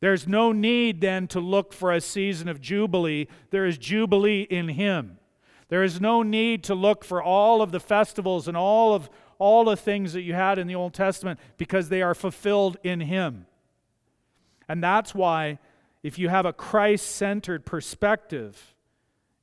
There's 0.00 0.26
no 0.26 0.50
need 0.50 1.00
then 1.00 1.28
to 1.28 1.40
look 1.40 1.72
for 1.72 1.92
a 1.92 2.00
season 2.00 2.48
of 2.48 2.60
Jubilee. 2.60 3.28
There 3.50 3.66
is 3.66 3.78
Jubilee 3.78 4.42
in 4.42 4.70
Him. 4.70 5.18
There 5.68 5.84
is 5.84 6.00
no 6.00 6.22
need 6.22 6.64
to 6.64 6.74
look 6.74 7.04
for 7.04 7.22
all 7.22 7.62
of 7.62 7.70
the 7.70 7.80
festivals 7.80 8.48
and 8.48 8.56
all 8.56 8.94
of 8.94 9.08
all 9.38 9.64
the 9.64 9.76
things 9.76 10.12
that 10.12 10.22
you 10.22 10.34
had 10.34 10.58
in 10.58 10.66
the 10.66 10.74
Old 10.74 10.94
Testament 10.94 11.38
because 11.56 11.88
they 11.88 12.02
are 12.02 12.14
fulfilled 12.14 12.78
in 12.82 13.00
Him. 13.00 13.46
And 14.68 14.82
that's 14.82 15.14
why, 15.14 15.58
if 16.02 16.18
you 16.18 16.28
have 16.28 16.46
a 16.46 16.52
Christ 16.52 17.06
centered 17.06 17.64
perspective, 17.64 18.71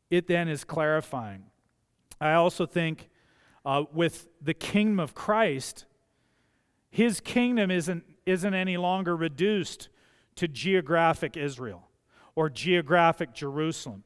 it 0.10 0.28
then 0.28 0.48
is 0.48 0.64
clarifying. 0.64 1.44
I 2.20 2.34
also 2.34 2.66
think 2.66 3.10
uh, 3.66 3.84
with 3.94 4.28
the 4.42 4.54
kingdom 4.54 5.00
of 5.00 5.14
Christ, 5.14 5.86
his 6.90 7.20
kingdom 7.20 7.72
isn't, 7.72 8.04
isn't 8.26 8.54
any 8.54 8.78
longer 8.78 9.16
reduced 9.16 9.90
to 10.36 10.48
geographic 10.48 11.38
Israel 11.38 11.88
or 12.36 12.50
geographic 12.50 13.34
Jerusalem 13.34 14.04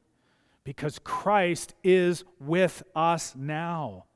because 0.64 0.98
Christ 0.98 1.74
is 1.84 2.24
with 2.40 2.82
us 2.94 3.34
now, 3.36 4.06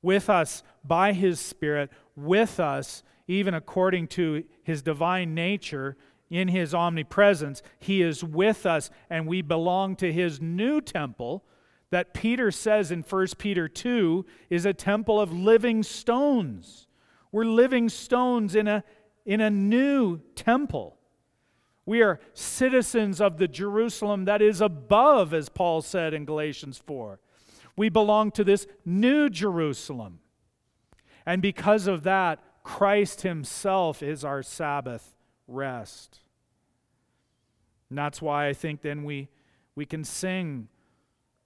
with 0.00 0.30
us 0.30 0.62
by 0.84 1.12
his 1.12 1.40
Spirit, 1.40 1.90
with 2.16 2.60
us 2.60 3.02
even 3.26 3.52
according 3.52 4.08
to 4.08 4.42
his 4.62 4.80
divine 4.80 5.34
nature 5.34 5.96
in 6.30 6.48
his 6.48 6.74
omnipresence, 6.74 7.62
he 7.78 8.02
is 8.02 8.22
with 8.22 8.66
us, 8.66 8.90
and 9.08 9.26
we 9.26 9.42
belong 9.42 9.96
to 9.96 10.12
his 10.12 10.40
new 10.40 10.80
temple 10.80 11.44
that 11.90 12.12
Peter 12.12 12.50
says 12.50 12.90
in 12.90 13.02
1 13.02 13.26
Peter 13.38 13.68
2 13.68 14.26
is 14.50 14.66
a 14.66 14.74
temple 14.74 15.20
of 15.20 15.32
living 15.32 15.82
stones. 15.82 16.86
We're 17.32 17.44
living 17.44 17.88
stones 17.88 18.54
in 18.54 18.68
a, 18.68 18.84
in 19.24 19.40
a 19.40 19.50
new 19.50 20.18
temple. 20.34 20.98
We 21.86 22.02
are 22.02 22.20
citizens 22.34 23.20
of 23.20 23.38
the 23.38 23.48
Jerusalem 23.48 24.26
that 24.26 24.42
is 24.42 24.60
above, 24.60 25.32
as 25.32 25.48
Paul 25.48 25.80
said 25.80 26.12
in 26.12 26.26
Galatians 26.26 26.76
4. 26.76 27.18
We 27.76 27.88
belong 27.88 28.32
to 28.32 28.44
this 28.44 28.66
new 28.84 29.30
Jerusalem. 29.30 30.20
And 31.24 31.40
because 31.40 31.86
of 31.86 32.02
that, 32.02 32.40
Christ 32.62 33.22
Himself 33.22 34.02
is 34.02 34.24
our 34.24 34.42
Sabbath 34.42 35.14
rest. 35.48 36.20
And 37.88 37.98
that's 37.98 38.22
why 38.22 38.46
I 38.46 38.52
think 38.52 38.82
then 38.82 39.02
we, 39.02 39.28
we 39.74 39.86
can 39.86 40.04
sing 40.04 40.68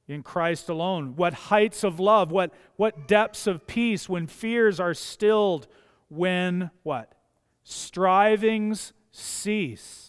in 0.08 0.22
Christ 0.22 0.68
alone. 0.68 1.14
What 1.16 1.32
heights 1.32 1.84
of 1.84 2.00
love, 2.00 2.30
what, 2.30 2.52
what 2.76 3.06
depths 3.06 3.46
of 3.46 3.66
peace 3.66 4.08
when 4.08 4.26
fears 4.26 4.80
are 4.80 4.94
stilled, 4.94 5.68
when 6.08 6.70
what? 6.82 7.14
Strivings 7.64 8.92
cease. 9.12 10.08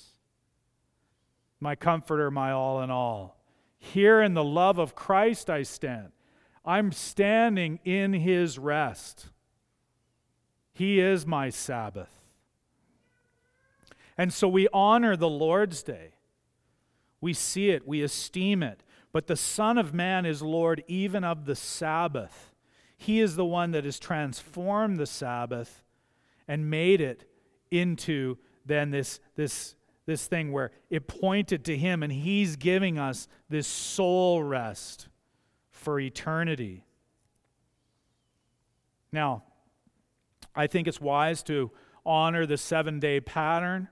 My 1.60 1.76
comforter, 1.76 2.32
my 2.32 2.52
all 2.52 2.82
in 2.82 2.90
all. 2.90 3.38
Here 3.78 4.22
in 4.22 4.34
the 4.34 4.44
love 4.44 4.80
of 4.80 4.96
Christ 4.96 5.50
I 5.50 5.64
stand. 5.64 6.12
I'm 6.66 6.92
standing 6.92 7.80
in 7.84 8.14
his 8.14 8.58
rest. 8.58 9.28
He 10.74 11.00
is 11.00 11.28
my 11.28 11.50
Sabbath. 11.50 12.23
And 14.18 14.34
so 14.34 14.48
we 14.48 14.68
honor 14.74 15.16
the 15.16 15.30
Lord's 15.30 15.84
Day. 15.84 16.16
We 17.22 17.34
see 17.34 17.70
it, 17.70 17.88
we 17.88 18.02
esteem 18.02 18.64
it. 18.64 18.84
But 19.12 19.28
the 19.28 19.36
Son 19.36 19.78
of 19.78 19.94
Man 19.94 20.26
is 20.26 20.42
Lord 20.42 20.84
even 20.88 21.24
of 21.24 21.46
the 21.46 21.56
Sabbath. 21.56 22.52
He 22.98 23.20
is 23.20 23.36
the 23.36 23.46
one 23.46 23.72
that 23.72 23.86
has 23.86 24.00
transformed 24.00 24.98
the 24.98 25.06
Sabbath 25.06 25.84
and 26.48 26.70
made 26.70 27.00
it 27.00 27.30
into 27.72 28.38
then 28.66 28.92
this, 28.92 29.20
this, 29.36 29.76
this 30.06 30.28
thing 30.28 30.52
where 30.52 30.72
it 30.90 31.08
pointed 31.08 31.66
to 31.66 31.78
Him, 31.78 32.04
and 32.04 32.12
He's 32.12 32.56
giving 32.56 32.98
us 32.98 33.28
this 33.50 33.68
soul 33.68 34.44
rest 34.44 35.10
for 35.72 36.00
eternity. 36.00 36.86
Now, 39.12 39.44
I 40.56 40.68
think 40.68 40.88
it's 40.88 41.02
wise 41.02 41.44
to 41.44 41.72
honor 42.06 42.46
the 42.46 42.58
seven 42.58 43.00
day 43.00 43.20
pattern. 43.20 43.90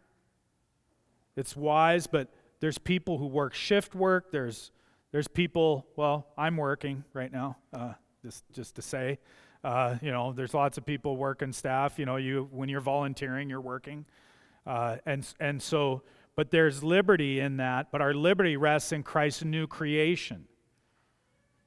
It's 1.35 1.55
wise, 1.55 2.07
but 2.07 2.33
there's 2.59 2.77
people 2.77 3.17
who 3.17 3.27
work 3.27 3.53
shift 3.53 3.95
work. 3.95 4.31
There's, 4.31 4.71
there's 5.11 5.27
people, 5.27 5.85
well, 5.95 6.27
I'm 6.37 6.57
working 6.57 7.03
right 7.13 7.31
now, 7.31 7.57
uh, 7.73 7.93
just, 8.23 8.43
just 8.51 8.75
to 8.75 8.81
say. 8.81 9.19
Uh, 9.63 9.97
you 10.01 10.11
know, 10.11 10.33
there's 10.33 10.53
lots 10.53 10.77
of 10.77 10.85
people 10.85 11.17
working 11.17 11.53
staff. 11.53 11.99
You 11.99 12.05
know, 12.05 12.15
you 12.17 12.47
when 12.51 12.69
you're 12.69 12.81
volunteering, 12.81 13.49
you're 13.49 13.61
working. 13.61 14.05
Uh, 14.65 14.97
and, 15.05 15.27
and 15.39 15.61
so, 15.61 16.03
but 16.35 16.51
there's 16.51 16.83
liberty 16.83 17.39
in 17.39 17.57
that, 17.57 17.91
but 17.91 18.01
our 18.01 18.13
liberty 18.13 18.57
rests 18.57 18.91
in 18.91 19.03
Christ's 19.03 19.43
new 19.43 19.67
creation, 19.67 20.45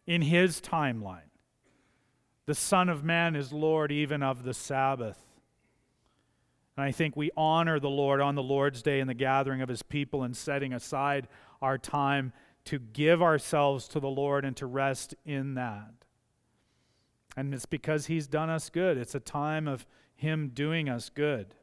in 0.07 0.23
his 0.23 0.61
timeline. 0.61 1.31
The 2.47 2.55
Son 2.55 2.89
of 2.89 3.05
Man 3.05 3.37
is 3.37 3.53
Lord 3.53 3.91
even 3.91 4.23
of 4.23 4.45
the 4.45 4.55
Sabbath. 4.55 5.19
And 6.77 6.85
I 6.85 6.91
think 6.91 7.17
we 7.17 7.31
honor 7.37 7.79
the 7.79 7.91
Lord 7.91 8.21
on 8.21 8.35
the 8.35 8.43
Lord's 8.43 8.83
day 8.83 9.01
in 9.01 9.07
the 9.07 9.15
gathering 9.15 9.63
of 9.63 9.69
his 9.69 9.83
people 9.83 10.25
and 10.25 10.37
setting 10.37 10.73
aside 10.73 11.29
our 11.63 11.79
time 11.79 12.33
to 12.65 12.79
give 12.79 13.23
ourselves 13.23 13.87
to 13.89 14.01
the 14.01 14.09
Lord 14.09 14.45
and 14.45 14.57
to 14.57 14.67
rest 14.67 15.15
in 15.25 15.55
that. 15.55 15.93
And 17.37 17.55
it's 17.55 17.67
because 17.67 18.07
he's 18.07 18.27
done 18.27 18.51
us 18.51 18.71
good. 18.71 18.97
It's 18.97 19.15
a 19.15 19.21
time 19.21 19.69
of 19.69 19.87
him 20.17 20.51
doing 20.55 20.89
us 20.89 21.11
good. 21.11 21.55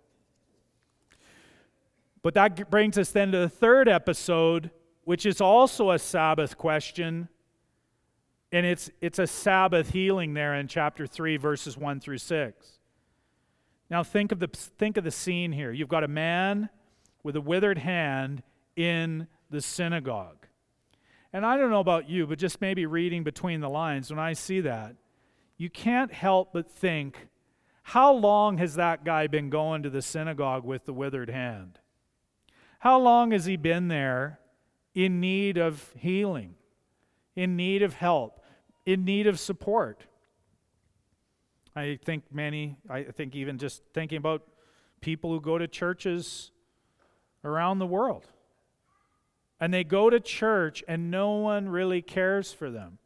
But 2.22 2.34
that 2.36 2.70
brings 2.70 2.98
us 2.98 3.12
then 3.12 3.32
to 3.32 3.40
the 3.40 3.50
third 3.50 3.90
episode, 3.90 4.70
which 5.06 5.26
is 5.26 5.42
also 5.42 5.92
a 5.92 6.00
Sabbath 6.00 6.58
question. 6.58 7.30
And 8.52 8.66
it's, 8.66 8.92
it's 9.02 9.18
a 9.18 9.28
Sabbath 9.28 9.92
healing 9.92 10.34
there 10.34 10.56
in 10.56 10.68
chapter 10.68 11.08
3, 11.08 11.38
verses 11.38 11.78
1 11.78 12.00
through 12.00 12.20
6. 12.20 12.80
Now 13.92 14.04
think 14.04 14.32
of 14.32 14.40
the 14.40 14.48
think 14.48 14.96
of 14.96 15.04
the 15.04 15.12
scene 15.12 15.52
here. 15.52 15.74
You've 15.74 15.90
got 15.90 16.06
a 16.06 16.08
man 16.08 16.70
with 17.24 17.36
a 17.36 17.42
withered 17.42 17.78
hand 17.78 18.42
in 18.78 19.28
the 19.50 19.60
synagogue. 19.60 20.48
And 21.34 21.46
I 21.46 21.58
don't 21.58 21.70
know 21.70 21.82
about 21.82 22.10
you, 22.10 22.26
but 22.26 22.40
just 22.40 22.62
maybe 22.62 22.86
reading 22.86 23.24
between 23.24 23.60
the 23.60 23.70
lines 23.70 24.10
when 24.10 24.20
I 24.20 24.32
see 24.32 24.62
that, 24.62 24.96
you 25.58 25.70
can't 25.70 26.14
help 26.14 26.54
but 26.54 26.72
think 26.72 27.28
how 27.84 28.14
long 28.14 28.58
has 28.60 28.76
that 28.76 29.04
guy 29.04 29.28
been 29.28 29.50
going 29.50 29.84
to 29.84 29.90
the 29.90 30.02
synagogue 30.02 30.64
with 30.64 30.86
the 30.86 30.94
withered 30.94 31.30
hand? 31.30 31.80
How 32.80 32.98
long 32.98 33.32
has 33.32 33.44
he 33.44 33.58
been 33.58 33.90
there 33.90 34.40
in 34.96 35.20
need 35.20 35.58
of 35.58 35.94
healing, 35.98 36.56
in 37.36 37.58
need 37.58 37.84
of 37.84 37.96
help, 37.96 38.42
in 38.86 39.04
need 39.04 39.28
of 39.28 39.38
support? 39.38 40.06
I 41.76 42.00
think 42.04 42.24
many, 42.32 42.78
I 42.90 43.04
think 43.04 43.36
even 43.36 43.58
just 43.58 43.82
thinking 43.94 44.18
about 44.18 44.44
people 45.00 45.32
who 45.32 45.40
go 45.40 45.58
to 45.58 45.68
churches 45.68 46.52
around 47.44 47.80
the 47.80 47.88
world. 47.88 48.28
And 49.60 49.74
they 49.74 49.84
go 49.84 50.10
to 50.10 50.20
church 50.20 50.84
and 50.88 51.12
no 51.12 51.32
one 51.32 51.70
really 51.70 52.02
cares 52.02 52.52
for 52.52 52.70
them. 52.70 52.98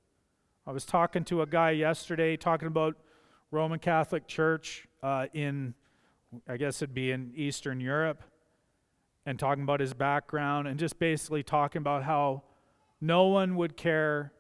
I 0.66 0.72
was 0.72 0.86
talking 0.86 1.24
to 1.26 1.42
a 1.42 1.46
guy 1.46 1.72
yesterday 1.72 2.38
talking 2.38 2.68
about 2.68 2.96
Roman 3.52 3.78
Catholic 3.78 4.28
Church 4.28 4.88
uh, 5.04 5.28
in, 5.34 5.76
I 6.48 6.58
guess 6.58 6.82
it'd 6.82 6.96
be 6.96 7.12
in 7.12 7.34
Eastern 7.36 7.80
Europe, 7.80 8.24
and 9.26 9.38
talking 9.38 9.64
about 9.64 9.80
his 9.80 9.94
background 9.94 10.68
and 10.68 10.80
just 10.80 10.98
basically 10.98 11.44
talking 11.44 11.80
about 11.80 12.04
how 12.04 12.44
no 13.00 13.28
one 13.28 13.56
would 13.58 13.78
care 13.78 14.32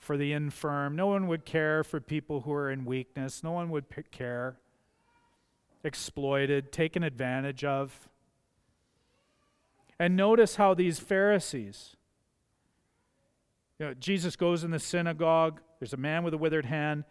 for 0.00 0.16
the 0.16 0.32
infirm. 0.32 0.96
No 0.96 1.06
one 1.06 1.28
would 1.28 1.44
care 1.44 1.84
for 1.84 2.00
people 2.00 2.40
who 2.40 2.52
are 2.52 2.70
in 2.70 2.84
weakness. 2.84 3.44
No 3.44 3.52
one 3.52 3.70
would 3.70 3.84
care. 4.10 4.58
Exploited, 5.84 6.72
taken 6.72 7.02
advantage 7.02 7.62
of. 7.62 8.08
And 9.98 10.16
notice 10.16 10.56
how 10.56 10.72
these 10.72 10.98
Pharisees, 10.98 11.96
you 13.78 13.86
know, 13.86 13.94
Jesus 13.94 14.34
goes 14.34 14.64
in 14.64 14.70
the 14.70 14.78
synagogue, 14.78 15.60
there's 15.78 15.92
a 15.92 15.98
man 15.98 16.24
with 16.24 16.32
a 16.32 16.38
withered 16.38 16.64
hand, 16.64 17.04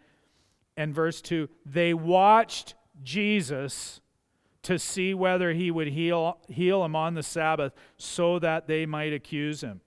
and 0.76 0.92
verse 0.92 1.20
2 1.20 1.48
they 1.64 1.94
watched 1.94 2.74
Jesus 3.02 4.00
to 4.62 4.78
see 4.78 5.14
whether 5.14 5.52
he 5.52 5.70
would 5.70 5.88
heal, 5.88 6.38
heal 6.48 6.84
him 6.84 6.96
on 6.96 7.14
the 7.14 7.22
Sabbath 7.22 7.72
so 7.96 8.38
that 8.40 8.66
they 8.66 8.86
might 8.86 9.12
accuse 9.12 9.62
him. 9.62 9.80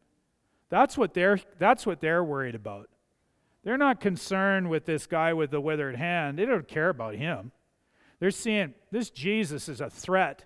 That's 0.69 0.97
what 0.97 1.13
they're, 1.13 1.39
that's 1.59 1.85
what 1.85 1.99
they're 1.99 2.23
worried 2.23 2.55
about. 2.55 2.89
They're 3.63 3.77
not 3.77 4.01
concerned 4.01 4.69
with 4.69 4.85
this 4.85 5.07
guy 5.07 5.33
with 5.33 5.51
the 5.51 5.61
withered 5.61 5.95
hand. 5.95 6.37
They 6.37 6.45
don't 6.45 6.67
care 6.67 6.89
about 6.89 7.15
him. 7.15 7.51
They're 8.19 8.31
seeing 8.31 8.73
this 8.91 9.09
Jesus 9.09 9.69
is 9.69 9.81
a 9.81 9.89
threat 9.89 10.45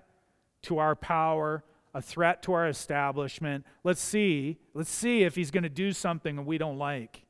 to 0.64 0.78
our 0.78 0.96
power, 0.96 1.64
a 1.94 2.02
threat 2.02 2.44
to 2.44 2.54
our 2.54 2.68
establishment. 2.68 3.66
Let's 3.84 4.02
see, 4.02 4.58
let's 4.74 4.90
see 4.90 5.24
if 5.24 5.36
he's 5.36 5.52
going 5.52 5.64
to 5.64 5.70
do 5.70 5.92
something 5.92 6.46
we 6.46 6.58
don't 6.58 6.78
like. 6.78 7.24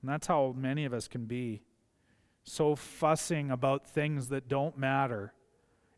And 0.00 0.10
that's 0.10 0.26
how 0.26 0.54
many 0.56 0.84
of 0.84 0.92
us 0.94 1.08
can 1.08 1.26
be 1.26 1.62
so 2.44 2.76
fussing 2.76 3.50
about 3.50 3.86
things 3.86 4.28
that 4.28 4.48
don't 4.48 4.78
matter 4.78 5.34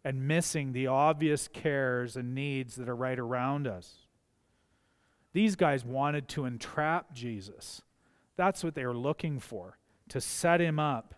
and 0.05 0.27
missing 0.27 0.73
the 0.73 0.87
obvious 0.87 1.49
cares 1.49 2.17
and 2.17 2.35
needs 2.35 2.77
that 2.77 2.89
are 2.89 2.97
right 2.97 3.19
around 3.19 3.67
us. 3.67 4.07
These 5.33 5.57
guys 5.57 5.85
wanted 5.85 6.29
to 6.29 6.45
entrap 6.45 7.13
Jesus. 7.13 7.83
That's 8.37 8.65
what 8.65 8.75
they 8.75 8.87
were 8.87 8.97
looking 8.97 9.39
for, 9.39 9.79
to 10.09 10.21
set 10.21 10.61
him 10.61 10.79
up. 10.79 11.15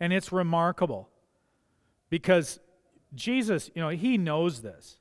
And 0.00 0.12
it's 0.12 0.32
remarkable 0.32 1.08
because 2.10 2.60
Jesus, 3.14 3.70
you 3.74 3.82
know, 3.82 3.90
he 3.90 4.18
knows 4.18 4.62
this. 4.62 4.98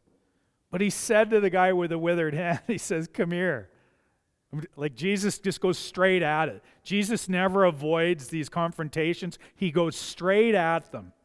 But 0.72 0.82
he 0.82 0.90
said 0.90 1.30
to 1.30 1.40
the 1.40 1.50
guy 1.50 1.74
with 1.74 1.92
the 1.92 2.00
withered 2.00 2.34
hand, 2.34 2.62
he 2.68 2.78
says, 2.78 3.08
Come 3.12 3.32
here. 3.32 3.70
Like 4.76 4.96
Jesus 4.96 5.40
just 5.40 5.62
goes 5.62 5.80
straight 5.80 6.22
at 6.22 6.48
it. 6.50 6.64
Jesus 6.84 7.28
never 7.28 7.64
avoids 7.64 8.28
these 8.28 8.50
confrontations, 8.50 9.40
he 9.56 9.72
goes 9.72 9.96
straight 9.96 10.56
at 10.56 10.92
them. 10.92 11.14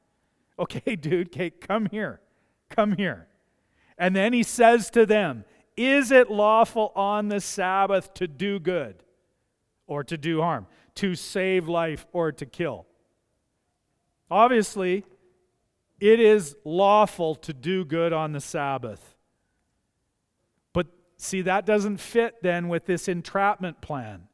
Okay, 0.60 0.96
dude, 0.96 1.28
okay, 1.28 1.50
come 1.50 1.86
here. 1.86 2.20
Come 2.68 2.96
here. 2.96 3.28
And 3.96 4.16
then 4.16 4.32
he 4.32 4.42
says 4.42 4.90
to 4.90 5.06
them, 5.06 5.44
Is 5.78 6.10
it 6.10 6.28
lawful 6.28 6.90
on 6.96 7.28
the 7.28 7.40
Sabbath 7.40 8.12
to 8.14 8.26
do 8.26 8.58
good 8.58 9.04
or 9.86 10.02
to 10.02 10.18
do 10.18 10.40
harm, 10.40 10.66
to 10.96 11.14
save 11.14 11.68
life 11.68 12.04
or 12.12 12.32
to 12.32 12.44
kill? 12.44 12.84
Obviously, 14.28 15.04
it 16.00 16.18
is 16.18 16.56
lawful 16.64 17.36
to 17.36 17.52
do 17.52 17.84
good 17.84 18.12
on 18.12 18.32
the 18.32 18.40
Sabbath. 18.40 19.14
But 20.72 20.88
see, 21.16 21.42
that 21.42 21.64
doesn't 21.64 21.98
fit 21.98 22.42
then 22.42 22.68
with 22.68 22.86
this 22.86 23.06
entrapment 23.06 23.80
plan. 23.80 24.26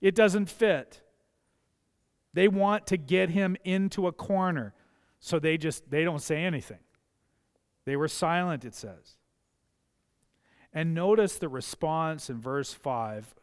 It 0.00 0.14
doesn't 0.14 0.46
fit. 0.46 1.02
They 2.32 2.48
want 2.48 2.86
to 2.86 2.96
get 2.96 3.28
him 3.28 3.58
into 3.64 4.06
a 4.06 4.12
corner, 4.12 4.72
so 5.20 5.38
they 5.38 5.58
just 5.58 5.90
they 5.90 6.04
don't 6.04 6.22
say 6.22 6.42
anything. 6.42 6.80
They 7.84 7.96
were 7.96 8.08
silent, 8.08 8.64
it 8.64 8.74
says. 8.74 9.17
And 10.72 10.94
notice 10.94 11.38
the 11.38 11.48
response 11.48 12.28
in 12.28 12.40
verse 12.40 12.72
5. 12.72 13.34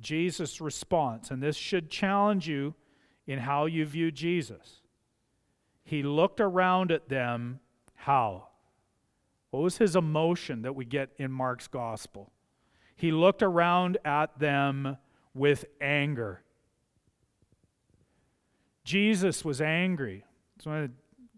Jesus' 0.00 0.60
response, 0.60 1.30
and 1.30 1.42
this 1.42 1.56
should 1.56 1.90
challenge 1.90 2.48
you 2.48 2.74
in 3.26 3.40
how 3.40 3.66
you 3.66 3.84
view 3.84 4.10
Jesus. 4.10 4.80
He 5.84 6.02
looked 6.02 6.40
around 6.40 6.90
at 6.90 7.08
them, 7.08 7.60
how? 7.94 8.48
What 9.50 9.62
was 9.62 9.78
his 9.78 9.96
emotion 9.96 10.62
that 10.62 10.74
we 10.74 10.84
get 10.84 11.10
in 11.18 11.30
Mark's 11.30 11.68
gospel? 11.68 12.32
He 12.96 13.12
looked 13.12 13.42
around 13.42 13.98
at 14.04 14.38
them 14.38 14.96
with 15.34 15.64
anger. 15.80 16.42
Jesus 18.84 19.44
was 19.44 19.60
angry. 19.60 20.24
That's 20.56 20.66
why 20.66 20.88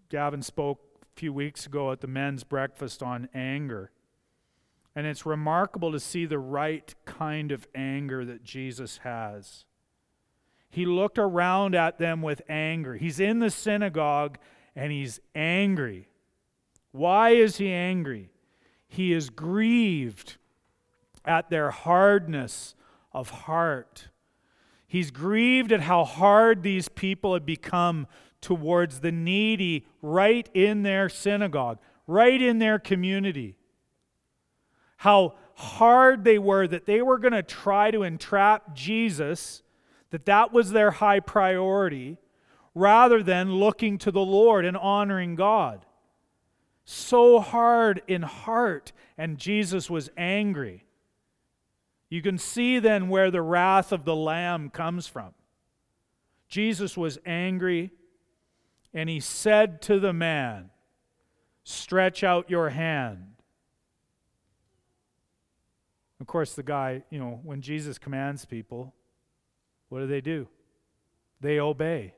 Gavin 0.08 0.42
spoke 0.42 0.80
a 1.02 1.20
few 1.20 1.32
weeks 1.32 1.66
ago 1.66 1.92
at 1.92 2.00
the 2.00 2.06
men's 2.06 2.44
breakfast 2.44 3.02
on 3.02 3.28
anger. 3.34 3.90
And 4.94 5.06
it's 5.06 5.24
remarkable 5.24 5.92
to 5.92 6.00
see 6.00 6.26
the 6.26 6.38
right 6.38 6.94
kind 7.04 7.50
of 7.50 7.66
anger 7.74 8.24
that 8.24 8.44
Jesus 8.44 8.98
has. 8.98 9.64
He 10.68 10.86
looked 10.86 11.18
around 11.18 11.74
at 11.74 11.98
them 11.98 12.22
with 12.22 12.42
anger. 12.48 12.96
He's 12.96 13.20
in 13.20 13.38
the 13.38 13.50
synagogue 13.50 14.38
and 14.74 14.92
he's 14.92 15.20
angry. 15.34 16.08
Why 16.92 17.30
is 17.30 17.56
he 17.58 17.70
angry? 17.70 18.30
He 18.86 19.12
is 19.12 19.30
grieved 19.30 20.36
at 21.24 21.50
their 21.50 21.70
hardness 21.70 22.74
of 23.12 23.30
heart. 23.30 24.08
He's 24.86 25.10
grieved 25.10 25.72
at 25.72 25.82
how 25.82 26.04
hard 26.04 26.62
these 26.62 26.88
people 26.88 27.32
had 27.32 27.46
become 27.46 28.06
towards 28.42 29.00
the 29.00 29.12
needy 29.12 29.86
right 30.02 30.48
in 30.52 30.82
their 30.82 31.08
synagogue, 31.08 31.78
right 32.06 32.40
in 32.40 32.58
their 32.58 32.78
community. 32.78 33.56
How 35.02 35.34
hard 35.54 36.24
they 36.24 36.38
were 36.38 36.66
that 36.66 36.86
they 36.86 37.02
were 37.02 37.18
going 37.18 37.32
to 37.32 37.42
try 37.42 37.90
to 37.90 38.02
entrap 38.02 38.74
Jesus, 38.74 39.62
that 40.10 40.26
that 40.26 40.52
was 40.52 40.70
their 40.70 40.90
high 40.90 41.20
priority, 41.20 42.18
rather 42.74 43.22
than 43.22 43.54
looking 43.54 43.98
to 43.98 44.10
the 44.10 44.20
Lord 44.20 44.64
and 44.64 44.76
honoring 44.76 45.34
God 45.34 45.84
so 46.84 47.40
hard 47.40 48.02
in 48.06 48.22
heart, 48.22 48.92
and 49.16 49.38
Jesus 49.38 49.88
was 49.88 50.10
angry. 50.16 50.84
You 52.08 52.22
can 52.22 52.38
see 52.38 52.78
then 52.78 53.08
where 53.08 53.30
the 53.30 53.42
wrath 53.42 53.92
of 53.92 54.04
the 54.04 54.16
Lamb 54.16 54.70
comes 54.70 55.06
from. 55.06 55.32
Jesus 56.48 56.96
was 56.96 57.18
angry, 57.24 57.90
and 58.92 59.08
he 59.08 59.20
said 59.20 59.80
to 59.82 59.98
the 59.98 60.12
man, 60.12 60.70
Stretch 61.64 62.24
out 62.24 62.50
your 62.50 62.70
hand. 62.70 63.31
Of 66.22 66.28
course, 66.28 66.54
the 66.54 66.62
guy, 66.62 67.02
you 67.10 67.18
know, 67.18 67.40
when 67.42 67.62
Jesus 67.62 67.98
commands 67.98 68.44
people, 68.44 68.94
what 69.88 69.98
do 69.98 70.06
they 70.06 70.20
do? 70.20 70.46
They 71.40 71.58
obey. 71.58 72.14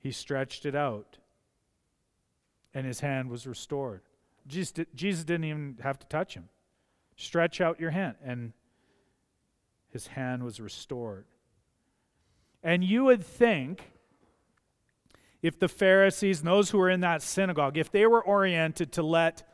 He 0.00 0.10
stretched 0.10 0.66
it 0.66 0.74
out 0.74 1.18
and 2.74 2.84
his 2.84 2.98
hand 2.98 3.30
was 3.30 3.46
restored. 3.46 4.02
Jesus, 4.48 4.84
Jesus 4.96 5.22
didn't 5.22 5.44
even 5.44 5.78
have 5.80 6.00
to 6.00 6.06
touch 6.08 6.34
him. 6.34 6.48
Stretch 7.16 7.60
out 7.60 7.78
your 7.78 7.92
hand, 7.92 8.16
and 8.24 8.52
his 9.88 10.08
hand 10.08 10.42
was 10.42 10.58
restored. 10.58 11.26
And 12.64 12.82
you 12.82 13.04
would 13.04 13.24
think 13.24 13.92
if 15.40 15.56
the 15.56 15.68
Pharisees 15.68 16.40
and 16.40 16.48
those 16.48 16.70
who 16.70 16.78
were 16.78 16.90
in 16.90 17.00
that 17.00 17.22
synagogue, 17.22 17.78
if 17.78 17.92
they 17.92 18.06
were 18.06 18.22
oriented 18.22 18.90
to 18.94 19.04
let 19.04 19.44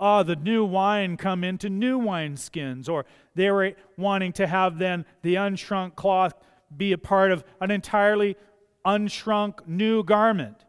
ah, 0.00 0.22
the 0.22 0.36
new 0.36 0.64
wine 0.64 1.16
come 1.16 1.44
into 1.44 1.68
new 1.68 1.98
wineskins, 1.98 2.88
or 2.88 3.04
they 3.34 3.50
were 3.50 3.72
wanting 3.96 4.32
to 4.32 4.46
have 4.46 4.78
then 4.78 5.04
the 5.22 5.34
unshrunk 5.34 5.94
cloth 5.94 6.34
be 6.76 6.92
a 6.92 6.98
part 6.98 7.32
of 7.32 7.44
an 7.60 7.70
entirely 7.70 8.36
unshrunk 8.84 9.66
new 9.66 10.02
garment 10.02 10.64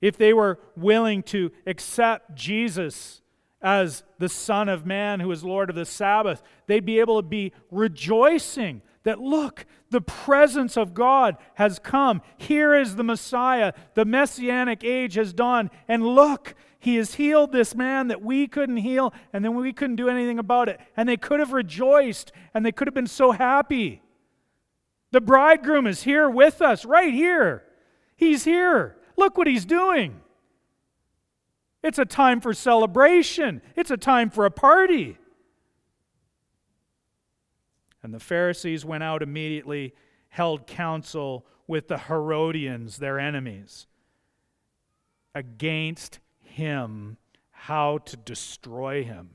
if 0.00 0.16
they 0.16 0.32
were 0.32 0.58
willing 0.76 1.22
to 1.22 1.50
accept 1.66 2.34
Jesus 2.34 3.22
as 3.62 4.04
the 4.18 4.28
Son 4.28 4.68
of 4.68 4.86
Man 4.86 5.20
who 5.20 5.30
is 5.32 5.42
Lord 5.42 5.70
of 5.70 5.76
the 5.76 5.84
Sabbath, 5.86 6.42
they'd 6.66 6.84
be 6.84 7.00
able 7.00 7.20
to 7.20 7.26
be 7.26 7.52
rejoicing 7.70 8.82
that, 9.04 9.18
look, 9.18 9.66
the 9.90 10.00
presence 10.00 10.76
of 10.76 10.94
God 10.94 11.36
has 11.54 11.78
come. 11.78 12.20
Here 12.36 12.74
is 12.74 12.96
the 12.96 13.04
Messiah. 13.04 13.72
The 13.94 14.04
messianic 14.04 14.84
age 14.84 15.14
has 15.14 15.32
dawned. 15.32 15.70
And 15.88 16.04
look, 16.04 16.54
he 16.78 16.96
has 16.96 17.14
healed 17.14 17.52
this 17.52 17.74
man 17.74 18.08
that 18.08 18.22
we 18.22 18.46
couldn't 18.46 18.78
heal, 18.78 19.12
and 19.32 19.44
then 19.44 19.54
we 19.54 19.72
couldn't 19.72 19.96
do 19.96 20.08
anything 20.08 20.38
about 20.38 20.68
it. 20.68 20.80
And 20.96 21.08
they 21.08 21.16
could 21.16 21.40
have 21.40 21.52
rejoiced, 21.52 22.32
and 22.54 22.64
they 22.64 22.72
could 22.72 22.86
have 22.86 22.94
been 22.94 23.06
so 23.06 23.32
happy. 23.32 24.02
The 25.10 25.20
bridegroom 25.20 25.86
is 25.86 26.02
here 26.02 26.28
with 26.28 26.60
us, 26.60 26.84
right 26.84 27.12
here. 27.12 27.64
He's 28.16 28.44
here. 28.44 28.96
Look 29.16 29.38
what 29.38 29.46
he's 29.46 29.64
doing. 29.64 30.20
It's 31.82 31.98
a 31.98 32.04
time 32.04 32.40
for 32.40 32.52
celebration, 32.52 33.62
it's 33.76 33.90
a 33.90 33.96
time 33.96 34.30
for 34.30 34.44
a 34.44 34.50
party. 34.50 35.18
And 38.02 38.12
the 38.14 38.20
Pharisees 38.20 38.84
went 38.84 39.02
out 39.02 39.22
immediately, 39.22 39.94
held 40.28 40.66
counsel 40.66 41.46
with 41.66 41.88
the 41.88 41.98
Herodians, 41.98 42.98
their 42.98 43.18
enemies, 43.18 43.86
against 45.34 46.20
him, 46.56 47.18
how 47.50 47.98
to 47.98 48.16
destroy 48.16 49.04
him. 49.04 49.30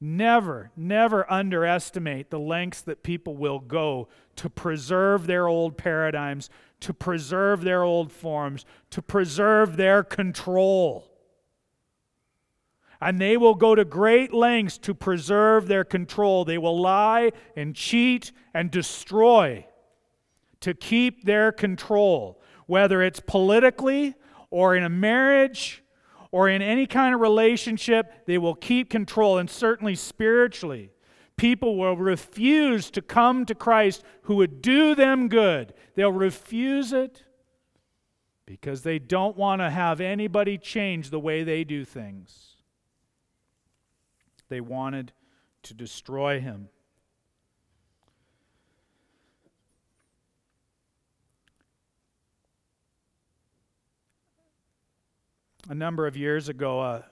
Never, 0.00 0.70
never 0.76 1.30
underestimate 1.30 2.30
the 2.30 2.38
lengths 2.38 2.80
that 2.82 3.02
people 3.02 3.36
will 3.36 3.58
go 3.58 4.08
to 4.36 4.48
preserve 4.48 5.26
their 5.26 5.46
old 5.46 5.76
paradigms, 5.76 6.48
to 6.80 6.94
preserve 6.94 7.62
their 7.62 7.82
old 7.82 8.12
forms, 8.12 8.64
to 8.90 9.02
preserve 9.02 9.76
their 9.76 10.02
control. 10.02 11.10
And 12.98 13.20
they 13.20 13.36
will 13.36 13.54
go 13.54 13.74
to 13.74 13.84
great 13.84 14.32
lengths 14.32 14.78
to 14.78 14.94
preserve 14.94 15.68
their 15.68 15.84
control. 15.84 16.46
They 16.46 16.58
will 16.58 16.80
lie 16.80 17.32
and 17.54 17.76
cheat 17.76 18.32
and 18.54 18.70
destroy 18.70 19.66
to 20.60 20.72
keep 20.72 21.24
their 21.24 21.52
control, 21.52 22.40
whether 22.66 23.02
it's 23.02 23.20
politically 23.20 24.14
or 24.54 24.76
in 24.76 24.84
a 24.84 24.88
marriage 24.88 25.82
or 26.30 26.48
in 26.48 26.62
any 26.62 26.86
kind 26.86 27.12
of 27.12 27.20
relationship, 27.20 28.24
they 28.24 28.38
will 28.38 28.54
keep 28.54 28.88
control, 28.88 29.36
and 29.36 29.50
certainly 29.50 29.96
spiritually. 29.96 30.92
People 31.36 31.76
will 31.76 31.96
refuse 31.96 32.88
to 32.92 33.02
come 33.02 33.44
to 33.46 33.54
Christ 33.56 34.04
who 34.22 34.36
would 34.36 34.62
do 34.62 34.94
them 34.94 35.26
good. 35.26 35.74
They'll 35.96 36.12
refuse 36.12 36.92
it 36.92 37.24
because 38.46 38.82
they 38.82 39.00
don't 39.00 39.36
want 39.36 39.60
to 39.60 39.70
have 39.70 40.00
anybody 40.00 40.56
change 40.56 41.10
the 41.10 41.18
way 41.18 41.42
they 41.42 41.64
do 41.64 41.84
things. 41.84 42.54
They 44.48 44.60
wanted 44.60 45.12
to 45.64 45.74
destroy 45.74 46.40
him. 46.40 46.68
A 55.66 55.74
number 55.74 56.06
of 56.06 56.14
years 56.14 56.50
ago, 56.50 56.82
a, 56.82 57.06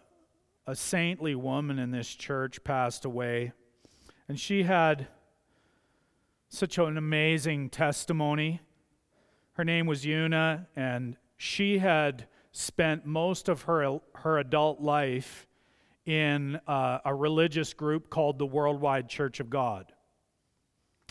a 0.66 0.76
saintly 0.76 1.34
woman 1.34 1.78
in 1.78 1.90
this 1.90 2.09
church 2.09 2.62
passed 2.62 3.07
away, 3.07 3.53
and 4.28 4.38
she 4.38 4.64
had 4.64 5.07
such 6.50 6.76
an 6.76 6.98
amazing 6.98 7.70
testimony. 7.70 8.61
Her 9.53 9.64
name 9.64 9.86
was 9.86 10.05
Una, 10.05 10.66
and 10.76 11.16
she 11.38 11.78
had 11.78 12.26
spent 12.50 13.07
most 13.07 13.48
of 13.48 13.62
her, 13.62 14.00
her 14.16 14.38
adult 14.38 14.82
life 14.82 15.46
in 16.05 16.61
uh, 16.66 16.98
a 17.07 17.14
religious 17.14 17.72
group 17.72 18.11
called 18.11 18.38
the 18.38 18.44
Worldwide 18.44 19.09
Church 19.09 19.40
of 19.40 19.48
God. 19.48 19.94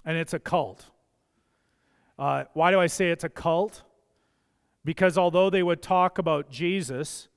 And 0.05 0.15
it's 0.15 0.35
a 0.35 0.39
cult. 0.39 0.85
Uh, 2.19 2.43
why 2.53 2.69
do 2.69 2.79
I 2.79 2.85
say 2.85 3.09
it's 3.09 3.23
a 3.23 3.29
cult? 3.29 3.81
Because 4.85 5.17
although 5.17 5.49
they 5.49 5.63
would 5.63 5.81
talk 5.81 6.19
about 6.19 6.51
Jesus, 6.51 7.29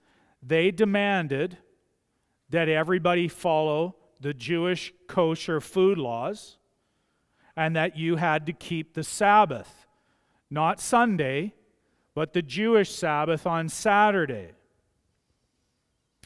they 0.47 0.71
demanded 0.71 1.57
that 2.51 2.69
everybody 2.69 3.29
follow 3.29 3.97
the 4.21 4.35
Jewish 4.35 4.93
kosher 5.09 5.61
food 5.61 5.99
laws 5.99 6.59
and 7.57 7.75
that 7.77 7.97
you 7.97 8.17
had 8.17 8.47
to 8.47 8.53
keep 8.53 8.95
the 8.95 9.05
Sabbath, 9.05 9.87
not 10.51 10.81
Sunday, 10.81 11.55
but 12.15 12.33
the 12.33 12.43
Jewish 12.43 12.95
Sabbath 12.95 13.47
on 13.47 13.69
Saturday. 13.69 14.51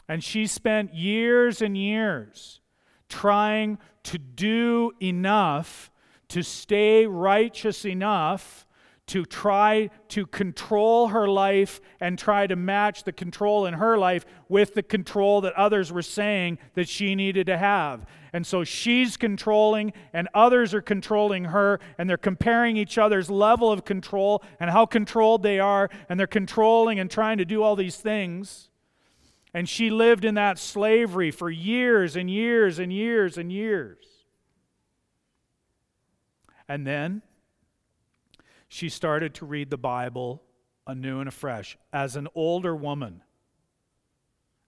And 0.07 0.23
she 0.23 0.47
spent 0.47 0.93
years 0.93 1.61
and 1.61 1.77
years 1.77 2.61
trying 3.09 3.77
to 4.03 4.17
do 4.17 4.91
enough 5.01 5.91
to 6.29 6.43
stay 6.43 7.05
righteous 7.05 7.85
enough 7.85 8.65
to 9.09 9.25
try 9.25 9.89
to 10.09 10.25
control 10.25 11.07
her 11.09 11.27
life 11.27 11.81
and 11.99 12.17
try 12.17 12.47
to 12.47 12.55
match 12.55 13.03
the 13.03 13.11
control 13.11 13.65
in 13.65 13.73
her 13.73 13.97
life 13.97 14.25
with 14.47 14.73
the 14.75 14.83
control 14.83 15.41
that 15.41 15.53
others 15.53 15.91
were 15.91 16.01
saying 16.01 16.57
that 16.75 16.87
she 16.87 17.15
needed 17.15 17.47
to 17.47 17.57
have. 17.57 18.05
And 18.33 18.45
so 18.45 18.63
she's 18.63 19.17
controlling, 19.17 19.93
and 20.13 20.29
others 20.33 20.73
are 20.75 20.81
controlling 20.81 21.45
her, 21.45 21.79
and 21.97 22.09
they're 22.09 22.17
comparing 22.17 22.77
each 22.77 22.97
other's 22.97 23.29
level 23.29 23.71
of 23.71 23.83
control 23.83 24.43
and 24.59 24.69
how 24.69 24.85
controlled 24.85 25.41
they 25.41 25.59
are, 25.59 25.89
and 26.07 26.19
they're 26.19 26.27
controlling 26.27 26.99
and 26.99 27.09
trying 27.09 27.39
to 27.39 27.45
do 27.45 27.63
all 27.63 27.75
these 27.75 27.97
things. 27.97 28.69
And 29.53 29.67
she 29.67 29.89
lived 29.89 30.23
in 30.23 30.35
that 30.35 30.59
slavery 30.59 31.31
for 31.31 31.49
years 31.49 32.15
and 32.15 32.29
years 32.29 32.77
and 32.77 32.93
years 32.93 33.37
and 33.37 33.51
years. 33.51 34.05
And 36.67 36.85
then 36.85 37.23
she 38.69 38.87
started 38.87 39.33
to 39.33 39.45
read 39.45 39.69
the 39.69 39.77
Bible 39.77 40.43
anew 40.87 41.19
and 41.19 41.27
afresh 41.27 41.77
as 41.91 42.15
an 42.15 42.27
older 42.35 42.75
woman. 42.75 43.21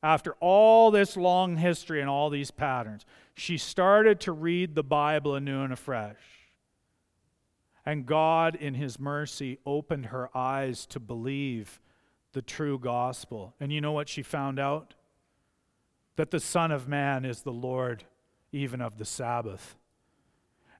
After 0.03 0.33
all 0.39 0.89
this 0.89 1.15
long 1.15 1.57
history 1.57 2.01
and 2.01 2.09
all 2.09 2.31
these 2.31 2.49
patterns, 2.49 3.05
she 3.35 3.57
started 3.57 4.19
to 4.21 4.31
read 4.31 4.73
the 4.73 4.83
Bible 4.83 5.35
anew 5.35 5.61
and 5.61 5.71
afresh. 5.71 6.17
And 7.85 8.05
God, 8.05 8.55
in 8.55 8.73
His 8.73 8.99
mercy, 8.99 9.59
opened 9.65 10.07
her 10.07 10.35
eyes 10.35 10.87
to 10.87 10.99
believe 10.99 11.79
the 12.33 12.41
true 12.41 12.79
gospel. 12.79 13.53
And 13.59 13.71
you 13.71 13.81
know 13.81 13.91
what 13.91 14.09
she 14.09 14.23
found 14.23 14.59
out? 14.59 14.95
That 16.15 16.31
the 16.31 16.39
Son 16.39 16.71
of 16.71 16.87
Man 16.87 17.23
is 17.23 17.41
the 17.41 17.51
Lord 17.51 18.03
even 18.51 18.81
of 18.81 18.97
the 18.97 19.05
Sabbath 19.05 19.75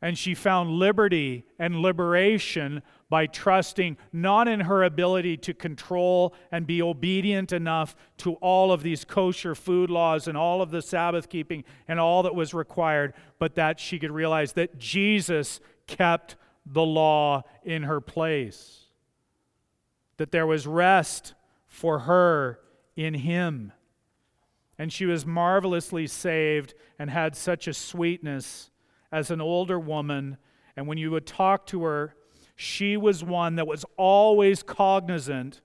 and 0.02 0.18
she 0.18 0.34
found 0.34 0.72
liberty 0.72 1.46
and 1.60 1.76
liberation 1.82 2.82
by 3.10 3.28
trusting 3.28 3.98
not 4.12 4.48
in 4.48 4.62
her 4.62 4.84
ability 4.84 5.38
to 5.38 5.54
control 5.54 6.34
and 6.52 6.66
be 6.66 6.82
obedient 6.82 7.52
enough 7.52 7.96
to 8.18 8.34
all 8.36 8.72
of 8.72 8.84
these 8.84 9.06
kosher 9.06 9.54
food 9.54 9.90
laws 9.90 10.28
and 10.28 10.38
all 10.38 10.62
of 10.62 10.72
the 10.72 10.82
Sabbath 10.82 11.30
keeping 11.30 11.64
and 11.88 12.00
all 12.00 12.24
that 12.24 12.34
was 12.34 12.54
required, 12.54 13.14
but 13.38 13.56
that 13.56 13.80
she 13.80 14.00
could 14.00 14.12
realize 14.12 14.54
that 14.54 14.80
Jesus 14.80 15.60
kept 15.88 16.36
the 16.66 16.84
law 16.84 17.44
in 17.64 17.84
her 17.84 18.02
place, 18.02 18.86
that 20.18 20.32
there 20.32 20.48
was 20.48 20.66
rest 20.66 21.34
for 21.68 22.00
her 22.00 22.60
in 22.96 23.14
Him. 23.14 23.72
And 24.80 24.92
she 24.92 25.06
was 25.06 25.28
marvelously 25.28 26.08
saved 26.08 26.74
and 26.98 27.10
had 27.10 27.36
such 27.36 27.68
a 27.68 27.74
sweetness 27.74 28.71
as 29.12 29.32
an 29.32 29.42
older 29.42 29.80
woman, 29.80 30.38
and 30.76 30.88
when 30.88 30.98
you 30.98 31.12
would 31.12 31.26
talk 31.26 31.66
to 31.68 31.84
her, 31.84 32.16
she 32.56 32.96
was 32.96 33.24
one 33.24 33.56
that 33.56 33.68
was 33.68 33.86
always 33.98 34.64
cognizant 34.64 35.62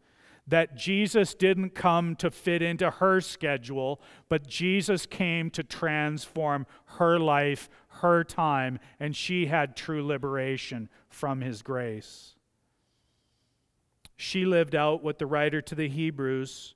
that 0.49 0.76
Jesus 0.76 1.34
didn't 1.34 1.74
come 1.74 2.14
to 2.16 2.30
fit 2.30 2.62
into 2.62 2.88
her 2.90 3.20
schedule, 3.20 4.01
but 4.28 4.47
Jesus 4.47 5.05
came 5.05 5.51
to 5.51 5.64
transform 5.64 6.66
her 6.84 7.18
life, 7.18 7.68
her 7.88 8.22
time, 8.22 8.78
and 9.01 9.16
she 9.16 9.47
had 9.47 9.76
true 9.76 10.07
liberation 10.07 10.88
from 11.09 11.40
his 11.40 11.62
grace. 11.62 12.36
She 14.16 14.44
lived 14.44 14.74
out 14.74 15.03
what 15.03 15.18
the 15.18 15.26
writer 15.26 15.61
to 15.61 15.74
the 15.74 15.88
Hebrews 15.88 16.74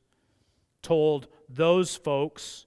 told 0.83 1.29
those 1.49 1.97
folks, 1.97 2.67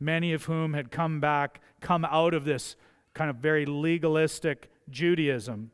many 0.00 0.32
of 0.32 0.44
whom 0.44 0.72
had 0.72 0.90
come 0.90 1.20
back, 1.20 1.60
come 1.80 2.04
out 2.04 2.34
of 2.34 2.44
this 2.44 2.76
kind 3.14 3.30
of 3.30 3.36
very 3.36 3.66
legalistic 3.66 4.70
Judaism. 4.88 5.70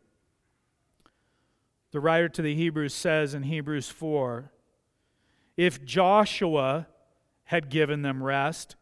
The 1.93 2.01
writer 2.01 2.29
to 2.29 2.43
the 2.43 2.55
Hebrews 2.55 2.95
says 2.95 3.35
in 3.35 3.45
Hebrews 3.45 3.89
4 3.89 4.51
if 5.57 5.85
Joshua 5.85 6.87
had 7.45 7.71
given 7.71 8.03
them 8.03 8.23
rest, 8.23 8.77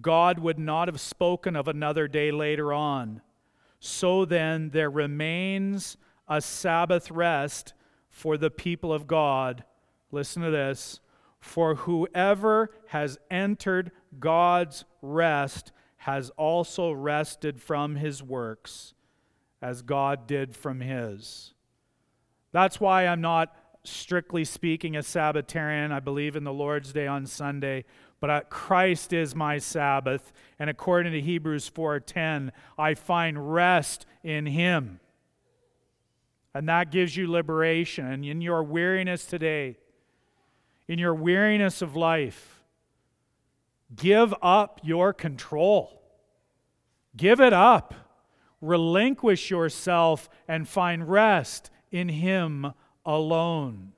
God 0.00 0.38
would 0.38 0.58
not 0.58 0.88
have 0.88 1.00
spoken 1.00 1.56
of 1.56 1.68
another 1.68 2.06
day 2.06 2.30
later 2.30 2.72
on. 2.72 3.22
So 3.80 4.24
then, 4.24 4.70
there 4.70 4.90
remains 4.90 5.96
a 6.28 6.40
Sabbath 6.40 7.10
rest 7.10 7.72
for 8.10 8.36
the 8.36 8.50
people 8.50 8.92
of 8.92 9.06
God. 9.06 9.64
Listen 10.10 10.42
to 10.42 10.50
this. 10.50 11.00
For 11.40 11.76
whoever 11.76 12.70
has 12.88 13.18
entered 13.30 13.92
God's 14.18 14.84
rest 15.00 15.72
has 15.98 16.30
also 16.30 16.92
rested 16.92 17.60
from 17.60 17.96
his 17.96 18.22
works 18.22 18.94
as 19.60 19.82
God 19.82 20.26
did 20.26 20.54
from 20.54 20.80
his. 20.80 21.54
That's 22.52 22.80
why 22.80 23.06
I'm 23.06 23.20
not 23.20 23.54
strictly 23.84 24.44
speaking 24.44 24.96
a 24.96 25.02
Sabbatarian. 25.02 25.92
I 25.92 26.00
believe 26.00 26.36
in 26.36 26.44
the 26.44 26.52
Lord's 26.52 26.92
Day 26.92 27.06
on 27.06 27.26
Sunday, 27.26 27.84
but 28.20 28.50
Christ 28.50 29.12
is 29.12 29.34
my 29.34 29.58
Sabbath, 29.58 30.32
and 30.58 30.70
according 30.70 31.12
to 31.12 31.20
Hebrews 31.20 31.68
4:10, 31.68 32.52
I 32.76 32.94
find 32.94 33.52
rest 33.52 34.06
in 34.22 34.46
him. 34.46 35.00
And 36.54 36.68
that 36.68 36.90
gives 36.90 37.16
you 37.16 37.30
liberation. 37.30 38.06
And 38.06 38.24
in 38.24 38.40
your 38.40 38.62
weariness 38.62 39.26
today, 39.26 39.78
in 40.88 40.98
your 40.98 41.14
weariness 41.14 41.82
of 41.82 41.94
life, 41.94 42.57
Give 43.94 44.34
up 44.42 44.80
your 44.82 45.12
control. 45.12 46.02
Give 47.16 47.40
it 47.40 47.52
up. 47.52 47.94
Relinquish 48.60 49.50
yourself 49.50 50.28
and 50.46 50.68
find 50.68 51.08
rest 51.08 51.70
in 51.90 52.08
Him 52.08 52.72
alone. 53.06 53.92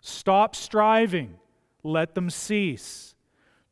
Stop 0.00 0.56
striving. 0.56 1.38
Let 1.82 2.14
them 2.14 2.30
cease. 2.30 3.14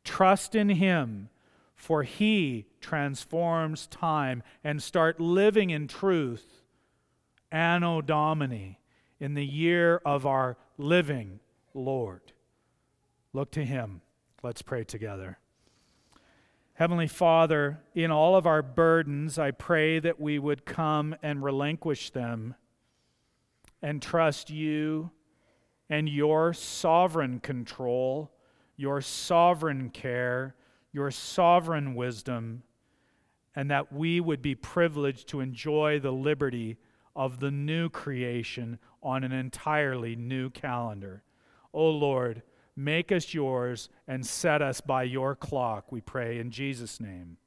Trust 0.03 0.55
in 0.55 0.69
Him, 0.69 1.29
for 1.75 2.03
He 2.03 2.65
transforms 2.79 3.87
time, 3.87 4.43
and 4.63 4.81
start 4.81 5.19
living 5.19 5.69
in 5.69 5.87
truth. 5.87 6.63
Anno 7.51 8.01
Domini, 8.01 8.79
in 9.19 9.33
the 9.33 9.45
year 9.45 10.01
of 10.05 10.25
our 10.25 10.57
living 10.77 11.39
Lord. 11.73 12.31
Look 13.33 13.51
to 13.51 13.65
Him. 13.65 14.01
Let's 14.43 14.61
pray 14.61 14.83
together. 14.83 15.39
Heavenly 16.77 17.07
Father, 17.07 17.79
in 17.95 18.11
all 18.11 18.35
of 18.35 18.45
our 18.45 18.61
burdens, 18.61 19.39
I 19.39 19.49
pray 19.49 19.97
that 19.97 20.19
we 20.19 20.37
would 20.37 20.63
come 20.63 21.15
and 21.23 21.43
relinquish 21.43 22.11
them 22.11 22.53
and 23.81 23.99
trust 23.99 24.51
you 24.51 25.09
and 25.89 26.07
your 26.07 26.53
sovereign 26.53 27.39
control, 27.39 28.31
your 28.75 29.01
sovereign 29.01 29.89
care, 29.89 30.53
your 30.91 31.09
sovereign 31.09 31.95
wisdom, 31.95 32.61
and 33.55 33.71
that 33.71 33.91
we 33.91 34.19
would 34.19 34.43
be 34.43 34.53
privileged 34.53 35.27
to 35.29 35.39
enjoy 35.39 35.99
the 35.99 36.13
liberty 36.13 36.77
of 37.15 37.39
the 37.39 37.49
new 37.49 37.89
creation 37.89 38.77
on 39.01 39.23
an 39.23 39.31
entirely 39.31 40.15
new 40.15 40.51
calendar. 40.51 41.23
O 41.73 41.87
oh 41.87 41.89
Lord, 41.89 42.43
make 42.77 43.11
us 43.11 43.33
yours 43.33 43.89
and 44.07 44.25
set 44.25 44.61
us 44.61 44.79
by 44.79 45.03
your 45.03 45.35
clock, 45.35 45.91
we 45.91 45.99
pray 45.99 46.39
in 46.39 46.51
Jesus' 46.51 47.01
name. 47.01 47.37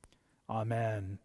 Amen. 0.51 1.21